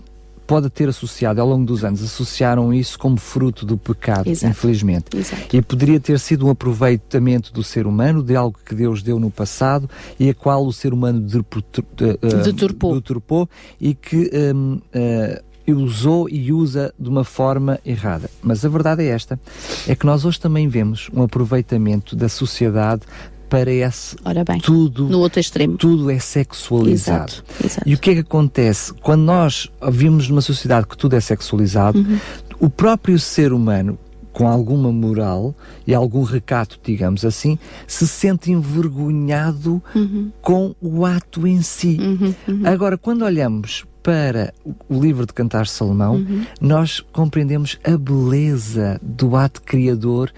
pode 0.50 0.68
ter 0.68 0.88
associado, 0.88 1.40
ao 1.40 1.46
longo 1.46 1.64
dos 1.64 1.84
anos, 1.84 2.02
associaram 2.02 2.74
isso 2.74 2.98
como 2.98 3.16
fruto 3.18 3.64
do 3.64 3.78
pecado, 3.78 4.28
Exato. 4.28 4.50
infelizmente. 4.50 5.16
Exato. 5.16 5.56
E 5.56 5.62
poderia 5.62 6.00
ter 6.00 6.18
sido 6.18 6.44
um 6.44 6.50
aproveitamento 6.50 7.52
do 7.52 7.62
ser 7.62 7.86
humano, 7.86 8.20
de 8.20 8.34
algo 8.34 8.58
que 8.66 8.74
Deus 8.74 9.00
deu 9.00 9.20
no 9.20 9.30
passado 9.30 9.88
e 10.18 10.28
a 10.28 10.34
qual 10.34 10.66
o 10.66 10.72
ser 10.72 10.92
humano 10.92 11.20
deturpou, 11.20 12.94
deturpou 12.96 13.48
e 13.80 13.94
que 13.94 14.28
um, 14.52 14.74
uh, 14.74 14.80
eh, 14.92 15.42
usou 15.68 16.28
e 16.28 16.52
usa 16.52 16.92
de 16.98 17.08
uma 17.08 17.22
forma 17.22 17.78
errada. 17.86 18.28
Mas 18.42 18.64
a 18.64 18.68
verdade 18.68 19.04
é 19.04 19.06
esta: 19.06 19.38
é 19.86 19.94
que 19.94 20.04
nós 20.04 20.24
hoje 20.24 20.40
também 20.40 20.66
vemos 20.66 21.08
um 21.14 21.22
aproveitamento 21.22 22.16
da 22.16 22.28
sociedade 22.28 23.02
parece 23.50 24.16
Ora 24.24 24.44
bem, 24.44 24.60
tudo 24.60 25.08
no 25.08 25.18
outro 25.18 25.40
extremo. 25.40 25.76
Tudo 25.76 26.08
é 26.08 26.18
sexualizado. 26.18 27.32
Exato, 27.32 27.44
exato. 27.62 27.88
E 27.88 27.94
o 27.94 27.98
que 27.98 28.10
é 28.10 28.14
que 28.14 28.20
acontece? 28.20 28.94
Quando 28.94 29.22
nós 29.22 29.68
vivemos 29.90 30.28
numa 30.28 30.40
sociedade 30.40 30.86
que 30.86 30.96
tudo 30.96 31.16
é 31.16 31.20
sexualizado, 31.20 31.98
uhum. 31.98 32.18
o 32.60 32.70
próprio 32.70 33.18
ser 33.18 33.52
humano 33.52 33.98
com 34.32 34.46
alguma 34.46 34.92
moral 34.92 35.54
e 35.84 35.92
algum 35.92 36.22
recato, 36.22 36.78
digamos 36.82 37.24
assim, 37.24 37.58
se 37.86 38.06
sente 38.06 38.52
envergonhado 38.52 39.82
uhum. 39.94 40.30
com 40.40 40.74
o 40.80 41.04
ato 41.04 41.46
em 41.46 41.60
si. 41.60 41.98
Uhum, 42.00 42.34
uhum. 42.46 42.62
Agora, 42.64 42.96
quando 42.96 43.24
olhamos 43.24 43.84
para 44.02 44.54
o 44.88 45.00
livro 45.00 45.26
de 45.26 45.32
Cantar 45.32 45.66
Salomão, 45.66 46.14
uhum. 46.14 46.44
nós 46.60 47.00
compreendemos 47.12 47.78
a 47.82 47.98
beleza 47.98 49.00
do 49.02 49.34
ato 49.34 49.60
criador 49.62 50.32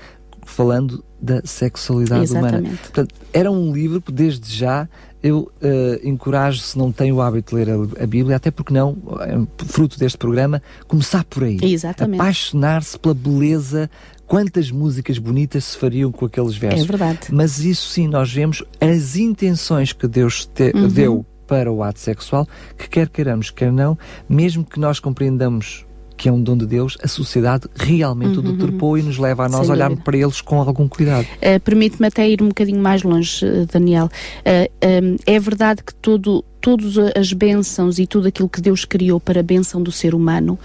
falando 0.44 1.05
da 1.23 1.41
sexualidade 1.45 2.25
Exatamente. 2.25 2.61
humana. 2.61 2.79
Portanto, 2.83 3.15
era 3.33 3.51
um 3.51 3.73
livro 3.73 4.03
que 4.03 4.11
desde 4.11 4.53
já 4.55 4.89
eu 5.23 5.53
uh, 5.63 6.09
encorajo, 6.09 6.59
se 6.59 6.77
não 6.77 6.91
tem 6.91 7.13
o 7.13 7.23
hábito 7.23 7.55
de 7.55 7.65
ler 7.65 7.71
a, 7.71 8.03
a, 8.03 8.07
Bíblia, 8.07 8.37
até 8.37 8.51
porque 8.51 8.75
não, 8.75 8.99
é 9.21 9.65
fruto 9.67 9.97
deste 9.97 10.19
programa, 10.19 10.61
começar 10.89 11.23
por 11.25 11.45
aí. 11.45 11.59
Exatamente. 11.63 12.21
Apaixonar-se 12.21 12.99
pela 12.99 13.15
beleza 13.15 13.89
quantas 14.27 14.71
músicas 14.73 15.19
bonitas 15.19 15.63
se 15.65 15.77
fariam 15.77 16.11
com 16.11 16.27
aqueles 16.27 16.57
versos. 16.57 16.83
É 16.83 16.85
verdade. 16.85 17.21
Mas 17.31 17.61
isso 17.61 17.89
sim, 17.89 18.09
nós 18.09 18.33
vemos 18.33 18.65
as 18.81 19.15
intenções 19.15 19.93
que 19.93 20.09
Deus 20.09 20.45
te, 20.45 20.73
uhum. 20.75 20.89
deu 20.89 21.27
para 21.47 21.71
o 21.71 21.83
ato 21.83 22.01
sexual, 22.01 22.49
que 22.77 22.89
quer 22.89 23.09
queiramos, 23.09 23.51
quer 23.51 23.71
não, 23.71 23.97
mesmo 24.29 24.65
que 24.65 24.81
nós 24.81 24.99
compreendamos 24.99 25.87
que 26.23 26.29
é 26.29 26.33
um 26.33 26.41
dom 26.41 26.57
de 26.57 26.67
Deus, 26.67 26.97
a 27.03 27.09
sociedade 27.09 27.67
realmente 27.75 28.39
uhum, 28.39 28.45
o 28.49 28.53
deturpou 28.53 28.97
e 28.97 29.03
nos 29.03 29.19
leva 29.19 29.45
a 29.45 29.49
nós 29.49 29.69
olharmos 29.69 29.99
para 30.05 30.17
eles 30.17 30.41
com 30.41 30.61
algum 30.61 30.87
cuidado. 30.87 31.27
Uh, 31.39 31.59
Permite-me 31.59 32.07
até 32.07 32.31
ir 32.31 32.41
um 32.41 32.47
bocadinho 32.47 32.81
mais 32.81 33.03
longe, 33.03 33.45
uh, 33.45 33.67
Daniel. 33.67 34.07
Uh, 34.07 35.05
um, 35.05 35.17
é 35.27 35.41
verdade 35.41 35.83
que 35.83 35.93
todo 35.93 36.45
todas 36.61 36.97
as 37.17 37.33
bênçãos 37.33 37.99
e 37.99 38.07
tudo 38.07 38.29
aquilo 38.29 38.49
que 38.49 38.61
Deus 38.61 38.85
criou 38.85 39.19
para 39.19 39.41
a 39.41 39.43
bênção 39.43 39.83
do 39.83 39.91
ser 39.91 40.15
humano, 40.15 40.57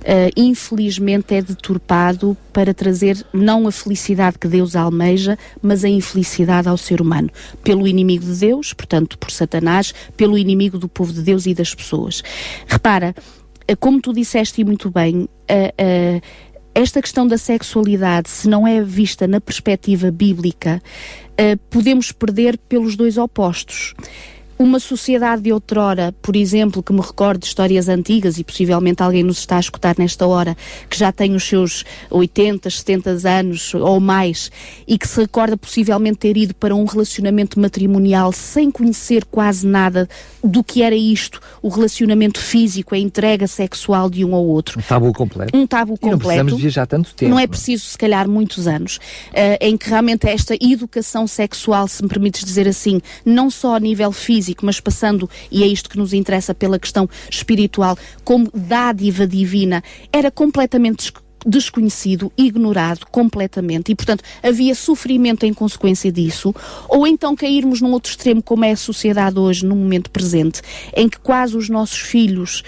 uh, 0.00 0.30
infelizmente 0.36 1.32
é 1.32 1.40
deturpado 1.40 2.36
para 2.52 2.74
trazer 2.74 3.24
não 3.32 3.68
a 3.68 3.70
felicidade 3.70 4.36
que 4.36 4.48
Deus 4.48 4.74
almeja, 4.74 5.38
mas 5.62 5.84
a 5.84 5.88
infelicidade 5.88 6.68
ao 6.68 6.76
ser 6.76 7.00
humano. 7.00 7.30
Pelo 7.62 7.86
inimigo 7.86 8.24
de 8.24 8.34
Deus, 8.34 8.72
portanto, 8.72 9.16
por 9.16 9.30
Satanás, 9.30 9.94
pelo 10.16 10.36
inimigo 10.36 10.76
do 10.76 10.88
povo 10.88 11.12
de 11.12 11.22
Deus 11.22 11.46
e 11.46 11.54
das 11.54 11.72
pessoas. 11.72 12.20
Repara, 12.66 13.14
como 13.80 14.00
tu 14.00 14.12
disseste 14.12 14.64
muito 14.64 14.90
bem, 14.90 15.22
uh, 15.22 16.20
esta 16.74 17.00
questão 17.00 17.26
da 17.26 17.38
sexualidade, 17.38 18.28
se 18.28 18.48
não 18.48 18.66
é 18.66 18.82
vista 18.82 19.28
na 19.28 19.40
perspectiva 19.40 20.10
bíblica, 20.10 20.82
podemos 21.70 22.10
perder 22.10 22.58
pelos 22.58 22.96
dois 22.96 23.16
opostos 23.16 23.94
uma 24.58 24.78
sociedade 24.78 25.42
de 25.42 25.52
outrora, 25.52 26.14
por 26.22 26.36
exemplo, 26.36 26.82
que 26.82 26.92
me 26.92 27.00
recorde 27.00 27.40
de 27.40 27.46
histórias 27.46 27.88
antigas 27.88 28.38
e 28.38 28.44
possivelmente 28.44 29.02
alguém 29.02 29.22
nos 29.22 29.38
está 29.38 29.56
a 29.56 29.60
escutar 29.60 29.96
nesta 29.98 30.26
hora, 30.26 30.56
que 30.88 30.96
já 30.96 31.10
tem 31.10 31.34
os 31.34 31.44
seus 31.44 31.84
80, 32.10 32.70
70 32.70 33.28
anos 33.28 33.74
ou 33.74 33.98
mais 34.00 34.50
e 34.86 34.96
que 34.96 35.08
se 35.08 35.20
recorda 35.20 35.56
possivelmente 35.56 36.18
ter 36.18 36.36
ido 36.36 36.54
para 36.54 36.74
um 36.74 36.84
relacionamento 36.84 37.58
matrimonial 37.58 38.32
sem 38.32 38.70
conhecer 38.70 39.24
quase 39.24 39.66
nada 39.66 40.08
do 40.42 40.62
que 40.62 40.82
era 40.82 40.94
isto, 40.94 41.40
o 41.62 41.68
relacionamento 41.68 42.38
físico, 42.40 42.94
a 42.94 42.98
entrega 42.98 43.46
sexual 43.46 44.08
de 44.08 44.24
um 44.24 44.34
ao 44.34 44.44
outro. 44.44 44.78
Um 44.78 44.82
tabu 44.82 45.12
completo. 45.12 45.56
Um 45.56 45.66
tabu 45.66 45.98
completo. 45.98 46.06
E 46.06 46.10
não 46.10 46.18
precisamos 46.18 46.60
viajar 46.60 46.86
tanto 46.86 47.14
tempo. 47.14 47.30
Não 47.30 47.38
é 47.38 47.46
preciso, 47.46 47.84
se 47.86 47.98
calhar, 47.98 48.28
muitos 48.28 48.66
anos, 48.66 48.96
uh, 48.96 49.58
em 49.60 49.76
que 49.76 49.88
realmente 49.88 50.28
esta 50.28 50.54
educação 50.60 51.26
sexual, 51.26 51.88
se 51.88 52.02
me 52.02 52.08
permites 52.08 52.44
dizer 52.44 52.68
assim, 52.68 53.00
não 53.24 53.50
só 53.50 53.76
a 53.76 53.80
nível 53.80 54.12
físico, 54.12 54.43
físico, 54.44 54.66
mas 54.66 54.80
passando, 54.80 55.28
e 55.50 55.62
é 55.62 55.66
isto 55.66 55.88
que 55.88 55.96
nos 55.96 56.12
interessa 56.12 56.54
pela 56.54 56.78
questão 56.78 57.08
espiritual, 57.30 57.96
como 58.22 58.50
dádiva 58.52 59.26
divina, 59.26 59.82
era 60.12 60.30
completamente 60.30 61.12
desconhecido, 61.44 62.32
ignorado 62.36 63.06
completamente 63.10 63.92
e, 63.92 63.94
portanto, 63.94 64.22
havia 64.42 64.74
sofrimento 64.74 65.44
em 65.44 65.52
consequência 65.52 66.10
disso, 66.10 66.54
ou 66.88 67.06
então 67.06 67.36
cairmos 67.36 67.80
num 67.80 67.92
outro 67.92 68.10
extremo, 68.10 68.42
como 68.42 68.64
é 68.64 68.72
a 68.72 68.76
sociedade 68.76 69.38
hoje, 69.38 69.64
no 69.64 69.76
momento 69.76 70.10
presente, 70.10 70.62
em 70.94 71.08
que 71.08 71.18
quase 71.18 71.56
os 71.56 71.68
nossos 71.68 71.98
filhos, 71.98 72.62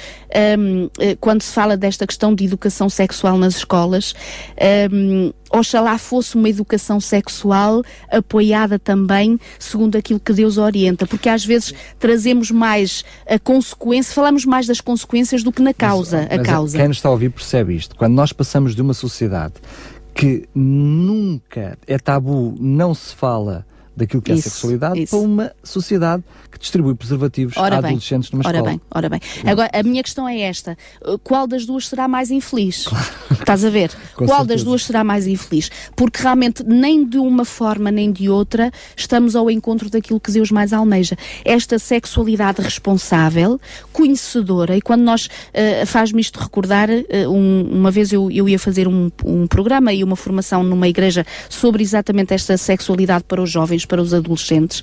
um, 0.59 0.89
eh, 0.99 1.17
quando 1.21 1.43
se 1.43 1.53
fala 1.53 1.77
desta 1.77 2.07
questão 2.07 2.35
de 2.35 2.45
educação 2.45 2.89
sexual 2.89 3.39
nas 3.39 3.57
escolas, 3.57 4.15
um, 4.93 5.33
oxalá 5.51 5.99
fosse 5.99 6.35
uma 6.35 6.49
educação 6.49 7.01
sexual 7.01 7.83
apoiada 8.11 8.79
também 8.79 9.39
segundo 9.59 9.97
aquilo 9.97 10.21
que 10.21 10.33
Deus 10.33 10.59
orienta, 10.59 11.07
porque 11.07 11.29
às 11.29 11.45
vezes 11.45 11.73
trazemos 11.99 12.51
mais 12.51 13.05
a 13.29 13.39
consequência, 13.39 14.15
falamos 14.15 14.45
mais 14.45 14.67
das 14.67 14.81
consequências 14.81 15.43
do 15.43 15.53
que 15.53 15.63
na 15.63 15.73
causa. 15.73 16.19
Mas, 16.23 16.33
a 16.33 16.37
mas 16.39 16.47
causa. 16.47 16.79
Quem 16.79 16.89
nos 16.89 16.97
está 16.99 17.09
a 17.09 17.13
ouvir 17.13 17.31
percebe 17.31 17.75
isto. 17.75 17.97
Quando 17.97 18.15
nós 18.15 18.33
passamos 18.33 18.66
de 18.75 18.83
uma 18.83 18.95
sociedade 18.95 19.55
que 20.15 20.49
nunca 20.55 21.77
é 21.87 21.99
tabu, 21.99 22.55
não 22.59 22.95
se 22.95 23.15
fala 23.15 23.67
daquilo 23.97 24.21
que 24.21 24.33
isso, 24.33 24.49
é 24.49 24.51
sexualidade 24.51 25.03
isso. 25.03 25.17
para 25.17 25.27
uma 25.27 25.53
sociedade 25.65 26.23
que 26.51 26.59
distribui 26.59 26.95
preservativos 26.95 27.57
ora 27.57 27.79
a 27.79 27.83
bem, 27.83 27.91
adolescentes 27.91 28.31
numa 28.31 28.47
ora 28.47 28.59
escola. 28.59 28.71
Bem, 28.71 28.81
ora 28.91 29.09
bem, 29.09 29.21
Agora, 29.47 29.71
a 29.73 29.83
minha 29.83 30.03
questão 30.03 30.29
é 30.29 30.41
esta. 30.41 30.77
Qual 31.25 31.47
das 31.47 31.65
duas 31.65 31.89
será 31.89 32.07
mais 32.07 32.31
infeliz? 32.31 32.87
Claro. 32.87 33.07
Estás 33.31 33.65
a 33.65 33.71
ver? 33.71 33.91
Qual 34.15 34.29
certeza. 34.29 34.47
das 34.47 34.65
duas 34.65 34.85
será 34.85 35.03
mais 35.03 35.27
infeliz? 35.27 35.71
Porque 35.95 36.21
realmente 36.21 36.63
nem 36.65 37.05
de 37.05 37.19
uma 37.19 37.45
forma 37.45 37.91
nem 37.91 38.13
de 38.13 38.29
outra 38.29 38.71
estamos 38.97 39.35
ao 39.35 39.51
encontro 39.51 39.89
daquilo 39.89 40.21
que 40.21 40.31
Deus 40.31 40.51
mais 40.51 40.73
almeja. 40.73 41.17
Esta 41.45 41.79
sexualidade 41.79 42.61
responsável, 42.61 43.61
conhecedora, 43.93 44.77
e 44.77 44.83
quando 44.83 45.03
nós, 45.03 45.27
uh, 45.27 45.87
faz-me 45.87 46.21
isto 46.21 46.39
recordar, 46.39 46.91
uh, 46.91 47.31
um, 47.31 47.69
uma 47.71 47.91
vez 47.91 48.13
eu, 48.13 48.31
eu 48.31 48.49
ia 48.49 48.59
fazer 48.59 48.89
um, 48.89 49.11
um 49.25 49.47
programa 49.47 49.93
e 49.93 50.03
uma 50.03 50.17
formação 50.17 50.63
numa 50.63 50.89
igreja 50.89 51.25
sobre 51.49 51.83
exatamente 51.83 52.35
esta 52.35 52.57
sexualidade 52.57 53.25
para 53.25 53.41
os 53.41 53.51
jovens 53.51 53.86
para 53.87 54.01
os 54.03 54.13
adolescentes. 54.13 54.83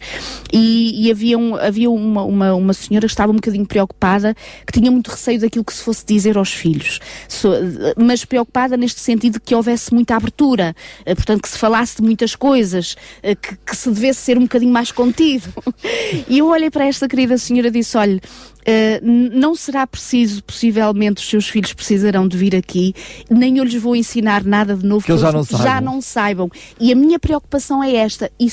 E, 0.52 1.06
e 1.06 1.12
havia, 1.12 1.38
um, 1.38 1.56
havia 1.56 1.90
uma, 1.90 2.24
uma, 2.24 2.54
uma, 2.54 2.74
senhora 2.74 3.06
que 3.06 3.12
estava 3.12 3.32
um 3.32 3.36
bocadinho 3.36 3.66
preocupada, 3.66 4.36
que 4.66 4.74
tinha 4.74 4.92
muito 4.92 5.10
receio 5.10 5.40
daquilo 5.40 5.64
que 5.64 5.74
se 5.74 5.84
fosse 5.84 6.06
dizer 6.06 6.38
aos 6.38 6.52
filhos. 6.52 7.00
So, 7.28 7.50
mas 7.98 8.26
preocupada 8.26 8.78
neste 8.78 9.00
sentido 9.00 9.34
de 9.34 9.40
que 9.40 9.54
houvesse 9.54 9.94
muita 9.94 10.16
abertura, 10.16 10.76
eh, 11.06 11.16
portanto, 11.16 11.42
que 11.42 11.50
se 11.50 11.58
falasse 11.58 11.98
de 11.98 12.04
muitas 12.04 12.36
coisas, 12.36 12.96
eh, 13.22 13.36
que, 13.36 13.56
que 13.56 13.76
se 13.76 13.90
devesse 13.90 14.22
ser 14.22 14.38
um 14.38 14.44
bocadinho 14.44 14.72
mais 14.72 14.92
contido. 14.92 15.52
E 16.30 16.40
eu 16.40 16.48
olhei 16.48 16.70
para 16.70 16.86
esta 16.86 17.08
querida 17.08 17.38
senhora 17.38 17.68
e 17.68 17.72
disse: 17.72 17.98
olha, 17.98 18.20
Uh, 18.64 19.04
não 19.04 19.56
será 19.56 19.86
preciso, 19.86 20.42
possivelmente, 20.42 21.22
os 21.22 21.30
seus 21.30 21.50
filhos 21.50 21.74
precisarão 21.74 22.26
de 22.26 22.38
vir 22.38 22.56
aqui, 22.56 22.96
nem 23.30 23.58
eu 23.58 23.64
lhes 23.66 23.76
vou 23.76 23.94
ensinar 23.94 24.42
nada 24.46 24.74
de 24.74 24.86
novo 24.86 25.02
que, 25.02 25.08
que 25.08 25.12
eles 25.12 25.22
já 25.22 25.32
não, 25.34 25.44
já 25.44 25.82
não 25.82 26.02
saibam. 26.02 26.50
E 26.80 26.90
a 26.90 26.96
minha 26.96 27.20
preocupação 27.20 27.84
é 27.84 27.94
esta: 27.96 28.32
e 28.40 28.50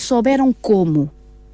como? 0.52 1.10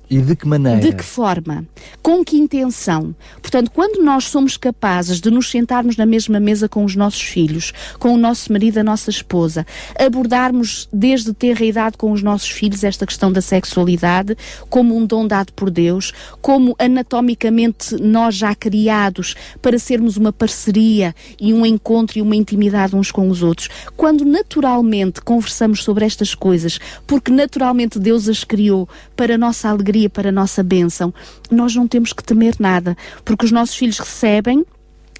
E 0.08 0.20
de 0.20 0.36
que 0.36 0.46
maneira? 0.46 0.80
De 0.80 0.92
que 0.92 1.02
forma? 1.02 1.66
Com 2.00 2.24
que 2.24 2.36
intenção? 2.36 3.14
Portanto, 3.42 3.72
quando 3.72 4.04
nós 4.04 4.24
somos 4.24 4.56
capazes 4.56 5.20
de 5.20 5.30
nos 5.32 5.50
sentarmos 5.50 5.96
na 5.96 6.06
mesma 6.06 6.38
mesa 6.38 6.68
com 6.68 6.84
os 6.84 6.94
nossos 6.94 7.22
filhos, 7.22 7.72
com 7.98 8.14
o 8.14 8.16
nosso 8.16 8.52
marido, 8.52 8.78
a 8.78 8.84
nossa 8.84 9.10
esposa, 9.10 9.66
abordarmos 9.98 10.88
desde 10.92 11.32
ter 11.32 11.60
a 11.60 11.64
idade 11.64 11.98
com 11.98 12.12
os 12.12 12.22
nossos 12.22 12.48
filhos 12.48 12.84
esta 12.84 13.04
questão 13.04 13.32
da 13.32 13.40
sexualidade 13.40 14.36
como 14.70 14.96
um 14.96 15.04
dom 15.04 15.26
dado 15.26 15.52
por 15.54 15.70
Deus, 15.70 16.12
como 16.40 16.76
anatomicamente 16.78 17.96
nós 18.00 18.36
já 18.36 18.54
criados 18.54 19.34
para 19.60 19.78
sermos 19.78 20.16
uma 20.16 20.32
parceria 20.32 21.14
e 21.40 21.52
um 21.52 21.66
encontro 21.66 22.18
e 22.18 22.22
uma 22.22 22.36
intimidade 22.36 22.94
uns 22.94 23.10
com 23.10 23.28
os 23.28 23.42
outros, 23.42 23.68
quando 23.96 24.24
naturalmente 24.24 25.20
conversamos 25.20 25.82
sobre 25.82 26.04
estas 26.04 26.32
coisas, 26.32 26.78
porque 27.08 27.32
naturalmente 27.32 27.98
Deus 27.98 28.28
as 28.28 28.44
criou 28.44 28.88
para 29.16 29.34
a 29.34 29.38
nossa 29.38 29.68
alegria 29.68 29.95
para 30.10 30.28
a 30.28 30.32
nossa 30.32 30.62
bênção, 30.62 31.12
nós 31.50 31.74
não 31.74 31.88
temos 31.88 32.12
que 32.12 32.22
temer 32.22 32.54
nada, 32.58 32.96
porque 33.24 33.44
os 33.46 33.52
nossos 33.52 33.74
filhos 33.74 33.98
recebem 33.98 34.64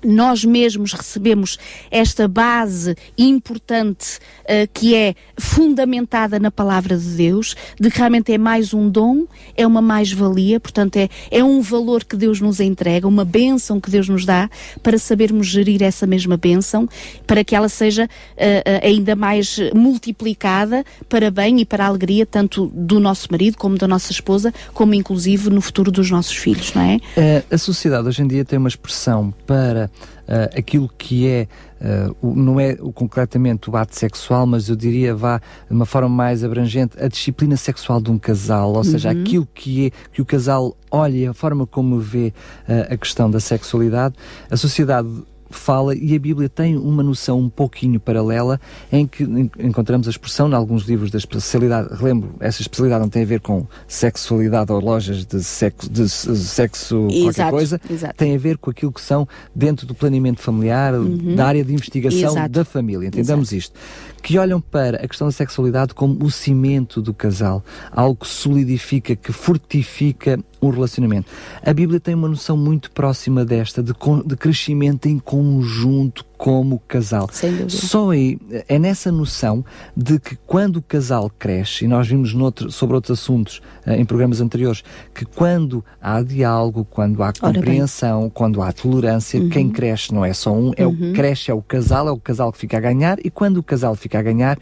nós 0.04 0.44
mesmos 0.44 0.92
recebemos 0.92 1.59
esta 1.90 2.28
base 2.28 2.96
importante 3.16 4.18
uh, 4.44 4.68
que 4.72 4.94
é 4.94 5.14
fundamentada 5.38 6.38
na 6.38 6.50
palavra 6.50 6.96
de 6.96 7.09
Deus, 7.16 7.54
de 7.78 7.90
que 7.90 7.98
realmente 7.98 8.32
é 8.32 8.38
mais 8.38 8.72
um 8.72 8.88
dom, 8.88 9.26
é 9.56 9.66
uma 9.66 9.82
mais-valia, 9.82 10.61
portanto 10.61 10.96
é, 10.96 11.09
é 11.30 11.42
um 11.42 11.61
valor 11.61 12.04
que 12.04 12.16
Deus 12.16 12.40
nos 12.40 12.61
entrega, 12.61 13.06
uma 13.06 13.24
bênção 13.24 13.80
que 13.80 13.90
Deus 13.90 14.09
nos 14.09 14.24
dá 14.24 14.48
para 14.82 14.98
sabermos 14.98 15.46
gerir 15.46 15.82
essa 15.82 16.06
mesma 16.06 16.37
bênção, 16.37 16.88
para 17.26 17.44
que 17.44 17.54
ela 17.54 17.68
seja 17.68 18.04
uh, 18.04 18.06
uh, 18.06 18.87
ainda 18.87 19.14
mais 19.16 19.59
multiplicada 19.74 20.85
para 21.09 21.30
bem 21.30 21.61
e 21.61 21.64
para 21.64 21.85
a 21.85 21.88
alegria 21.88 22.26
tanto 22.26 22.66
do 22.74 23.00
nosso 23.00 23.28
marido 23.30 23.56
como 23.56 23.76
da 23.76 23.88
nossa 23.88 24.12
esposa, 24.12 24.52
como 24.72 24.94
inclusive 24.94 25.50
no 25.50 25.61
futuro 25.61 25.90
dos 25.90 26.11
nossos 26.11 26.37
filhos, 26.37 26.72
não 26.74 26.82
é? 26.82 26.96
a 27.50 27.59
sociedade 27.59 28.09
hoje 28.09 28.22
em 28.22 28.28
dia 28.28 28.44
tem 28.44 28.59
uma 28.59 28.68
expressão 28.68 29.32
para 29.46 29.90
uh, 30.28 30.59
aquilo 30.59 30.88
que 30.96 31.26
é, 31.28 31.48
uh, 31.80 32.16
o, 32.20 32.35
não 32.35 32.59
é 32.61 32.76
o, 32.80 32.92
concretamente 32.92 33.70
o 33.70 33.76
ato 33.76 33.96
sexual, 33.96 34.46
mas 34.46 34.68
eu 34.68 34.76
diria, 34.76 35.14
vá 35.14 35.38
de 35.38 35.74
uma 35.74 35.87
forma 35.87 36.09
mais 36.09 36.44
abrangente, 36.44 36.96
a 37.02 37.09
disciplina 37.09 37.56
sexual 37.56 38.00
de 38.00 38.11
um 38.11 38.18
casal, 38.18 38.72
ou 38.72 38.85
seja, 38.85 39.12
uhum. 39.12 39.22
aquilo 39.22 39.48
que 39.54 39.87
é 39.87 39.90
que 40.12 40.22
o 40.22 40.24
casal 40.24 40.76
olha, 40.90 41.30
a 41.30 41.35
forma 41.35 41.66
como 41.66 41.98
vê 41.98 42.32
uh, 42.68 42.94
a 42.94 42.96
questão 42.96 43.30
da 43.30 43.40
sexualidade, 43.40 44.14
a 44.50 44.56
sociedade 44.56 45.09
fala 45.57 45.95
e 45.95 46.14
a 46.14 46.19
Bíblia 46.19 46.49
tem 46.49 46.77
uma 46.77 47.03
noção 47.03 47.40
um 47.40 47.49
pouquinho 47.49 47.99
paralela 47.99 48.61
em 48.90 49.07
que 49.07 49.25
encontramos 49.59 50.07
a 50.07 50.11
expressão 50.11 50.49
em 50.49 50.55
alguns 50.55 50.85
livros 50.85 51.11
da 51.11 51.19
especialidade, 51.19 51.95
relembro, 51.95 52.35
essa 52.40 52.62
especialidade 52.62 53.03
não 53.03 53.09
tem 53.09 53.23
a 53.23 53.27
ver 53.27 53.40
com 53.40 53.66
sexualidade 53.87 54.73
ou 54.73 54.81
lojas 54.81 55.25
de 55.25 55.42
sexo, 55.42 55.90
de 55.90 56.09
sexo 56.09 57.09
exato, 57.11 57.25
qualquer 57.25 57.51
coisa, 57.51 57.81
exato. 57.90 58.14
tem 58.16 58.35
a 58.35 58.38
ver 58.38 58.59
com 58.59 58.71
aquilo 58.71 58.92
que 58.92 59.01
são 59.01 59.27
dentro 59.55 59.87
do 59.87 59.95
planeamento 59.95 60.40
familiar, 60.40 60.95
uhum. 60.95 61.35
da 61.35 61.47
área 61.47 61.64
de 61.64 61.73
investigação 61.73 62.33
exato. 62.33 62.49
da 62.49 62.64
família, 62.64 63.07
entendamos 63.07 63.53
isto 63.53 63.79
que 64.27 64.38
olham 64.38 64.61
para 64.61 64.97
a 64.97 65.07
questão 65.07 65.29
da 65.29 65.33
sexualidade 65.33 65.95
como 65.95 66.25
o 66.25 66.29
cimento 66.33 67.01
do 67.01 67.14
casal, 67.14 67.64
algo 67.92 68.16
que 68.16 68.27
solidifica, 68.27 69.14
que 69.14 69.31
fortifica 69.31 70.37
um 70.61 70.71
relacionamento. 70.71 71.31
A 71.62 71.73
Bíblia 71.73 72.01
tem 72.01 72.14
uma 72.14 72.29
noção 72.29 72.57
muito 72.57 72.90
próxima 72.90 73.45
desta, 73.45 73.83
de, 73.83 73.92
de 74.25 74.37
crescimento 74.37 75.07
em 75.07 75.19
conjunto 75.19 76.25
como 76.37 76.81
casal. 76.87 77.29
Só 77.69 78.11
aí, 78.11 78.38
é 78.69 78.79
nessa 78.79 79.11
noção 79.11 79.64
de 79.97 80.19
que 80.19 80.37
quando 80.47 80.77
o 80.77 80.83
casal 80.83 81.31
cresce, 81.38 81.85
e 81.85 81.88
nós 81.88 82.07
vimos 82.07 82.35
noutro, 82.35 82.71
sobre 82.71 82.95
outros 82.95 83.19
assuntos 83.19 83.61
uh, 83.87 83.92
em 83.92 84.05
programas 84.05 84.40
anteriores, 84.40 84.83
que 85.14 85.25
quando 85.25 85.85
há 86.01 86.23
diálogo, 86.23 86.85
quando 86.85 87.23
há 87.23 87.33
compreensão, 87.33 88.31
quando 88.31 88.61
há 88.62 88.73
tolerância, 88.73 89.40
uhum. 89.40 89.49
quem 89.49 89.71
cresce 89.71 90.12
não 90.12 90.25
é 90.25 90.33
só 90.33 90.53
um, 90.53 90.73
é 90.77 90.87
uhum. 90.87 91.11
o 91.11 91.12
cresce 91.14 91.51
é 91.51 91.55
o 91.55 91.62
casal, 91.62 92.09
é 92.09 92.12
o 92.12 92.19
casal 92.19 92.53
que 92.53 92.59
fica 92.59 92.77
a 92.77 92.81
ganhar, 92.81 93.19
e 93.25 93.31
quando 93.31 93.59
o 93.59 93.62
casal 93.62 93.95
fica 93.95 94.19
a 94.19 94.23
ganhar, 94.23 94.59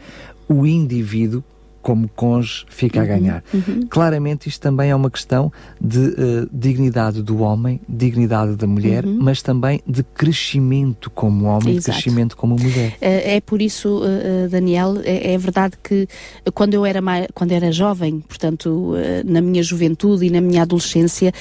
o 0.47 0.65
indivíduo 0.65 1.43
como 1.85 2.09
cônjuge 2.15 2.65
fica 2.67 2.97
uhum, 2.97 3.05
a 3.05 3.07
ganhar. 3.07 3.43
Uhum. 3.53 3.85
Claramente 3.87 4.49
isto 4.49 4.59
também 4.59 4.89
é 4.89 4.95
uma 4.95 5.11
questão 5.11 5.51
de 5.79 5.99
uh, 5.99 6.49
dignidade 6.51 7.21
do 7.21 7.41
homem, 7.41 7.79
dignidade 7.87 8.55
da 8.55 8.65
mulher, 8.65 9.05
uhum. 9.05 9.19
mas 9.21 9.43
também 9.43 9.79
de 9.85 10.01
crescimento 10.01 11.11
como 11.11 11.45
homem, 11.45 11.75
Exato. 11.75 11.95
de 11.95 12.03
crescimento 12.03 12.35
como 12.35 12.55
mulher. 12.55 12.97
É, 12.99 13.35
é 13.35 13.39
por 13.39 13.61
isso, 13.61 14.01
uh, 14.01 14.49
Daniel, 14.49 14.99
é, 15.03 15.33
é, 15.33 15.37
verdade 15.37 15.75
que 15.83 16.07
quando 16.55 16.73
eu 16.73 16.83
era 16.87 17.03
mais, 17.03 17.27
quando 17.35 17.51
era 17.51 17.71
jovem, 17.71 18.19
portanto, 18.19 18.95
uh, 18.95 18.95
na 19.23 19.39
minha 19.39 19.61
juventude 19.61 20.25
e 20.25 20.31
na 20.31 20.41
minha 20.41 20.63
adolescência, 20.63 21.31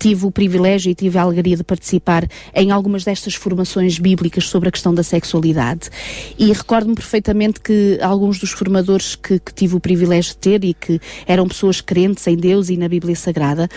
tive 0.00 0.26
o 0.26 0.32
privilégio 0.32 0.90
e 0.90 0.96
tive 0.96 1.16
a 1.16 1.22
alegria 1.22 1.56
de 1.56 1.62
participar 1.62 2.26
em 2.52 2.72
algumas 2.72 3.04
destas 3.04 3.36
formações 3.36 4.00
bíblicas 4.00 4.48
sobre 4.48 4.68
a 4.68 4.72
questão 4.72 4.92
da 4.92 5.04
sexualidade. 5.04 5.90
E 6.36 6.52
recordo-me 6.52 6.96
perfeitamente 6.96 7.60
que 7.60 8.00
alguns 8.02 8.40
dos 8.40 8.50
formadores 8.50 9.14
que, 9.14 9.38
que 9.38 9.54
tive 9.54 9.76
o 9.76 9.78
privilégio 9.78 9.91
privilégio 9.92 10.32
de 10.32 10.38
ter 10.38 10.64
e 10.64 10.74
que 10.74 11.00
eram 11.26 11.46
pessoas 11.46 11.80
crentes 11.80 12.26
em 12.26 12.36
Deus 12.36 12.70
e 12.70 12.76
na 12.76 12.88
Bíblia 12.88 13.14
Sagrada, 13.14 13.68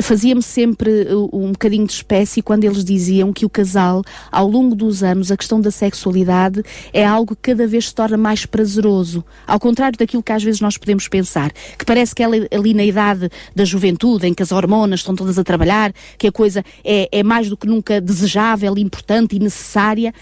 fazia-me 0.00 0.42
sempre 0.42 1.06
uh, 1.12 1.28
um 1.32 1.52
bocadinho 1.52 1.86
de 1.86 1.92
espécie 1.92 2.42
quando 2.42 2.64
eles 2.64 2.84
diziam 2.84 3.32
que 3.32 3.44
o 3.44 3.50
casal, 3.50 4.02
ao 4.30 4.46
longo 4.46 4.74
dos 4.74 5.02
anos, 5.02 5.30
a 5.30 5.36
questão 5.36 5.60
da 5.60 5.70
sexualidade 5.70 6.62
é 6.92 7.04
algo 7.04 7.34
que 7.34 7.52
cada 7.52 7.66
vez 7.66 7.88
se 7.88 7.94
torna 7.94 8.16
mais 8.16 8.46
prazeroso. 8.46 9.24
Ao 9.46 9.58
contrário 9.58 9.98
daquilo 9.98 10.22
que 10.22 10.32
às 10.32 10.42
vezes 10.42 10.60
nós 10.60 10.76
podemos 10.76 11.08
pensar, 11.08 11.50
que 11.78 11.84
parece 11.84 12.14
que 12.14 12.22
ali 12.22 12.74
na 12.74 12.84
idade 12.84 13.30
da 13.54 13.64
juventude, 13.64 14.26
em 14.26 14.34
que 14.34 14.42
as 14.42 14.52
hormonas 14.52 15.00
estão 15.00 15.14
todas 15.14 15.38
a 15.38 15.44
trabalhar, 15.44 15.92
que 16.18 16.26
a 16.26 16.32
coisa 16.32 16.64
é, 16.84 17.08
é 17.10 17.22
mais 17.22 17.48
do 17.48 17.56
que 17.56 17.66
nunca 17.66 18.00
desejável, 18.00 18.76
importante 18.76 19.36
e 19.36 19.38
necessária 19.38 20.12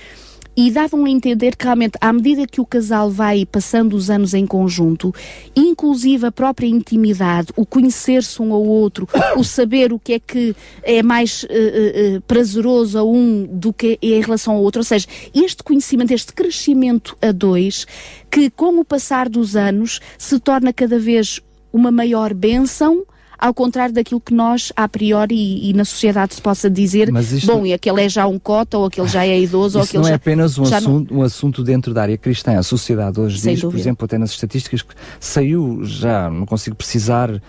e 0.57 0.71
davam 0.71 1.05
a 1.05 1.11
entender 1.11 1.57
que 1.57 1.65
realmente, 1.65 1.97
à 2.01 2.13
medida 2.13 2.47
que 2.47 2.61
o 2.61 2.67
casal 2.67 3.11
vai 3.11 3.47
passando 3.47 3.95
os 3.95 4.11
anos 4.11 4.35
em 4.35 4.47
conjunto, 4.47 5.15
inclusive 5.55 6.27
a 6.27 6.33
própria 6.33 6.67
intimidade, 6.67 7.53
o 7.57 7.65
conhecer-se 7.65 8.41
um 8.43 8.53
ao 8.53 8.65
outro, 8.65 9.09
o 9.37 9.45
saber 9.45 9.93
o 9.93 9.99
que 9.99 10.15
é 10.15 10.19
que 10.19 10.55
é 10.83 11.03
mais 11.03 11.45
uh, 11.45 11.47
uh, 11.47 12.21
prazeroso 12.23 12.99
a 12.99 13.05
um 13.05 13.47
do 13.51 13.73
que 13.73 13.99
é 14.03 14.07
em 14.07 14.21
relação 14.21 14.55
ao 14.55 14.63
outro, 14.63 14.81
ou 14.81 14.85
seja, 14.85 15.07
este 15.35 15.63
conhecimento, 15.63 16.13
este 16.13 16.33
crescimento 16.33 17.17
a 17.23 17.33
dois, 17.33 17.87
que 18.31 18.51
com 18.51 18.79
o 18.79 18.85
passar 18.85 19.29
dos 19.29 19.57
anos 19.57 20.01
se 20.19 20.39
torna 20.39 20.73
cada 20.73 20.99
vez 20.99 21.41
uma 21.73 21.91
maior 21.91 22.35
bênção 22.35 23.05
ao 23.41 23.55
contrário 23.55 23.95
daquilo 23.95 24.21
que 24.21 24.35
nós, 24.35 24.73
a 24.77 24.87
priori, 24.87 25.35
e, 25.35 25.71
e 25.71 25.73
na 25.73 25.85
sociedade 25.85 26.35
se 26.35 26.43
possa 26.43 26.69
dizer, 26.69 27.11
bom, 27.47 27.65
e 27.65 27.73
aquele 27.73 28.03
é 28.03 28.09
já 28.09 28.27
um 28.27 28.39
cota, 28.39 28.77
ou 28.77 28.87
aquele 28.87 29.09
já 29.09 29.27
é 29.27 29.41
idoso, 29.41 29.79
ou 29.79 29.85
aquele 29.85 30.03
não 30.03 30.09
é 30.09 30.11
já... 30.11 30.15
é 30.15 30.17
apenas 30.17 30.59
um 30.59 30.63
assunto, 30.63 31.15
não... 31.15 31.21
um 31.21 31.23
assunto 31.23 31.65
dentro 31.65 31.95
da 31.95 32.03
área 32.03 32.19
cristã. 32.19 32.59
A 32.59 32.63
sociedade 32.63 33.19
hoje 33.19 33.39
Sem 33.39 33.55
diz, 33.55 33.63
dúvida. 33.63 33.77
por 33.77 33.83
exemplo, 33.83 34.05
até 34.05 34.19
nas 34.19 34.31
estatísticas, 34.31 34.83
que 34.83 34.95
saiu 35.19 35.81
já, 35.85 36.31
não 36.31 36.45
consigo 36.45 36.77
precisar 36.77 37.31
uh, 37.31 37.41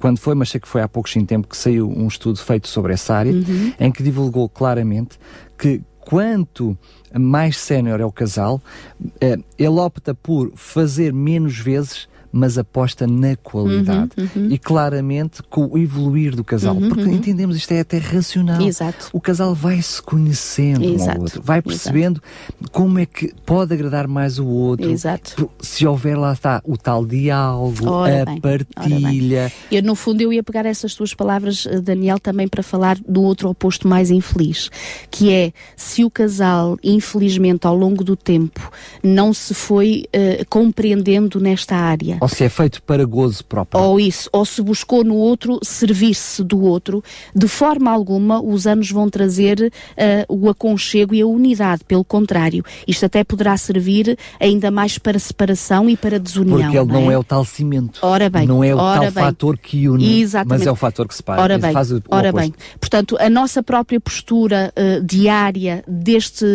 quando 0.00 0.18
foi, 0.18 0.34
mas 0.34 0.48
sei 0.48 0.60
que 0.60 0.68
foi 0.68 0.80
há 0.80 0.88
pouco 0.88 1.08
tempo 1.26 1.46
que 1.46 1.56
saiu 1.56 1.88
um 1.88 2.08
estudo 2.08 2.38
feito 2.38 2.66
sobre 2.66 2.94
essa 2.94 3.14
área, 3.14 3.32
uhum. 3.32 3.72
em 3.78 3.92
que 3.92 4.02
divulgou 4.02 4.48
claramente 4.48 5.18
que 5.58 5.82
quanto 6.00 6.76
mais 7.12 7.56
sénior 7.56 8.00
é 8.00 8.04
o 8.04 8.12
casal, 8.12 8.60
uh, 9.00 9.44
ele 9.58 9.68
opta 9.68 10.14
por 10.14 10.52
fazer 10.54 11.12
menos 11.12 11.58
vezes 11.58 12.08
mas 12.34 12.58
aposta 12.58 13.06
na 13.06 13.36
qualidade. 13.36 14.10
Uhum, 14.18 14.28
uhum. 14.34 14.48
E 14.50 14.58
claramente 14.58 15.40
com 15.44 15.66
o 15.66 15.78
evoluir 15.78 16.34
do 16.34 16.42
casal. 16.42 16.74
Uhum, 16.74 16.88
porque 16.88 17.04
uhum. 17.04 17.12
entendemos 17.12 17.56
isto 17.56 17.70
é 17.70 17.80
até 17.80 17.98
racional. 17.98 18.60
Exato. 18.60 19.08
O 19.12 19.20
casal 19.20 19.54
vai 19.54 19.80
se 19.80 20.02
conhecendo 20.02 20.84
Exato. 20.84 21.10
um 21.10 21.14
ao 21.14 21.20
outro, 21.20 21.42
vai 21.42 21.62
percebendo 21.62 22.20
Exato. 22.60 22.72
como 22.72 22.98
é 22.98 23.06
que 23.06 23.32
pode 23.46 23.72
agradar 23.72 24.08
mais 24.08 24.40
o 24.40 24.46
outro. 24.46 24.90
Exato. 24.90 25.48
Se 25.60 25.86
houver 25.86 26.18
lá 26.18 26.32
está 26.32 26.60
o 26.64 26.76
tal 26.76 27.06
diálogo, 27.06 27.88
ora 27.88 28.22
a 28.22 28.24
bem, 28.24 28.40
partilha. 28.40 29.52
Eu, 29.70 29.82
no 29.84 29.94
fundo, 29.94 30.20
eu 30.20 30.32
ia 30.32 30.42
pegar 30.42 30.66
essas 30.66 30.94
tuas 30.94 31.14
palavras, 31.14 31.66
eh, 31.70 31.80
Daniel, 31.80 32.18
também 32.18 32.48
para 32.48 32.64
falar 32.64 32.98
do 33.06 33.22
outro 33.22 33.48
oposto 33.48 33.86
mais 33.86 34.10
infeliz, 34.10 34.70
que 35.08 35.32
é 35.32 35.52
se 35.76 36.04
o 36.04 36.10
casal, 36.10 36.76
infelizmente, 36.82 37.64
ao 37.64 37.76
longo 37.76 38.02
do 38.02 38.16
tempo, 38.16 38.72
não 39.02 39.32
se 39.32 39.54
foi 39.54 40.06
uh, 40.08 40.44
compreendendo 40.48 41.38
nesta 41.38 41.76
área 41.76 42.18
ou 42.24 42.28
se 42.28 42.42
é 42.42 42.48
feito 42.48 42.82
para 42.82 43.04
gozo 43.04 43.44
próprio. 43.44 43.82
Ou 43.82 44.00
isso, 44.00 44.30
ou 44.32 44.46
se 44.46 44.62
buscou 44.62 45.04
no 45.04 45.14
outro 45.14 45.60
servir-se 45.62 46.42
do 46.42 46.62
outro, 46.62 47.04
de 47.34 47.46
forma 47.46 47.90
alguma 47.90 48.40
os 48.40 48.66
anos 48.66 48.90
vão 48.90 49.10
trazer 49.10 49.60
uh, 49.60 50.34
o 50.34 50.48
aconchego 50.48 51.14
e 51.14 51.20
a 51.20 51.26
unidade, 51.26 51.84
pelo 51.84 52.02
contrário. 52.02 52.64
Isto 52.88 53.04
até 53.04 53.22
poderá 53.22 53.54
servir 53.58 54.16
ainda 54.40 54.70
mais 54.70 54.96
para 54.96 55.18
separação 55.18 55.90
e 55.90 55.98
para 55.98 56.18
desunião. 56.18 56.60
Porque 56.60 56.78
ele 56.78 56.86
não 56.86 56.98
é, 56.98 57.04
não 57.04 57.12
é 57.12 57.18
o 57.18 57.22
tal 57.22 57.44
cimento. 57.44 57.98
Ora 58.00 58.30
bem. 58.30 58.46
Não 58.46 58.64
é 58.64 58.74
o 58.74 58.78
tal 58.78 59.00
bem. 59.02 59.10
fator 59.10 59.58
que 59.58 59.86
une, 59.86 60.20
Exatamente. 60.20 60.60
mas 60.60 60.66
é 60.66 60.72
o 60.72 60.76
fator 60.76 61.06
que 61.06 61.14
separa. 61.14 61.42
Ora 61.42 61.58
bem, 61.58 61.76
o, 61.76 61.96
o 61.96 62.02
ora 62.08 62.32
bem. 62.32 62.54
Portanto, 62.80 63.18
a 63.20 63.28
nossa 63.28 63.62
própria 63.62 64.00
postura 64.00 64.72
uh, 64.74 65.04
diária 65.04 65.84
deste 65.86 66.46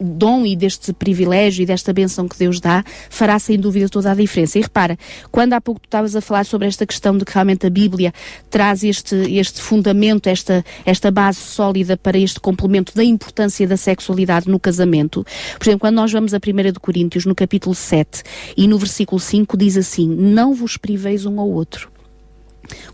dom 0.00 0.44
e 0.44 0.56
deste 0.56 0.92
privilégio 0.92 1.62
e 1.62 1.66
desta 1.66 1.92
benção 1.92 2.26
que 2.26 2.36
Deus 2.36 2.58
dá 2.58 2.82
fará 3.08 3.38
sem 3.38 3.60
dúvida 3.60 3.88
toda 3.88 4.10
a 4.10 4.14
diferença. 4.14 4.58
E 4.58 4.62
repara, 4.62 4.98
quando 5.30 5.52
há 5.52 5.60
pouco 5.60 5.80
tu 5.80 5.86
estavas 5.86 6.14
a 6.16 6.20
falar 6.20 6.44
sobre 6.44 6.66
esta 6.66 6.86
questão 6.86 7.16
de 7.16 7.24
que 7.24 7.32
realmente 7.32 7.66
a 7.66 7.70
Bíblia 7.70 8.12
traz 8.50 8.84
este, 8.84 9.14
este 9.36 9.60
fundamento, 9.60 10.26
esta, 10.28 10.64
esta 10.84 11.10
base 11.10 11.38
sólida 11.38 11.96
para 11.96 12.18
este 12.18 12.40
complemento 12.40 12.94
da 12.94 13.04
importância 13.04 13.66
da 13.66 13.76
sexualidade 13.76 14.48
no 14.48 14.58
casamento. 14.58 15.24
Por 15.58 15.64
exemplo, 15.64 15.80
quando 15.80 15.96
nós 15.96 16.12
vamos 16.12 16.34
a 16.34 16.38
1 16.38 16.72
de 16.72 16.80
Coríntios, 16.80 17.24
no 17.24 17.34
capítulo 17.34 17.74
7 17.74 18.22
e 18.56 18.66
no 18.66 18.78
versículo 18.78 19.20
5, 19.20 19.56
diz 19.56 19.76
assim: 19.76 20.08
Não 20.08 20.54
vos 20.54 20.76
priveis 20.76 21.26
um 21.26 21.40
ao 21.40 21.48
outro. 21.48 21.94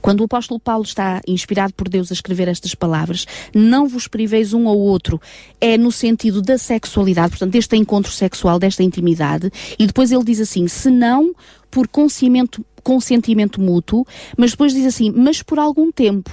Quando 0.01 0.20
o 0.20 0.25
apóstolo 0.25 0.59
Paulo 0.59 0.85
está 0.85 1.20
inspirado 1.27 1.73
por 1.75 1.88
Deus 1.88 2.11
a 2.11 2.14
escrever 2.14 2.49
estas 2.49 2.75
palavras, 2.75 3.27
não 3.55 3.88
vos 3.88 4.09
priveis 4.09 4.53
um 4.53 4.68
ao 4.68 4.79
outro, 4.79 5.20
é 5.61 5.77
no 5.77 5.92
sentido 5.92 6.42
da 6.42 6.59
sexualidade, 6.59 7.31
portanto, 7.31 7.53
deste 7.53 7.77
encontro 7.77 8.11
sexual, 8.11 8.59
desta 8.59 8.83
intimidade, 8.83 9.51
e 9.79 9.87
depois 9.87 10.11
ele 10.11 10.25
diz 10.25 10.40
assim: 10.40 10.66
se 10.68 10.90
não 10.90 11.33
por 11.71 11.87
consentimento, 11.89 12.65
consentimento 12.83 13.61
mútuo, 13.61 14.07
mas 14.37 14.53
depois 14.53 14.73
diz 14.73 14.87
assim, 14.87 15.13
mas 15.15 15.43
por 15.43 15.59
algum 15.59 15.93
tempo, 15.93 16.31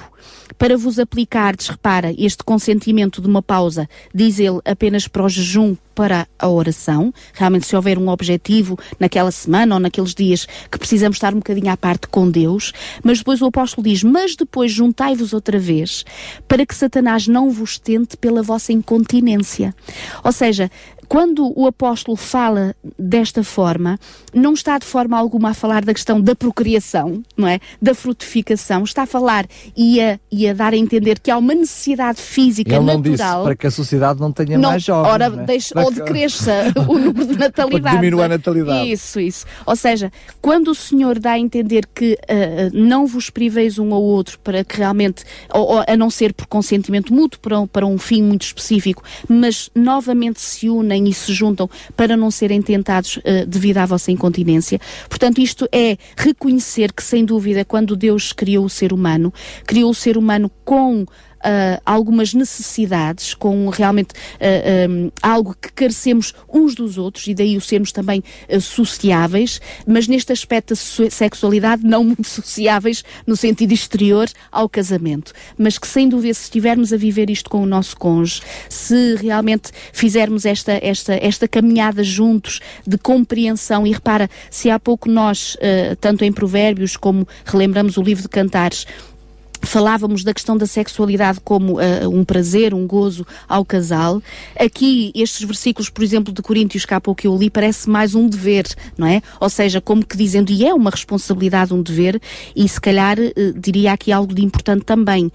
para 0.58 0.78
vos 0.78 0.97
aplicardes, 0.97 1.67
repara, 1.67 2.13
este 2.17 2.43
consentimento 2.43 3.21
de 3.21 3.28
uma 3.28 3.41
pausa, 3.41 3.88
diz 4.13 4.39
ele 4.39 4.60
apenas 4.65 5.08
para 5.08 5.23
o 5.23 5.30
jejum, 5.30 5.76
para 5.93 6.28
a 6.38 6.47
oração, 6.47 7.12
realmente 7.34 7.65
se 7.65 7.76
houver 7.76 7.97
um 7.97 8.10
objetivo 8.10 8.78
naquela 9.00 9.32
semana 9.32 9.76
ou 9.76 9.80
naqueles 9.80 10.13
dias 10.13 10.47
que 10.71 10.78
precisamos 10.78 11.17
estar 11.17 11.34
um 11.34 11.38
bocadinho 11.38 11.71
à 11.71 11.78
parte 11.78 12.08
com 12.08 12.30
Deus, 12.30 12.71
mas 13.04 13.17
depois 13.17 13.41
o 13.41 13.47
apóstolo 13.47 13.88
diz, 13.88 14.04
mas 14.04 14.36
depois 14.36 14.71
juntai-vos 14.71 15.34
outra 15.34 15.58
vez, 15.58 16.06
para 16.47 16.65
que 16.65 16.76
Satanás 16.76 17.28
não 17.28 17.50
vos 17.50 17.80
tente 17.80 18.15
pela 18.15 18.43
vossa 18.43 18.71
incontinência. 18.71 19.73
Ou 20.23 20.32
seja, 20.32 20.69
quando 21.07 21.51
o 21.57 21.65
apóstolo 21.67 22.17
fala 22.17 22.75
desta 22.97 23.43
forma, 23.43 23.97
não 24.33 24.53
está 24.53 24.77
de 24.77 24.85
forma 24.85 25.17
alguma 25.17 25.51
a 25.51 25.53
falar 25.53 25.83
da 25.85 25.93
questão 25.93 26.19
da 26.19 26.35
procriação, 26.35 27.23
não 27.35 27.47
é? 27.47 27.59
Da 27.81 27.95
frutificação, 27.95 28.83
está 28.83 29.03
a 29.03 29.05
falar 29.05 29.45
e 29.75 30.01
a, 30.01 30.19
e 30.31 30.47
a 30.47 30.53
dar 30.53 30.73
a 30.73 30.77
entender 30.77 31.19
que 31.19 31.31
há 31.31 31.37
uma 31.37 31.53
necessidade 31.53 32.21
física 32.21 32.75
Ele 32.75 32.85
natural. 32.85 32.97
Não 32.97 33.11
disse 33.11 33.43
para 33.43 33.55
que 33.55 33.67
a 33.67 33.71
sociedade 33.71 34.19
não 34.19 34.31
tenha 34.31 34.57
não, 34.57 34.69
mais 34.69 34.83
jovens. 34.83 35.11
Ora, 35.11 35.25
é? 35.25 35.45
deixa, 35.45 35.79
ou 35.79 35.91
decresça 35.91 36.73
o 36.87 36.97
número 36.97 37.25
de 37.25 37.37
natalidade. 37.37 37.81
Para 37.83 37.95
diminuir 37.95 38.23
a 38.23 38.27
natalidade. 38.27 38.91
Isso, 38.91 39.19
isso. 39.19 39.45
Ou 39.65 39.75
seja, 39.75 40.11
quando 40.41 40.69
o 40.69 40.75
Senhor 40.75 41.19
dá 41.19 41.31
a 41.31 41.39
entender 41.39 41.87
que 41.93 42.13
uh, 42.13 42.77
não 42.77 43.07
vos 43.07 43.29
priveis 43.29 43.79
um 43.79 43.93
ao 43.93 44.01
outro 44.01 44.39
para 44.39 44.63
que 44.63 44.77
realmente, 44.77 45.23
ou, 45.53 45.75
ou, 45.75 45.83
a 45.87 45.95
não 45.95 46.09
ser 46.09 46.33
por 46.33 46.47
consentimento 46.47 47.13
mútuo, 47.13 47.39
para, 47.39 47.67
para 47.67 47.85
um 47.85 47.97
fim 47.97 48.21
muito 48.21 48.43
específico, 48.43 49.03
mas 49.27 49.69
novamente 49.73 50.41
se 50.41 50.69
unem 50.69 50.96
e 51.05 51.13
se 51.13 51.33
juntam 51.33 51.69
para 51.95 52.17
não 52.17 52.31
serem 52.31 52.62
tentados 52.62 53.17
uh, 53.17 53.45
devido 53.45 53.77
à 53.77 53.86
vossa 53.86 54.12
incontinência. 54.12 54.79
Portanto, 55.10 55.39
isto 55.39 55.67
é 55.71 55.97
reconhecer 56.15 56.93
que, 56.93 57.03
sem 57.03 57.25
dúvida, 57.25 57.65
quando 57.65 57.95
Deus 57.95 58.33
criou 58.33 58.65
o 58.65 58.69
ser 58.69 58.93
humano, 58.93 59.33
criou 59.65 59.91
o 59.91 59.95
ser 59.95 60.17
humano 60.17 60.49
com 60.63 61.05
uh, 61.47 61.81
algumas 61.86 62.33
necessidades, 62.33 63.33
com 63.33 63.69
realmente 63.69 64.12
uh, 64.12 64.15
ah, 64.38 64.89
um, 64.89 65.12
algo 65.21 65.55
que 65.60 65.71
carecemos 65.71 66.33
uns 66.51 66.75
dos 66.75 66.97
outros 66.97 67.27
e 67.27 67.33
daí 67.33 67.55
o 67.55 67.62
sermos 67.62 67.91
também 67.91 68.23
uh, 68.49 68.60
sociáveis, 68.60 69.62
mas 69.86 70.07
neste 70.07 70.33
aspecto 70.33 70.73
da 70.73 71.10
sexualidade 71.10 71.86
não 71.86 72.03
muito 72.03 72.27
sociáveis 72.27 73.03
no 73.25 73.36
sentido 73.36 73.73
exterior 73.73 74.27
ao 74.51 74.67
casamento. 74.67 75.33
Mas 75.57 75.77
que 75.77 75.88
sem 75.88 76.10
dúvida, 76.10 76.33
se 76.33 76.43
estivermos 76.43 76.91
a 76.91 76.97
viver 76.97 77.29
isto 77.29 77.49
com 77.49 77.62
o 77.62 77.65
nosso 77.65 77.95
cônjuge, 77.97 78.41
se 78.69 79.15
realmente 79.15 79.71
fizermos 79.93 80.45
esta, 80.45 80.79
esta, 80.81 81.13
esta 81.21 81.47
caminhada 81.47 82.04
juntos 82.04 82.60
de 82.85 82.98
compreensão, 82.98 83.87
e 83.87 83.91
repara, 83.91 84.29
se 84.50 84.69
há 84.69 84.79
pouco 84.79 85.10
nós, 85.10 85.56
tanto 86.02 86.23
em 86.23 86.31
Provérbios 86.31 86.98
como 86.98 87.27
relembramos 87.45 87.98
o 87.98 88.02
livro 88.02 88.23
de 88.23 88.29
Cantares, 88.29 88.85
falávamos 89.62 90.23
da 90.23 90.33
questão 90.33 90.58
da 90.58 90.65
sexualidade 90.65 91.39
como 91.43 91.73
uh, 91.73 92.10
um 92.12 92.23
prazer, 92.23 92.73
um 92.73 92.85
gozo 92.85 93.25
ao 93.47 93.65
casal. 93.65 94.21
Aqui, 94.60 95.12
estes 95.15 95.45
versículos, 95.45 95.89
por 95.89 96.03
exemplo, 96.03 96.33
de 96.33 96.41
Coríntios, 96.41 96.85
cá 96.85 96.99
pouco 96.99 97.21
que 97.21 97.27
eu 97.27 97.35
li, 97.35 97.49
parece 97.49 97.89
mais 97.89 98.15
um 98.15 98.27
dever, 98.27 98.65
não 98.97 99.08
é? 99.08 99.21
Ou 99.39 99.49
seja, 99.49 99.81
como 99.81 100.05
que 100.05 100.15
dizendo, 100.15 100.51
e 100.51 100.65
é 100.65 100.73
uma 100.73 100.89
responsabilidade, 100.89 101.73
um 101.73 101.81
dever, 101.81 102.21
e 102.55 102.67
se 102.67 102.79
calhar 102.79 103.17
uh, 103.19 103.60
diria 103.60 103.93
aqui 103.93 104.12
algo 104.12 104.33
de 104.33 104.43
importante 104.43 104.83
também. 104.83 105.31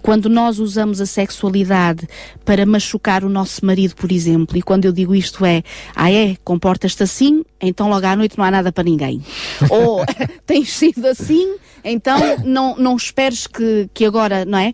Quando 0.00 0.28
nós 0.28 0.58
usamos 0.58 1.00
a 1.00 1.06
sexualidade 1.06 2.08
para 2.44 2.66
machucar 2.66 3.24
o 3.24 3.28
nosso 3.28 3.64
marido, 3.64 3.94
por 3.94 4.10
exemplo, 4.10 4.56
e 4.56 4.62
quando 4.62 4.84
eu 4.84 4.92
digo 4.92 5.14
isto 5.14 5.44
é, 5.44 5.62
ah 5.94 6.10
é, 6.10 6.36
comportas-te 6.44 7.02
assim, 7.02 7.44
então 7.60 7.88
logo 7.88 8.06
à 8.06 8.16
noite 8.16 8.36
não 8.36 8.44
há 8.44 8.50
nada 8.50 8.72
para 8.72 8.84
ninguém. 8.84 9.22
Ou 9.70 10.04
tens 10.46 10.72
sido 10.72 11.06
assim, 11.06 11.56
então 11.84 12.18
não, 12.44 12.76
não 12.76 12.96
esperes 12.96 13.46
que, 13.46 13.61
que 13.92 14.04
agora, 14.04 14.44
não 14.44 14.58
é? 14.58 14.72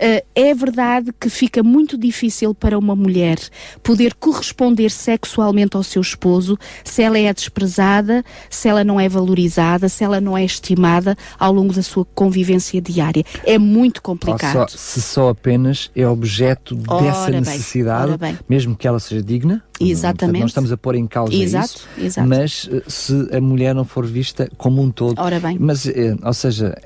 Uh, 0.00 0.24
é 0.34 0.54
verdade 0.54 1.12
que 1.20 1.28
fica 1.28 1.62
muito 1.62 1.98
difícil 1.98 2.54
para 2.54 2.78
uma 2.78 2.96
mulher 2.96 3.38
poder 3.82 4.14
corresponder 4.14 4.90
sexualmente 4.90 5.76
ao 5.76 5.82
seu 5.82 6.00
esposo 6.00 6.56
se 6.82 7.02
ela 7.02 7.18
é 7.18 7.30
desprezada, 7.34 8.24
se 8.48 8.66
ela 8.66 8.82
não 8.82 8.98
é 8.98 9.10
valorizada, 9.10 9.90
se 9.90 10.02
ela 10.02 10.18
não 10.18 10.38
é 10.38 10.42
estimada 10.42 11.14
ao 11.38 11.52
longo 11.52 11.74
da 11.74 11.82
sua 11.82 12.06
convivência 12.14 12.80
diária. 12.80 13.22
É 13.44 13.58
muito 13.58 14.00
complicado. 14.00 14.70
Só, 14.70 14.78
se 14.78 15.02
só 15.02 15.28
apenas 15.28 15.90
é 15.94 16.08
objeto 16.08 16.78
ora 16.88 17.04
dessa 17.04 17.30
necessidade, 17.30 18.16
bem, 18.16 18.38
mesmo 18.48 18.74
que 18.74 18.88
ela 18.88 18.98
seja 18.98 19.22
digna, 19.22 19.62
Exatamente. 19.80 20.18
Portanto, 20.18 20.40
não 20.40 20.46
estamos 20.46 20.72
a 20.72 20.76
pôr 20.76 20.94
em 20.94 21.06
causa 21.06 21.34
exato, 21.34 21.88
isso, 21.96 22.04
exato. 22.04 22.28
mas 22.28 22.68
eh, 22.70 22.82
se 22.86 23.28
a 23.34 23.40
mulher 23.40 23.74
não 23.74 23.84
for 23.84 24.06
vista 24.06 24.48
como 24.58 24.82
um 24.82 24.90
todo, 24.90 25.18
Ora 25.18 25.40
bem. 25.40 25.56
mas, 25.58 25.86
eh, 25.86 26.14
ou 26.22 26.34
seja, 26.34 26.76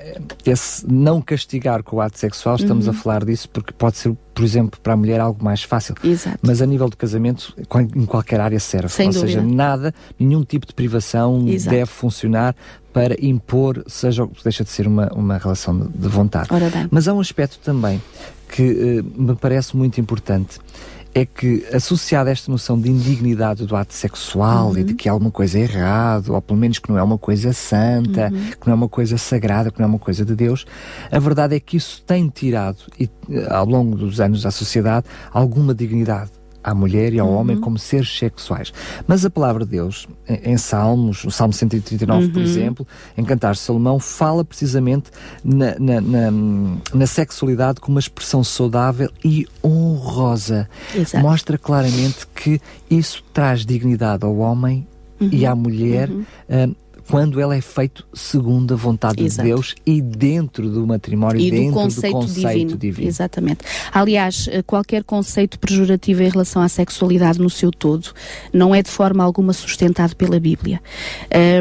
esse 0.45 0.85
não 0.89 1.21
castigar 1.21 1.83
com 1.83 1.97
o 1.97 2.01
ato 2.01 2.17
sexual, 2.17 2.55
estamos 2.55 2.85
uhum. 2.85 2.91
a 2.91 2.95
falar 2.95 3.25
disso 3.25 3.49
porque 3.49 3.73
pode 3.73 3.97
ser, 3.97 4.15
por 4.33 4.43
exemplo, 4.43 4.79
para 4.81 4.93
a 4.93 4.97
mulher 4.97 5.19
algo 5.19 5.43
mais 5.43 5.61
fácil. 5.63 5.95
Exato. 6.03 6.39
Mas 6.41 6.61
a 6.61 6.65
nível 6.65 6.89
do 6.89 6.95
casamento, 6.95 7.53
em 7.95 8.05
qualquer 8.05 8.39
área 8.39 8.59
serve. 8.59 8.89
Sem 8.89 9.07
ou 9.07 9.13
dúvida. 9.13 9.41
seja, 9.41 9.41
nada, 9.41 9.93
nenhum 10.17 10.43
tipo 10.43 10.65
de 10.65 10.73
privação 10.73 11.45
exato. 11.47 11.75
deve 11.75 11.91
funcionar 11.91 12.55
para 12.93 13.13
impor, 13.19 13.83
seja 13.87 14.25
deixa 14.41 14.63
de 14.63 14.69
ser 14.69 14.87
uma, 14.87 15.11
uma 15.13 15.37
relação 15.37 15.77
de 15.93 16.07
vontade. 16.07 16.47
Mas 16.89 17.09
há 17.09 17.13
um 17.13 17.19
aspecto 17.19 17.59
também 17.59 18.01
que 18.47 18.63
uh, 18.63 19.21
me 19.21 19.35
parece 19.35 19.75
muito 19.75 19.99
importante 19.99 20.59
é 21.15 21.25
que, 21.25 21.65
associada 21.71 22.29
a 22.29 22.33
esta 22.33 22.51
noção 22.51 22.77
de 22.77 22.91
indignidade 22.91 23.65
do 23.65 23.73
ato 23.73 23.93
sexual 23.93 24.71
uhum. 24.71 24.77
e 24.77 24.83
de 24.83 24.93
que 24.93 25.07
há 25.07 25.13
alguma 25.13 25.31
coisa 25.31 25.57
errado, 25.57 26.33
ou 26.33 26.41
pelo 26.41 26.59
menos 26.59 26.77
que 26.77 26.89
não 26.89 26.99
é 26.99 27.03
uma 27.03 27.17
coisa 27.17 27.53
santa, 27.53 28.29
uhum. 28.33 28.51
que 28.59 28.67
não 28.67 28.73
é 28.73 28.75
uma 28.75 28.89
coisa 28.89 29.17
sagrada, 29.17 29.71
que 29.71 29.79
não 29.79 29.85
é 29.85 29.89
uma 29.89 29.97
coisa 29.97 30.25
de 30.25 30.35
Deus, 30.35 30.65
a 31.09 31.17
verdade 31.17 31.55
é 31.55 31.59
que 31.61 31.77
isso 31.77 32.03
tem 32.05 32.27
tirado, 32.27 32.79
e, 32.99 33.09
ao 33.49 33.65
longo 33.65 33.95
dos 33.95 34.19
anos, 34.19 34.45
à 34.45 34.51
sociedade 34.51 35.07
alguma 35.31 35.73
dignidade 35.73 36.31
à 36.65 36.73
mulher 36.73 37.13
e 37.13 37.19
ao 37.19 37.27
uhum. 37.27 37.35
homem 37.35 37.57
como 37.57 37.77
seres 37.77 38.17
sexuais. 38.17 38.73
Mas 39.07 39.23
a 39.23 39.29
palavra 39.29 39.63
de 39.63 39.71
Deus, 39.71 40.07
em, 40.27 40.57
Salmos, 40.57 41.23
o 41.23 41.29
Salmo 41.29 41.53
139, 41.53 42.25
uhum. 42.25 42.31
por 42.31 42.41
exemplo, 42.41 42.87
em 43.15 43.23
Cantar 43.23 43.55
Salomão, 43.55 43.99
fala 43.99 44.43
precisamente 44.43 45.11
na, 45.43 45.75
na, 45.79 46.01
na, 46.01 46.31
na, 46.91 47.05
sexualidade 47.05 47.79
como 47.79 47.95
uma 47.95 47.99
expressão 47.99 48.43
saudável 48.43 49.11
e 49.23 49.45
honrosa. 49.63 50.67
Exato. 50.95 51.23
Mostra 51.23 51.55
claramente 51.59 52.25
que 52.33 52.59
isso 52.89 53.23
traz 53.31 53.63
dignidade 53.63 54.25
ao 54.25 54.35
homem 54.37 54.87
uhum. 55.21 55.29
e 55.31 55.45
à 55.45 55.53
mulher. 55.53 56.09
Uhum. 56.09 56.25
Uh, 56.49 56.75
quando 57.09 57.39
ela 57.39 57.55
é 57.55 57.61
feito 57.61 58.05
segundo 58.13 58.73
a 58.73 58.77
vontade 58.77 59.23
Exato. 59.23 59.43
de 59.43 59.53
Deus 59.53 59.75
e 59.85 60.01
dentro 60.01 60.69
do 60.69 60.85
matrimónio, 60.87 61.39
e 61.39 61.51
dentro 61.51 61.67
do 61.67 61.73
conceito, 61.73 62.13
do 62.13 62.21
conceito 62.21 62.51
divino. 62.51 62.77
divino. 62.77 63.07
Exatamente. 63.07 63.59
Aliás, 63.91 64.49
eh, 64.51 64.63
qualquer 64.63 65.03
conceito 65.03 65.59
pejorativo 65.59 66.23
em 66.23 66.29
relação 66.29 66.61
à 66.61 66.67
sexualidade 66.67 67.39
no 67.39 67.49
seu 67.49 67.71
todo 67.71 68.09
não 68.51 68.73
é 68.73 68.81
de 68.81 68.89
forma 68.89 69.23
alguma 69.23 69.53
sustentado 69.53 70.15
pela 70.15 70.39
Bíblia. 70.39 70.81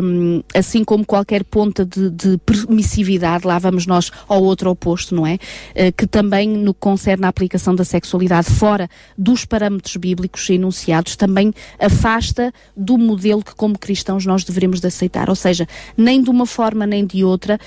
Um, 0.02 0.42
assim 0.54 0.82
como 0.82 1.04
qualquer 1.04 1.44
ponta 1.44 1.84
de, 1.84 2.10
de, 2.10 2.38
permissividade, 2.38 3.46
lá 3.46 3.58
vamos 3.58 3.86
nós 3.86 4.10
ao 4.26 4.42
outro 4.42 4.70
oposto, 4.70 5.14
não 5.14 5.26
é? 5.26 5.34
Uh, 5.34 5.92
que 5.96 6.06
também 6.06 6.48
no 6.48 6.72
que 6.72 6.80
concerne 6.80 7.26
à 7.26 7.28
aplicação 7.28 7.74
da 7.74 7.84
sexualidade 7.84 8.50
fora 8.50 8.88
dos 9.16 9.44
parâmetros 9.44 9.96
bíblicos 9.96 10.48
enunciados, 10.48 11.16
também 11.16 11.52
afasta 11.78 12.52
do 12.76 12.96
modelo 12.96 13.42
que 13.42 13.54
como 13.54 13.78
cristãos 13.78 14.24
nós 14.24 14.44
devemos 14.44 14.80
de 14.80 14.86
aceitar 14.86 15.28
ou 15.34 15.36
seja, 15.36 15.66
nem 15.96 16.22
de 16.22 16.30
uma 16.30 16.46
forma 16.46 16.86
nem 16.86 17.04
de 17.04 17.24
outra, 17.24 17.58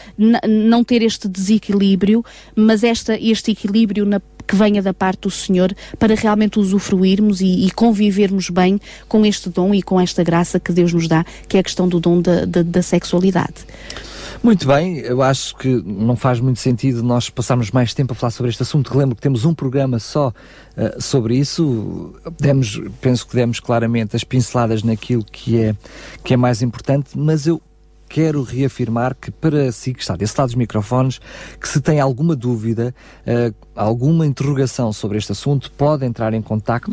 não 0.47 0.84
ter 0.84 1.01
este 1.01 1.28
desequilíbrio, 1.28 2.24
mas 2.55 2.84
esta, 2.84 3.20
este 3.20 3.51
equilíbrio 3.51 4.05
na 4.05 4.22
que 4.47 4.55
venha 4.55 4.82
da 4.82 4.93
parte 4.93 5.24
do 5.24 5.30
Senhor 5.30 5.76
para 5.99 6.15
realmente 6.15 6.57
usufruirmos 6.57 7.41
e, 7.41 7.65
e, 7.65 7.72
convivermos 7.72 8.49
bem 8.49 8.80
com 9.05 9.26
este 9.26 9.49
dom 9.49 9.76
e 9.76 9.82
com 9.82 9.99
esta 9.99 10.24
graça 10.24 10.57
que 10.57 10.72
Deus 10.72 10.93
nos 10.93 11.05
dá, 11.05 11.26
que 11.49 11.57
é 11.57 11.59
a 11.59 11.63
questão 11.63 11.86
do 11.86 11.99
dom 11.99 12.22
da, 12.22 12.45
da, 12.45 12.61
da 12.63 12.82
sexualidade. 12.82 13.65
Muito 14.43 14.67
bem, 14.67 14.99
eu 14.99 15.21
acho 15.21 15.55
que 15.55 15.81
não 15.85 16.15
faz 16.15 16.39
muito 16.39 16.59
sentido 16.59 17.01
nós 17.01 17.29
passarmos 17.29 17.71
mais 17.71 17.93
tempo 17.93 18.13
a 18.13 18.15
falar 18.15 18.31
sobre 18.31 18.51
este 18.51 18.61
assunto. 18.61 18.91
Relembro 18.91 19.15
que 19.15 19.21
temos 19.21 19.45
um 19.45 19.53
programa 19.53 19.99
só 19.99 20.29
uh, 20.29 21.01
sobre 21.01 21.35
isso. 21.35 22.15
Demos, 22.39 22.79
penso 23.01 23.27
que 23.27 23.35
demos 23.35 23.59
claramente 23.59 24.15
as 24.15 24.23
pinceladas 24.23 24.83
naquilo 24.83 25.23
que 25.23 25.59
é, 25.59 25.75
que 26.23 26.33
é 26.33 26.38
mais 26.38 26.61
importante, 26.61 27.17
mas 27.17 27.47
eu 27.47 27.61
quero 28.07 28.41
reafirmar 28.41 29.15
que 29.15 29.31
para 29.31 29.71
si 29.71 29.93
que 29.93 30.01
está 30.01 30.15
desse 30.15 30.39
lado 30.39 30.49
dos 30.49 30.55
microfones, 30.55 31.19
que 31.59 31.67
se 31.67 31.81
tem 31.81 31.99
alguma 31.99 32.35
dúvida, 32.35 32.93
uh, 33.25 33.53
alguma 33.78 34.25
interrogação 34.25 34.91
sobre 34.91 35.17
este 35.17 35.32
assunto, 35.32 35.71
pode 35.71 36.05
entrar 36.05 36.34
em 36.34 36.41
contacto 36.41 36.91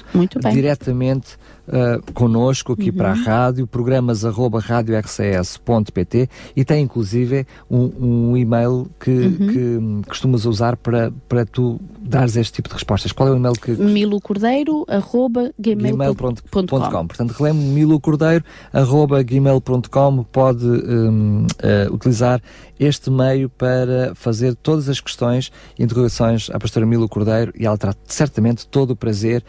diretamente 0.53 1.37
uh, 1.68 2.12
connosco 2.12 2.72
aqui 2.72 2.91
uhum. 2.91 2.97
para 2.97 3.11
a 3.11 3.14
rádio, 3.14 3.66
programas 3.66 4.24
arroba 4.24 4.61
radiorcs.pt 4.61 6.28
e 6.55 6.64
tem 6.64 6.85
inclusive 6.85 7.47
um, 7.70 8.30
um 8.30 8.37
e-mail 8.37 8.89
que, 9.01 9.11
uhum. 9.11 10.03
que 10.03 10.09
costumas 10.09 10.45
usar 10.45 10.76
para, 10.76 11.12
para 11.28 11.45
tu 11.45 11.80
dares 12.01 12.37
este 12.37 12.55
tipo 12.55 12.68
de 12.68 12.74
respostas. 12.74 13.12
Qual 13.12 13.28
é 13.28 13.32
o 13.32 13.37
e-mail 13.37 13.55
que... 13.55 13.72
milocordeiro 13.72 14.85
arroba 14.89 15.53
gmail.com 15.59 17.07
Portanto, 17.07 17.32
relembro 17.32 17.62
milocordeiro 17.62 18.45
arroba 18.72 19.22
gmail.com 19.22 20.24
pode 20.24 20.66
um, 20.66 21.43
uh, 21.43 21.47
eh, 21.62 21.89
utilizar 21.91 22.41
este 22.79 23.11
meio 23.11 23.49
para 23.49 24.14
fazer 24.14 24.55
todas 24.55 24.89
as 24.89 25.01
questões 25.01 25.53
e 25.79 25.85
interrogações 25.85 26.51
à 26.51 26.59
pastora 26.59 26.87
Milo 26.87 27.09
Cordeiro 27.09 27.53
e 27.59 27.66
ela 27.66 27.79
terá 27.79 27.95
certamente 28.05 28.66
todo 28.66 28.91
o 28.93 28.97
prazer 28.97 29.45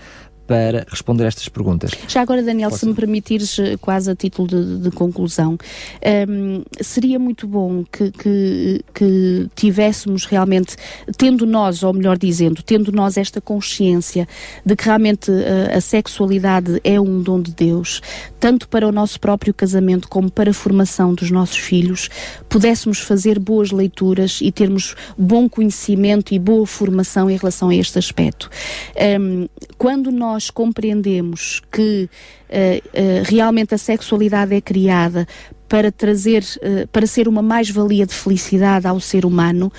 para 0.47 0.85
responder 0.89 1.25
a 1.25 1.27
estas 1.27 1.49
perguntas. 1.49 1.91
Já 2.07 2.21
agora, 2.21 2.43
Daniel, 2.43 2.69
Posso? 2.69 2.81
se 2.81 2.85
me 2.85 2.93
permitires, 2.93 3.57
eh, 3.57 3.77
quase 3.77 4.11
a 4.11 4.15
título 4.15 4.47
de, 4.47 4.79
de 4.79 4.91
conclusão, 4.91 5.53
um, 5.53 5.57
ehm, 6.01 6.63
seria 6.81 7.17
muito 7.17 7.47
bom 7.47 7.83
que, 7.91 8.11
que, 8.11 8.81
que, 8.93 9.49
tivéssemos 9.55 10.25
realmente, 10.25 10.75
tendo 11.17 11.45
nós, 11.45 11.81
ou 11.83 11.93
melhor 11.93 12.17
dizendo, 12.17 12.61
tendo 12.61 12.91
nós 12.91 13.17
esta 13.17 13.41
consciência 13.41 14.27
de 14.65 14.75
que 14.75 14.85
realmente 14.85 15.31
a, 15.31 15.33
eh, 15.33 15.77
a 15.77 15.81
sexualidade 15.81 16.79
é 16.83 16.99
um 16.99 17.21
dom 17.21 17.41
de 17.41 17.53
Deus, 17.53 18.01
tanto 18.39 18.67
para 18.67 18.87
o 18.87 18.91
nosso 18.91 19.19
próprio 19.19 19.53
casamento 19.53 20.07
como 20.07 20.29
para 20.29 20.51
a 20.51 20.53
formação 20.53 21.13
dos 21.13 21.31
nossos 21.31 21.57
filhos, 21.57 22.09
pudéssemos 22.47 22.99
fazer 22.99 23.39
boas 23.39 23.71
leituras 23.71 24.39
e 24.41 24.51
termos 24.51 24.95
bom 25.17 25.49
conhecimento 25.49 26.33
e 26.33 26.39
boa 26.39 26.67
formação 26.67 27.29
em 27.29 27.37
relação 27.37 27.69
a 27.69 27.75
este 27.75 27.97
aspecto. 27.97 28.49
Um, 28.95 29.01
ehm, 29.01 29.47
quando 29.77 30.11
nós 30.11 30.49
compreendemos 30.49 31.61
que 31.71 32.09
uh, 32.49 32.87
uh, 32.87 33.23
realmente 33.25 33.73
a 33.73 33.77
sexualidade 33.77 34.53
é 34.55 34.61
criada 34.61 35.27
para 35.67 35.91
trazer, 35.91 36.43
uh, 36.43 36.87
para 36.87 37.07
ser 37.07 37.27
uma 37.27 37.41
mais-valia 37.41 38.05
de 38.05 38.13
felicidade 38.13 38.87
ao 38.87 38.99
ser 38.99 39.25
humano, 39.25 39.71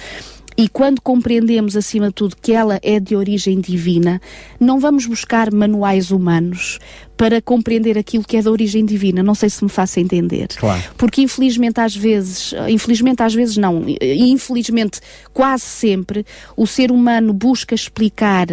e 0.59 0.69
quando 0.69 1.03
compreendemos, 1.03 1.77
acima 1.77 2.07
de 2.07 2.15
tudo, 2.15 2.35
que 2.41 2.53
ela 2.53 2.81
é 2.83 2.99
de 2.99 3.15
origem 3.15 3.61
divina, 3.61 4.21
não 4.59 4.81
vamos 4.81 5.05
buscar 5.05 5.53
manuais 5.53 6.11
humanos 6.11 6.79
para 7.15 7.43
compreender 7.43 7.99
aquilo 7.99 8.25
que 8.25 8.39
é 8.39 8.43
da 8.43 8.51
origem 8.51 8.85
divina. 8.85 9.23
Não 9.23 9.35
sei 9.35 9.51
se 9.51 9.63
me 9.63 9.69
faço 9.69 10.01
entender. 10.01 10.49
Claro. 10.57 10.83
Porque 10.97 11.21
infelizmente 11.21 11.79
às 11.79 11.95
vezes, 11.95 12.55
infelizmente 12.69 13.23
às 13.23 13.35
vezes 13.35 13.59
não, 13.59 13.85
infelizmente 13.87 15.01
quase 15.33 15.65
sempre, 15.65 16.25
o 16.57 16.67
ser 16.67 16.91
humano 16.91 17.35
busca 17.35 17.75
explicar 17.75 18.47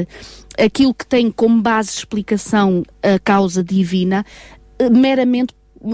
aquilo 0.57 0.93
que 0.93 1.05
tem 1.05 1.31
como 1.31 1.61
base 1.61 1.89
explicação 1.91 2.83
a 3.01 3.19
causa 3.19 3.63
divina 3.63 4.25
eh, 4.79 4.89
meramente 4.89 5.53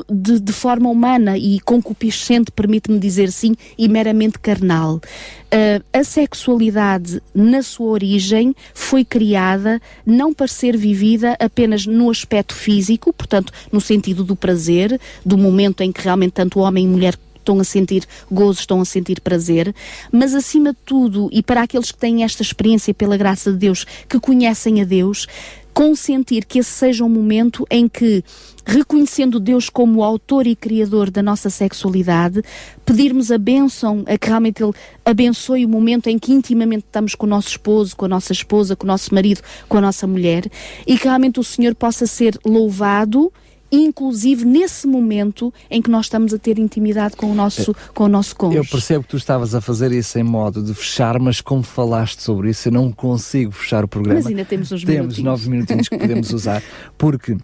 de, 0.10 0.40
de, 0.40 0.54
forma 0.54 0.90
humana 0.90 1.38
e 1.38 1.60
concupiscente, 1.62 2.52
permite-me 2.52 3.00
dizer 3.00 3.32
sim, 3.32 3.56
e 3.78 3.88
meramente 3.88 4.38
carnal. 4.38 4.96
Uh, 4.96 5.84
a 5.92 6.04
sexualidade, 6.04 7.22
na 7.34 7.64
sua 7.64 7.88
origem, 7.88 8.54
foi 8.74 9.04
criada 9.04 9.82
não 10.06 10.32
para 10.32 10.48
ser 10.48 10.78
vivida 10.78 11.36
apenas 11.40 11.88
no 11.88 12.10
aspecto 12.10 12.54
físico, 12.54 13.12
portanto, 13.12 13.52
no 13.72 13.82
sentido 13.82 14.24
do 14.24 14.36
prazer, 14.36 15.00
do 15.26 15.38
momento 15.38 15.82
em 15.82 15.92
que 15.92 16.02
realmente 16.02 16.34
tanto 16.34 16.60
homem 16.60 16.86
e 16.86 16.88
mulher 16.88 17.18
estão 17.50 17.60
a 17.60 17.64
sentir 17.64 18.04
gozo, 18.32 18.60
estão 18.60 18.82
a 18.82 18.86
sentir 18.86 19.20
prazer, 19.22 19.74
mas 20.12 20.36
acima 20.36 20.72
de 20.72 20.80
tudo, 20.86 21.30
e 21.32 21.42
para 21.42 21.64
aqueles 21.64 21.92
que 21.92 21.98
têm 21.98 22.24
esta 22.24 22.44
experiência 22.44 22.94
pela 22.94 23.18
graça 23.18 23.52
de 23.52 23.58
Deus, 23.58 23.86
que 24.08 24.20
conhecem 24.20 24.82
a 24.82 24.86
Deus, 24.86 25.26
consentir 25.74 26.46
que 26.46 26.60
esse 26.60 26.70
seja 26.70 27.04
um 27.04 27.10
momento 27.10 27.66
em 27.72 27.88
que, 27.88 28.24
reconhecendo 28.66 29.40
Deus 29.40 29.70
como 29.70 30.04
autor 30.04 30.46
e 30.46 30.56
criador 30.56 31.10
da 31.10 31.24
nossa 31.24 31.50
sexualidade, 31.50 32.44
pedirmos 32.86 33.32
a 33.32 33.38
bênção, 33.38 34.04
a 34.06 34.18
que 34.18 34.28
realmente 34.28 34.62
Ele 34.62 34.74
abençoe 35.06 35.66
o 35.66 35.70
momento 35.70 36.08
em 36.08 36.20
que 36.20 36.34
intimamente 36.34 36.86
estamos 36.86 37.16
com 37.16 37.26
o 37.26 37.30
nosso 37.30 37.50
esposo, 37.50 37.96
com 37.96 38.06
a 38.06 38.10
nossa 38.10 38.34
esposa, 38.34 38.76
com 38.76 38.86
o 38.86 38.88
nosso 38.88 39.14
marido, 39.14 39.42
com 39.68 39.78
a 39.78 39.82
nossa 39.82 40.06
mulher, 40.06 40.46
e 40.86 40.98
que 40.98 41.06
realmente 41.06 41.40
o 41.40 41.44
Senhor 41.44 41.74
possa 41.74 42.06
ser 42.06 42.38
louvado 42.46 43.32
inclusive 43.72 44.46
nesse 44.46 44.88
momento 44.88 45.54
em 45.70 45.82
que 45.82 45.90
nós 45.90 46.06
estamos 46.06 46.34
a 46.34 46.38
ter 46.40 46.58
intimidade 46.60 47.16
com 47.16 47.32
o 47.32 47.36
nosso, 47.36 47.76
com 47.94 48.06
o 48.06 48.08
nosso 48.08 48.36
cônjuge. 48.36 48.60
Eu 48.60 48.66
percebo 48.66 49.04
que 49.04 49.10
tu 49.10 49.18
estavas 49.18 49.54
a 49.54 49.62
fazer 49.62 49.92
isso 49.92 50.18
em 50.18 50.24
modo 50.24 50.62
de 50.64 50.74
fechar, 50.74 51.20
mas 51.20 51.42
como 51.42 51.64
falaste 51.64 52.22
sobre 52.22 52.50
isso, 52.50 52.68
eu 52.68 52.72
não 52.72 52.92
consigo 52.92 53.52
fechar 53.52 53.84
o 53.84 53.88
programa. 53.88 54.20
Mas 54.20 54.28
ainda 54.28 54.46
temos 54.46 54.72
uns 54.72 54.84
Temos 54.84 55.18
minutinhos. 55.18 55.24
nove 55.24 55.50
minutinhos 55.50 55.88
que 55.88 55.98
podemos 55.98 56.32
usar, 56.34 56.64
porque 56.98 57.38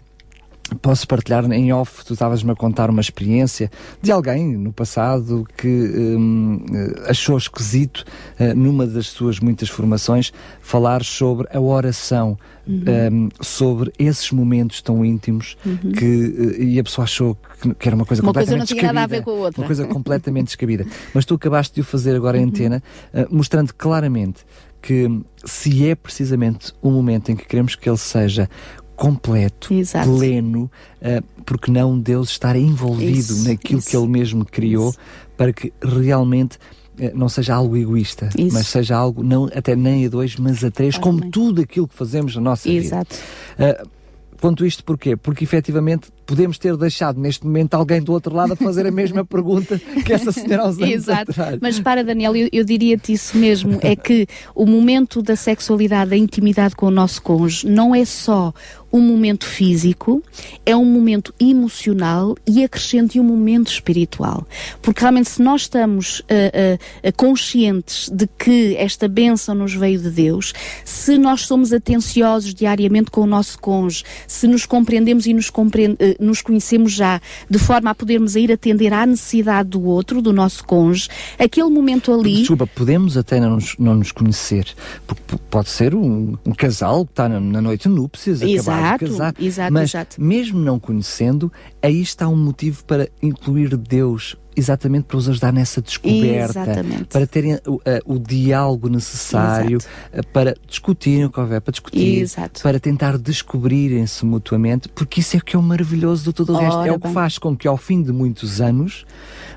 Posso 0.82 1.06
partilhar 1.06 1.50
em 1.52 1.72
off, 1.72 2.04
tu 2.04 2.14
estavas-me 2.14 2.50
a 2.50 2.54
contar 2.54 2.90
uma 2.90 3.00
experiência 3.00 3.70
de 4.02 4.10
alguém 4.10 4.56
no 4.56 4.72
passado 4.72 5.46
que 5.56 5.68
hum, 5.68 6.64
achou 7.06 7.36
esquisito, 7.36 8.04
uh, 8.40 8.54
numa 8.54 8.86
das 8.86 9.06
suas 9.06 9.38
muitas 9.38 9.68
formações, 9.68 10.32
falar 10.60 11.04
sobre 11.04 11.46
a 11.52 11.60
oração, 11.60 12.36
uhum. 12.66 12.82
um, 13.12 13.28
sobre 13.40 13.92
esses 13.98 14.32
momentos 14.32 14.82
tão 14.82 15.04
íntimos 15.04 15.56
uhum. 15.64 15.92
que, 15.92 16.04
uh, 16.04 16.62
e 16.62 16.80
a 16.80 16.84
pessoa 16.84 17.04
achou 17.04 17.36
que, 17.60 17.74
que 17.74 17.88
era 17.88 17.94
uma 17.94 18.04
coisa 18.04 18.22
uma 18.22 18.32
completamente 18.32 18.68
coisa 18.68 18.74
não 18.74 18.80
tinha 18.80 18.92
nada 18.92 19.14
a 19.14 19.18
ver 19.18 19.22
com 19.22 19.30
a 19.30 19.34
outra. 19.34 19.60
Uma 19.60 19.66
coisa 19.66 19.86
completamente 19.86 20.46
descabida. 20.56 20.84
Mas 21.14 21.24
tu 21.24 21.34
acabaste 21.34 21.74
de 21.74 21.80
o 21.80 21.84
fazer 21.84 22.16
agora 22.16 22.38
em 22.38 22.42
Uhum. 22.42 22.48
antena, 22.48 22.82
mostrando 23.30 23.74
claramente 23.74 24.44
que 24.80 25.08
se 25.44 25.88
é 25.88 25.94
precisamente 25.94 26.72
o 26.80 26.90
momento 26.90 27.32
em 27.32 27.36
que 27.36 27.44
queremos 27.44 27.74
que 27.74 27.88
ele 27.88 27.96
seja 27.96 28.48
completo, 28.96 29.72
Exato. 29.72 30.08
pleno, 30.10 30.70
uh, 31.00 31.42
porque 31.44 31.70
não 31.70 31.98
Deus 31.98 32.30
estar 32.30 32.56
envolvido 32.56 33.18
Isso, 33.18 33.48
naquilo 33.48 33.78
isso, 33.78 33.90
que 33.90 33.96
Ele 33.96 34.08
mesmo 34.08 34.44
criou, 34.44 34.90
isso. 34.90 34.98
para 35.36 35.52
que 35.52 35.72
realmente 35.82 36.56
uh, 36.98 37.10
não 37.14 37.28
seja 37.28 37.54
algo 37.54 37.76
egoísta, 37.76 38.30
mas 38.52 38.66
seja 38.66 38.96
algo 38.96 39.22
não 39.22 39.44
até 39.54 39.76
nem 39.76 40.06
a 40.06 40.08
dois, 40.08 40.36
mas 40.36 40.64
a 40.64 40.70
três, 40.70 40.98
como 40.98 41.30
tudo 41.30 41.60
aquilo 41.60 41.86
que 41.86 41.94
fazemos 41.94 42.34
na 42.34 42.40
nossa 42.40 42.68
Exato. 42.68 43.14
vida. 43.56 43.82
Uh, 43.82 43.96
Quanto 44.40 44.66
isto 44.66 44.84
porquê? 44.84 45.16
Porque 45.16 45.44
efetivamente 45.44 46.08
podemos 46.26 46.58
ter 46.58 46.76
deixado 46.76 47.20
neste 47.20 47.46
momento 47.46 47.74
alguém 47.74 48.02
do 48.02 48.12
outro 48.12 48.34
lado 48.34 48.52
a 48.52 48.56
fazer 48.56 48.86
a 48.86 48.90
mesma 48.90 49.24
pergunta 49.26 49.80
que 50.04 50.12
essa 50.12 50.32
senhora 50.32 50.66
uns 50.66 50.78
anos 50.78 50.90
Exato. 50.90 51.30
atrás. 51.30 51.58
Mas 51.62 51.78
para, 51.78 52.02
Daniel, 52.02 52.34
eu, 52.34 52.48
eu 52.52 52.64
diria-te 52.64 53.12
isso 53.12 53.38
mesmo: 53.38 53.78
é 53.80 53.94
que 53.94 54.26
o 54.54 54.66
momento 54.66 55.22
da 55.22 55.36
sexualidade, 55.36 56.10
da 56.10 56.16
intimidade 56.16 56.74
com 56.74 56.86
o 56.86 56.90
nosso 56.90 57.22
cônjuge, 57.22 57.66
não 57.66 57.94
é 57.94 58.04
só 58.04 58.52
um 58.92 59.00
momento 59.00 59.44
físico, 59.44 60.22
é 60.64 60.74
um 60.74 60.84
momento 60.84 61.34
emocional 61.38 62.34
e 62.46 62.64
acrescente 62.64 63.20
um 63.20 63.24
momento 63.24 63.68
espiritual. 63.68 64.46
Porque 64.80 65.00
realmente, 65.00 65.28
se 65.28 65.42
nós 65.42 65.62
estamos 65.62 66.20
uh, 66.20 66.22
uh, 66.22 67.12
conscientes 67.16 68.08
de 68.08 68.26
que 68.38 68.74
esta 68.76 69.06
bênção 69.08 69.54
nos 69.54 69.74
veio 69.74 70.00
de 70.00 70.10
Deus, 70.10 70.52
se 70.84 71.18
nós 71.18 71.42
somos 71.42 71.72
atenciosos 71.72 72.54
diariamente 72.54 73.10
com 73.10 73.22
o 73.22 73.26
nosso 73.26 73.58
cônjuge, 73.58 74.04
se 74.26 74.46
nos 74.46 74.64
compreendemos 74.64 75.26
e 75.26 75.34
nos, 75.34 75.50
compreende, 75.50 75.96
nos 76.20 76.42
conhecemos 76.42 76.92
já 76.92 77.20
de 77.48 77.58
forma 77.58 77.90
a 77.90 77.94
podermos 77.94 78.36
ir 78.36 78.52
atender 78.52 78.92
à 78.92 79.06
necessidade 79.06 79.70
do 79.70 79.84
outro, 79.84 80.20
do 80.20 80.32
nosso 80.32 80.64
cônjuge, 80.64 81.08
aquele 81.38 81.70
momento 81.70 82.12
ali. 82.12 82.38
Desculpa, 82.38 82.66
podemos 82.66 83.16
até 83.16 83.40
não 83.40 83.56
nos, 83.56 83.76
não 83.78 83.94
nos 83.94 84.12
conhecer, 84.12 84.66
porque 85.06 85.36
pode 85.50 85.68
ser 85.68 85.94
um, 85.94 86.36
um 86.44 86.52
casal 86.52 87.04
que 87.04 87.12
está 87.12 87.28
na, 87.28 87.40
na 87.40 87.60
noite 87.60 87.88
de 87.88 87.94
núpcias, 87.94 88.42
acabar 88.42 88.56
Exato, 88.56 89.04
de 89.04 89.10
casar, 89.10 89.34
exato, 89.38 89.72
mas 89.72 89.90
exato. 89.90 90.22
mesmo 90.22 90.58
não 90.58 90.78
conhecendo, 90.78 91.52
aí 91.82 92.00
está 92.00 92.28
um 92.28 92.36
motivo 92.36 92.84
para 92.84 93.08
incluir 93.22 93.76
Deus, 93.76 94.36
exatamente 94.56 95.04
para 95.04 95.18
os 95.18 95.28
ajudar 95.28 95.52
nessa 95.52 95.82
descoberta, 95.82 96.60
Exatamente. 96.60 97.04
para 97.04 97.26
terem 97.26 97.58
o, 97.66 97.80
eh, 97.84 98.00
o 98.06 98.18
diálogo 98.18 98.88
necessário, 98.88 99.78
eh, 100.12 100.22
para 100.32 100.56
discutirem 100.66 101.26
o 101.26 101.30
que 101.30 101.38
houver 101.38 101.60
para 101.60 101.72
discutir, 101.72 102.22
Exato. 102.22 102.62
para 102.62 102.80
tentar 102.80 103.18
descobrirem-se 103.18 104.24
mutuamente, 104.24 104.88
porque 104.88 105.20
isso 105.20 105.36
é 105.36 105.38
o 105.38 105.44
que 105.44 105.56
é 105.56 105.58
o 105.58 105.62
maravilhoso 105.62 106.24
de 106.24 106.32
todo 106.32 106.54
o 106.54 106.56
resto, 106.56 106.78
Ora 106.78 106.88
é 106.88 106.92
o 106.92 106.98
que 106.98 107.04
bem. 107.04 107.12
faz 107.12 107.38
com 107.38 107.54
que 107.56 107.68
ao 107.68 107.76
fim 107.76 108.02
de 108.02 108.12
muitos 108.12 108.60
anos 108.60 109.04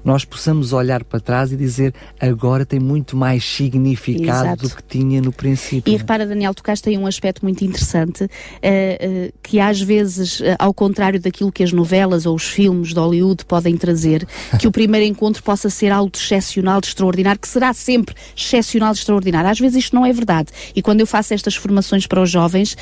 nós 0.04 0.26
possamos 0.26 0.74
olhar 0.74 1.04
para 1.04 1.20
trás 1.20 1.52
e 1.52 1.58
dizer 1.58 1.94
agora 2.20 2.66
tem 2.66 2.80
muito 2.80 3.16
mais 3.16 3.44
significado 3.44 4.48
Exato. 4.48 4.68
do 4.68 4.76
que 4.76 4.84
tinha 4.84 5.22
no 5.22 5.32
princípio. 5.32 5.92
E 5.92 5.98
repara, 5.98 6.26
Daniel, 6.26 6.54
tocaste 6.54 6.90
aí 6.90 6.98
um 6.98 7.08
aspecto 7.08 7.44
muito 7.44 7.64
interessante, 7.64 8.30
eh, 8.62 8.98
eh, 9.00 9.32
que 9.42 9.60
às 9.60 9.82
vezes, 9.82 10.42
eh, 10.42 10.56
ao 10.60 10.74
contrário 10.74 11.20
daquilo 11.20 11.52
que 11.52 11.64
as 11.64 11.72
novelas 11.72 12.26
ou 12.26 12.36
os 12.36 12.44
filmes 12.44 12.90
de 12.90 13.00
Hollywood 13.00 13.46
podem 13.46 13.76
trazer, 13.78 14.28
que 14.60 14.68
o 14.68 14.72
primeiro 14.72 15.06
encontro 15.06 15.42
possa 15.44 15.70
ser 15.70 15.92
algo 15.92 16.12
de 16.12 16.18
excepcional, 16.18 16.82
de 16.82 16.88
extraordinário, 16.88 17.40
que 17.40 17.48
será 17.48 17.74
sempre 17.74 18.16
excepcional, 18.36 18.94
de 18.94 19.00
extraordinário. 19.00 19.50
Às 19.50 19.60
vezes 19.60 19.86
isto 19.86 19.96
não 19.96 20.06
é 20.06 20.14
verdade. 20.14 20.50
E 20.76 20.82
quando 20.82 21.02
eu 21.02 21.08
faço 21.08 21.34
estas 21.34 21.56
formações 21.56 22.08
para 22.08 22.22
os 22.22 22.30
jovens, 22.30 22.76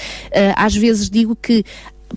às 0.55 0.75
vezes 0.75 1.09
digo 1.09 1.35
que 1.35 1.63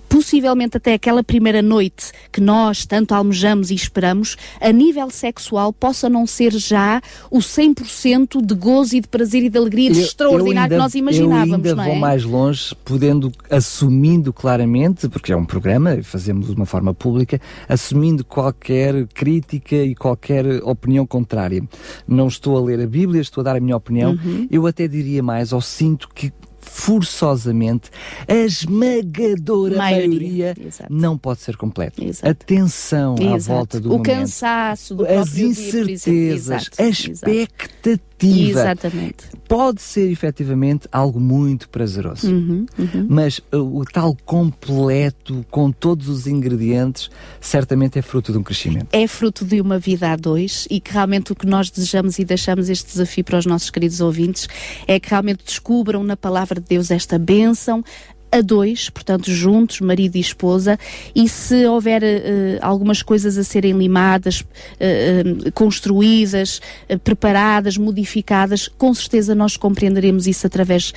possivelmente 0.07 0.77
até 0.77 0.93
aquela 0.93 1.23
primeira 1.23 1.61
noite 1.61 2.11
que 2.31 2.39
nós 2.41 2.85
tanto 2.85 3.13
almejamos 3.13 3.71
e 3.71 3.75
esperamos, 3.75 4.35
a 4.59 4.71
nível 4.71 5.09
sexual 5.09 5.71
possa 5.73 6.09
não 6.09 6.25
ser 6.27 6.51
já 6.53 7.01
o 7.29 7.39
100% 7.39 8.41
de 8.45 8.53
gozo 8.55 8.95
e 8.95 9.01
de 9.01 9.07
prazer 9.07 9.43
e 9.43 9.49
de 9.49 9.57
alegria 9.57 9.89
Eu- 9.89 9.99
extraordinário 10.01 10.49
eu 10.55 10.61
ainda- 10.61 10.75
que 10.75 10.77
nós 10.81 10.95
imaginávamos, 10.95 11.49
Eu 11.49 11.55
ainda 11.55 11.75
não 11.75 11.83
vou 11.85 11.93
é? 11.93 11.99
mais 11.99 12.23
longe, 12.23 12.75
podendo, 12.83 13.31
assumindo 13.49 14.31
claramente, 14.33 15.07
porque 15.09 15.31
é 15.31 15.35
um 15.37 15.45
programa 15.45 15.97
fazemos 16.03 16.47
de 16.47 16.53
uma 16.55 16.65
forma 16.65 16.93
pública, 16.93 17.39
assumindo 17.67 18.23
qualquer 18.25 19.07
crítica 19.13 19.75
e 19.75 19.95
qualquer 19.95 20.45
opinião 20.63 21.05
contrária. 21.05 21.63
Não 22.07 22.27
estou 22.27 22.57
a 22.57 22.61
ler 22.61 22.79
a 22.81 22.87
Bíblia, 22.87 23.21
estou 23.21 23.41
a 23.41 23.45
dar 23.45 23.55
a 23.55 23.59
minha 23.59 23.75
opinião. 23.77 24.11
Uhum. 24.11 24.47
Eu 24.51 24.67
até 24.67 24.87
diria 24.87 25.21
mais, 25.23 25.53
ou 25.53 25.61
sinto 25.61 26.09
que 26.13 26.31
forçosamente 26.73 27.89
a 28.27 28.33
esmagadora 28.33 29.75
Maioria, 29.77 30.53
maioria, 30.55 30.85
não 30.89 31.17
pode 31.17 31.41
ser 31.41 31.57
completo. 31.57 32.01
Exato. 32.03 32.29
Atenção 32.29 33.15
à 33.19 33.35
Exato. 33.35 33.57
volta 33.57 33.79
do 33.79 33.89
o 33.89 33.91
momento. 33.97 34.05
cansaço 34.05 34.95
do 34.95 35.03
As 35.05 35.11
próprio 35.11 35.33
dia, 35.33 35.45
por 35.45 35.51
exemplo. 35.51 35.91
incertezas, 35.91 36.61
Exato, 36.63 36.81
a 36.81 36.85
exato. 36.85 37.29
expectativa 37.29 38.10
Exatamente. 38.27 39.25
pode 39.47 39.81
ser 39.81 40.09
efetivamente 40.11 40.87
algo 40.91 41.19
muito 41.19 41.69
prazeroso. 41.69 42.27
Uhum, 42.27 42.65
uhum. 42.77 43.07
Mas 43.09 43.39
uh, 43.53 43.57
o 43.57 43.83
tal 43.85 44.15
completo, 44.25 45.45
com 45.49 45.71
todos 45.71 46.07
os 46.07 46.27
ingredientes, 46.27 47.09
certamente 47.39 47.99
é 47.99 48.01
fruto 48.01 48.31
de 48.31 48.37
um 48.37 48.43
crescimento. 48.43 48.87
é 48.91 49.07
fruto 49.07 49.45
de 49.45 49.59
uma 49.59 49.77
vida 49.79 50.11
a 50.11 50.15
dois 50.15 50.67
e 50.69 50.79
que 50.79 50.91
realmente 50.91 51.31
o 51.31 51.35
que 51.35 51.45
nós 51.45 51.69
desejamos 51.69 52.19
e 52.19 52.25
deixamos 52.25 52.69
este 52.69 52.91
desafio 52.91 53.23
para 53.23 53.39
os 53.39 53.45
nossos 53.45 53.69
queridos 53.69 54.01
ouvintes 54.01 54.47
é 54.87 54.99
que 54.99 55.09
realmente 55.09 55.43
descubram 55.45 56.03
na 56.03 56.17
palavra 56.17 56.59
de 56.59 56.67
Deus 56.67 56.91
esta 56.91 57.17
bênção 57.17 57.83
a 58.31 58.41
dois, 58.41 58.89
portanto 58.89 59.29
juntos, 59.31 59.81
marido 59.81 60.15
e 60.15 60.19
esposa, 60.19 60.77
e 61.13 61.27
se 61.27 61.65
houver 61.65 62.01
eh, 62.03 62.57
algumas 62.61 63.01
coisas 63.01 63.37
a 63.37 63.43
serem 63.43 63.73
limadas, 63.77 64.43
eh, 64.79 65.23
eh, 65.45 65.51
construídas, 65.51 66.61
preparadas, 67.03 67.77
modificadas, 67.77 68.67
com 68.77 68.93
certeza 68.93 69.35
nós 69.35 69.57
compreenderemos 69.57 70.27
isso 70.27 70.47
através 70.47 70.93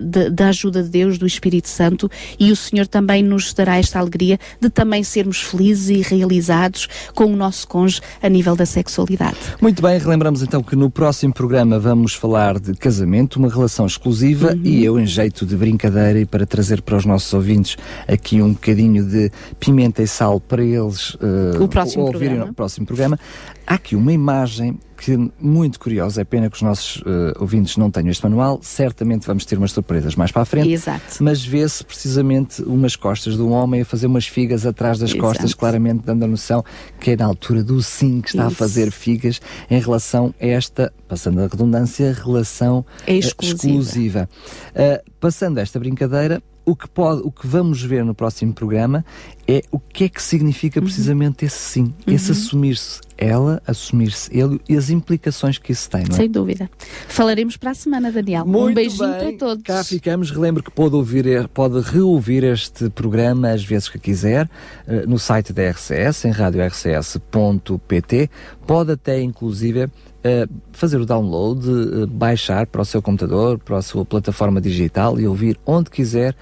de- 0.00 0.30
da 0.30 0.48
ajuda 0.48 0.82
de 0.82 0.88
Deus, 0.88 1.18
do 1.18 1.26
Espírito 1.26 1.68
Santo, 1.68 2.10
e 2.38 2.52
o 2.52 2.56
Senhor 2.56 2.86
também 2.86 3.22
nos 3.22 3.52
dará 3.52 3.78
esta 3.78 3.98
alegria 3.98 4.38
de 4.60 4.70
também 4.70 5.02
sermos 5.02 5.40
felizes 5.40 5.88
e 5.90 6.00
realizados 6.14 6.88
com 7.14 7.24
o 7.24 7.36
nosso 7.36 7.66
cônjuge 7.66 8.00
a 8.22 8.28
nível 8.28 8.54
da 8.56 8.66
sexualidade. 8.66 9.36
Muito 9.60 9.82
bem, 9.82 9.98
relembramos 9.98 10.42
então 10.42 10.62
que 10.62 10.76
no 10.76 10.90
próximo 10.90 11.32
programa 11.32 11.78
vamos 11.78 12.14
falar 12.14 12.58
de 12.60 12.74
casamento, 12.74 13.36
uma 13.36 13.48
relação 13.48 13.86
exclusiva, 13.86 14.52
Uhum. 14.52 14.60
e 14.64 14.84
eu, 14.84 14.98
em 15.00 15.06
jeito 15.06 15.44
de 15.46 15.56
brincadeira 15.56 16.20
e 16.20 16.26
para 16.26 16.46
trazer 16.46 16.75
para 16.82 16.96
os 16.96 17.04
nossos 17.04 17.32
ouvintes 17.34 17.76
aqui 18.08 18.40
um 18.42 18.52
bocadinho 18.52 19.04
de 19.04 19.30
pimenta 19.58 20.02
e 20.02 20.06
sal 20.06 20.40
para 20.40 20.62
eles 20.64 21.16
eh, 21.20 21.58
O 21.62 21.68
próximo 21.68 22.04
ouvirem 22.04 22.28
programa. 22.28 22.50
o 22.50 22.54
próximo 22.54 22.86
programa, 22.86 23.18
há 23.66 23.74
aqui 23.74 23.94
uma 23.96 24.12
imagem 24.12 24.78
que 24.98 25.30
muito 25.38 25.78
curiosa, 25.78 26.22
é 26.22 26.24
pena 26.24 26.48
que 26.48 26.56
os 26.56 26.62
nossos 26.62 27.02
eh, 27.06 27.34
ouvintes 27.38 27.76
não 27.76 27.90
tenham 27.90 28.08
este 28.08 28.22
manual, 28.24 28.58
certamente 28.62 29.26
vamos 29.26 29.44
ter 29.44 29.58
umas 29.58 29.70
surpresas 29.72 30.16
mais 30.16 30.32
para 30.32 30.40
a 30.40 30.44
frente. 30.46 30.70
Exato. 30.72 31.22
Mas 31.22 31.44
vê-se 31.44 31.84
precisamente 31.84 32.62
umas 32.62 32.96
costas 32.96 33.34
de 33.36 33.42
um 33.42 33.52
homem 33.52 33.82
a 33.82 33.84
fazer 33.84 34.06
umas 34.06 34.26
figas 34.26 34.64
atrás 34.64 34.98
das 34.98 35.10
Exato. 35.10 35.22
costas, 35.22 35.52
claramente 35.52 36.02
dando 36.06 36.24
a 36.24 36.26
noção 36.26 36.64
que 36.98 37.10
é 37.10 37.16
na 37.16 37.26
altura 37.26 37.62
do 37.62 37.82
sim 37.82 38.22
que 38.22 38.28
está 38.30 38.44
a 38.44 38.48
Isso. 38.48 38.56
fazer 38.56 38.90
figas 38.90 39.38
em 39.70 39.78
relação 39.78 40.34
a 40.40 40.46
esta, 40.46 40.90
passando 41.06 41.40
a 41.40 41.46
redundância, 41.46 42.14
relação 42.14 42.84
eh, 43.06 43.16
Exclusiva. 43.16 43.56
exclusiva. 43.66 44.28
Uh, 44.70 45.10
passando 45.20 45.58
esta 45.58 45.78
brincadeira, 45.78 46.42
o 46.66 46.74
que, 46.74 46.88
pode, 46.88 47.22
o 47.24 47.30
que 47.30 47.46
vamos 47.46 47.80
ver 47.80 48.04
no 48.04 48.12
próximo 48.14 48.52
programa 48.52 49.04
é 49.46 49.62
o 49.70 49.78
que 49.78 50.04
é 50.04 50.08
que 50.08 50.20
significa 50.20 50.80
Uhum. 50.80 50.84
precisamente 50.84 51.44
esse 51.44 51.56
sim, 51.56 51.94
esse 52.06 52.32
assumir-se 52.32 53.00
ela, 53.18 53.62
assumir-se 53.66 54.36
ele 54.36 54.60
e 54.68 54.76
as 54.76 54.90
implicações 54.90 55.58
que 55.58 55.72
isso 55.72 55.88
tem, 55.88 56.04
não 56.04 56.14
é? 56.14 56.18
Sem 56.18 56.30
dúvida. 56.30 56.70
Falaremos 57.08 57.56
para 57.56 57.70
a 57.70 57.74
semana, 57.74 58.12
Daniel. 58.12 58.44
Muito 58.44 58.70
um 58.70 58.74
beijinho 58.74 59.10
bem. 59.10 59.38
para 59.38 59.48
todos. 59.48 59.62
Cá 59.62 59.84
ficamos. 59.84 60.30
Relembro 60.30 60.62
que 60.62 60.70
pode, 60.70 60.94
ouvir, 60.94 61.48
pode 61.48 61.80
reouvir 61.80 62.44
este 62.44 62.90
programa 62.90 63.50
às 63.50 63.64
vezes 63.64 63.88
que 63.88 63.98
quiser 63.98 64.48
eh, 64.86 65.06
no 65.06 65.18
site 65.18 65.52
da 65.52 65.70
RCS, 65.70 66.26
em 66.26 66.30
radiorcs.pt. 66.30 68.30
Pode 68.66 68.92
até, 68.92 69.22
inclusive, 69.22 69.88
eh, 70.22 70.46
fazer 70.72 71.00
o 71.00 71.06
download, 71.06 71.66
eh, 71.68 72.06
baixar 72.06 72.66
para 72.66 72.82
o 72.82 72.84
seu 72.84 73.00
computador, 73.00 73.58
para 73.58 73.78
a 73.78 73.82
sua 73.82 74.04
plataforma 74.04 74.60
digital 74.60 75.18
e 75.20 75.26
ouvir 75.26 75.58
onde 75.64 75.90
quiser, 75.90 76.34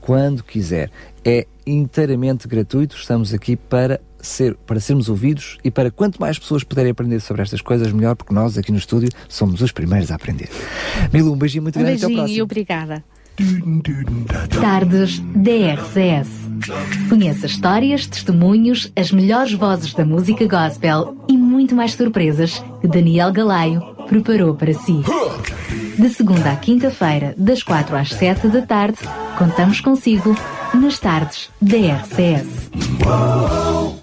quando 0.00 0.42
quiser. 0.42 0.90
É 1.24 1.46
inteiramente 1.66 2.48
gratuito. 2.48 2.96
Estamos 2.96 3.32
aqui 3.32 3.54
para 3.54 4.00
ser, 4.20 4.54
para 4.66 4.80
sermos 4.80 5.08
ouvidos 5.08 5.58
e 5.64 5.70
para 5.70 5.90
quanto 5.90 6.20
mais 6.20 6.38
pessoas 6.38 6.64
puderem 6.64 6.90
aprender 6.92 7.20
sobre 7.20 7.42
estas 7.42 7.60
coisas, 7.60 7.92
melhor, 7.92 8.14
porque 8.16 8.34
nós 8.34 8.58
aqui 8.58 8.72
no 8.72 8.78
estúdio 8.78 9.08
somos 9.28 9.60
os 9.60 9.72
primeiros 9.72 10.10
a 10.10 10.14
aprender. 10.14 10.48
Milu, 11.12 11.32
um 11.32 11.36
beijinho 11.36 11.62
muito 11.62 11.78
Um 11.78 11.82
grande 11.82 12.00
beijinho 12.06 12.22
até 12.22 12.32
e 12.32 12.40
ao 12.40 12.46
próximo. 12.46 12.66
obrigada. 12.66 13.04
Tardes 14.60 15.20
DRCS. 15.20 16.28
Conheça 17.08 17.46
histórias, 17.46 18.06
testemunhos, 18.06 18.90
as 18.96 19.12
melhores 19.12 19.52
vozes 19.52 19.94
da 19.94 20.04
música 20.04 20.44
gospel 20.46 21.16
e 21.28 21.36
muito 21.36 21.74
mais 21.74 21.94
surpresas 21.94 22.62
que 22.80 22.88
Daniel 22.88 23.32
Galaio 23.32 23.80
preparou 24.08 24.54
para 24.54 24.72
si. 24.72 25.02
De 25.96 26.08
segunda 26.08 26.50
à 26.50 26.56
quinta-feira, 26.56 27.34
das 27.36 27.62
quatro 27.62 27.96
às 27.96 28.10
sete 28.10 28.48
da 28.48 28.62
tarde, 28.62 28.98
contamos 29.36 29.80
consigo 29.80 30.36
nas 30.74 30.98
tardes 30.98 31.48
DRCS. 31.60 32.70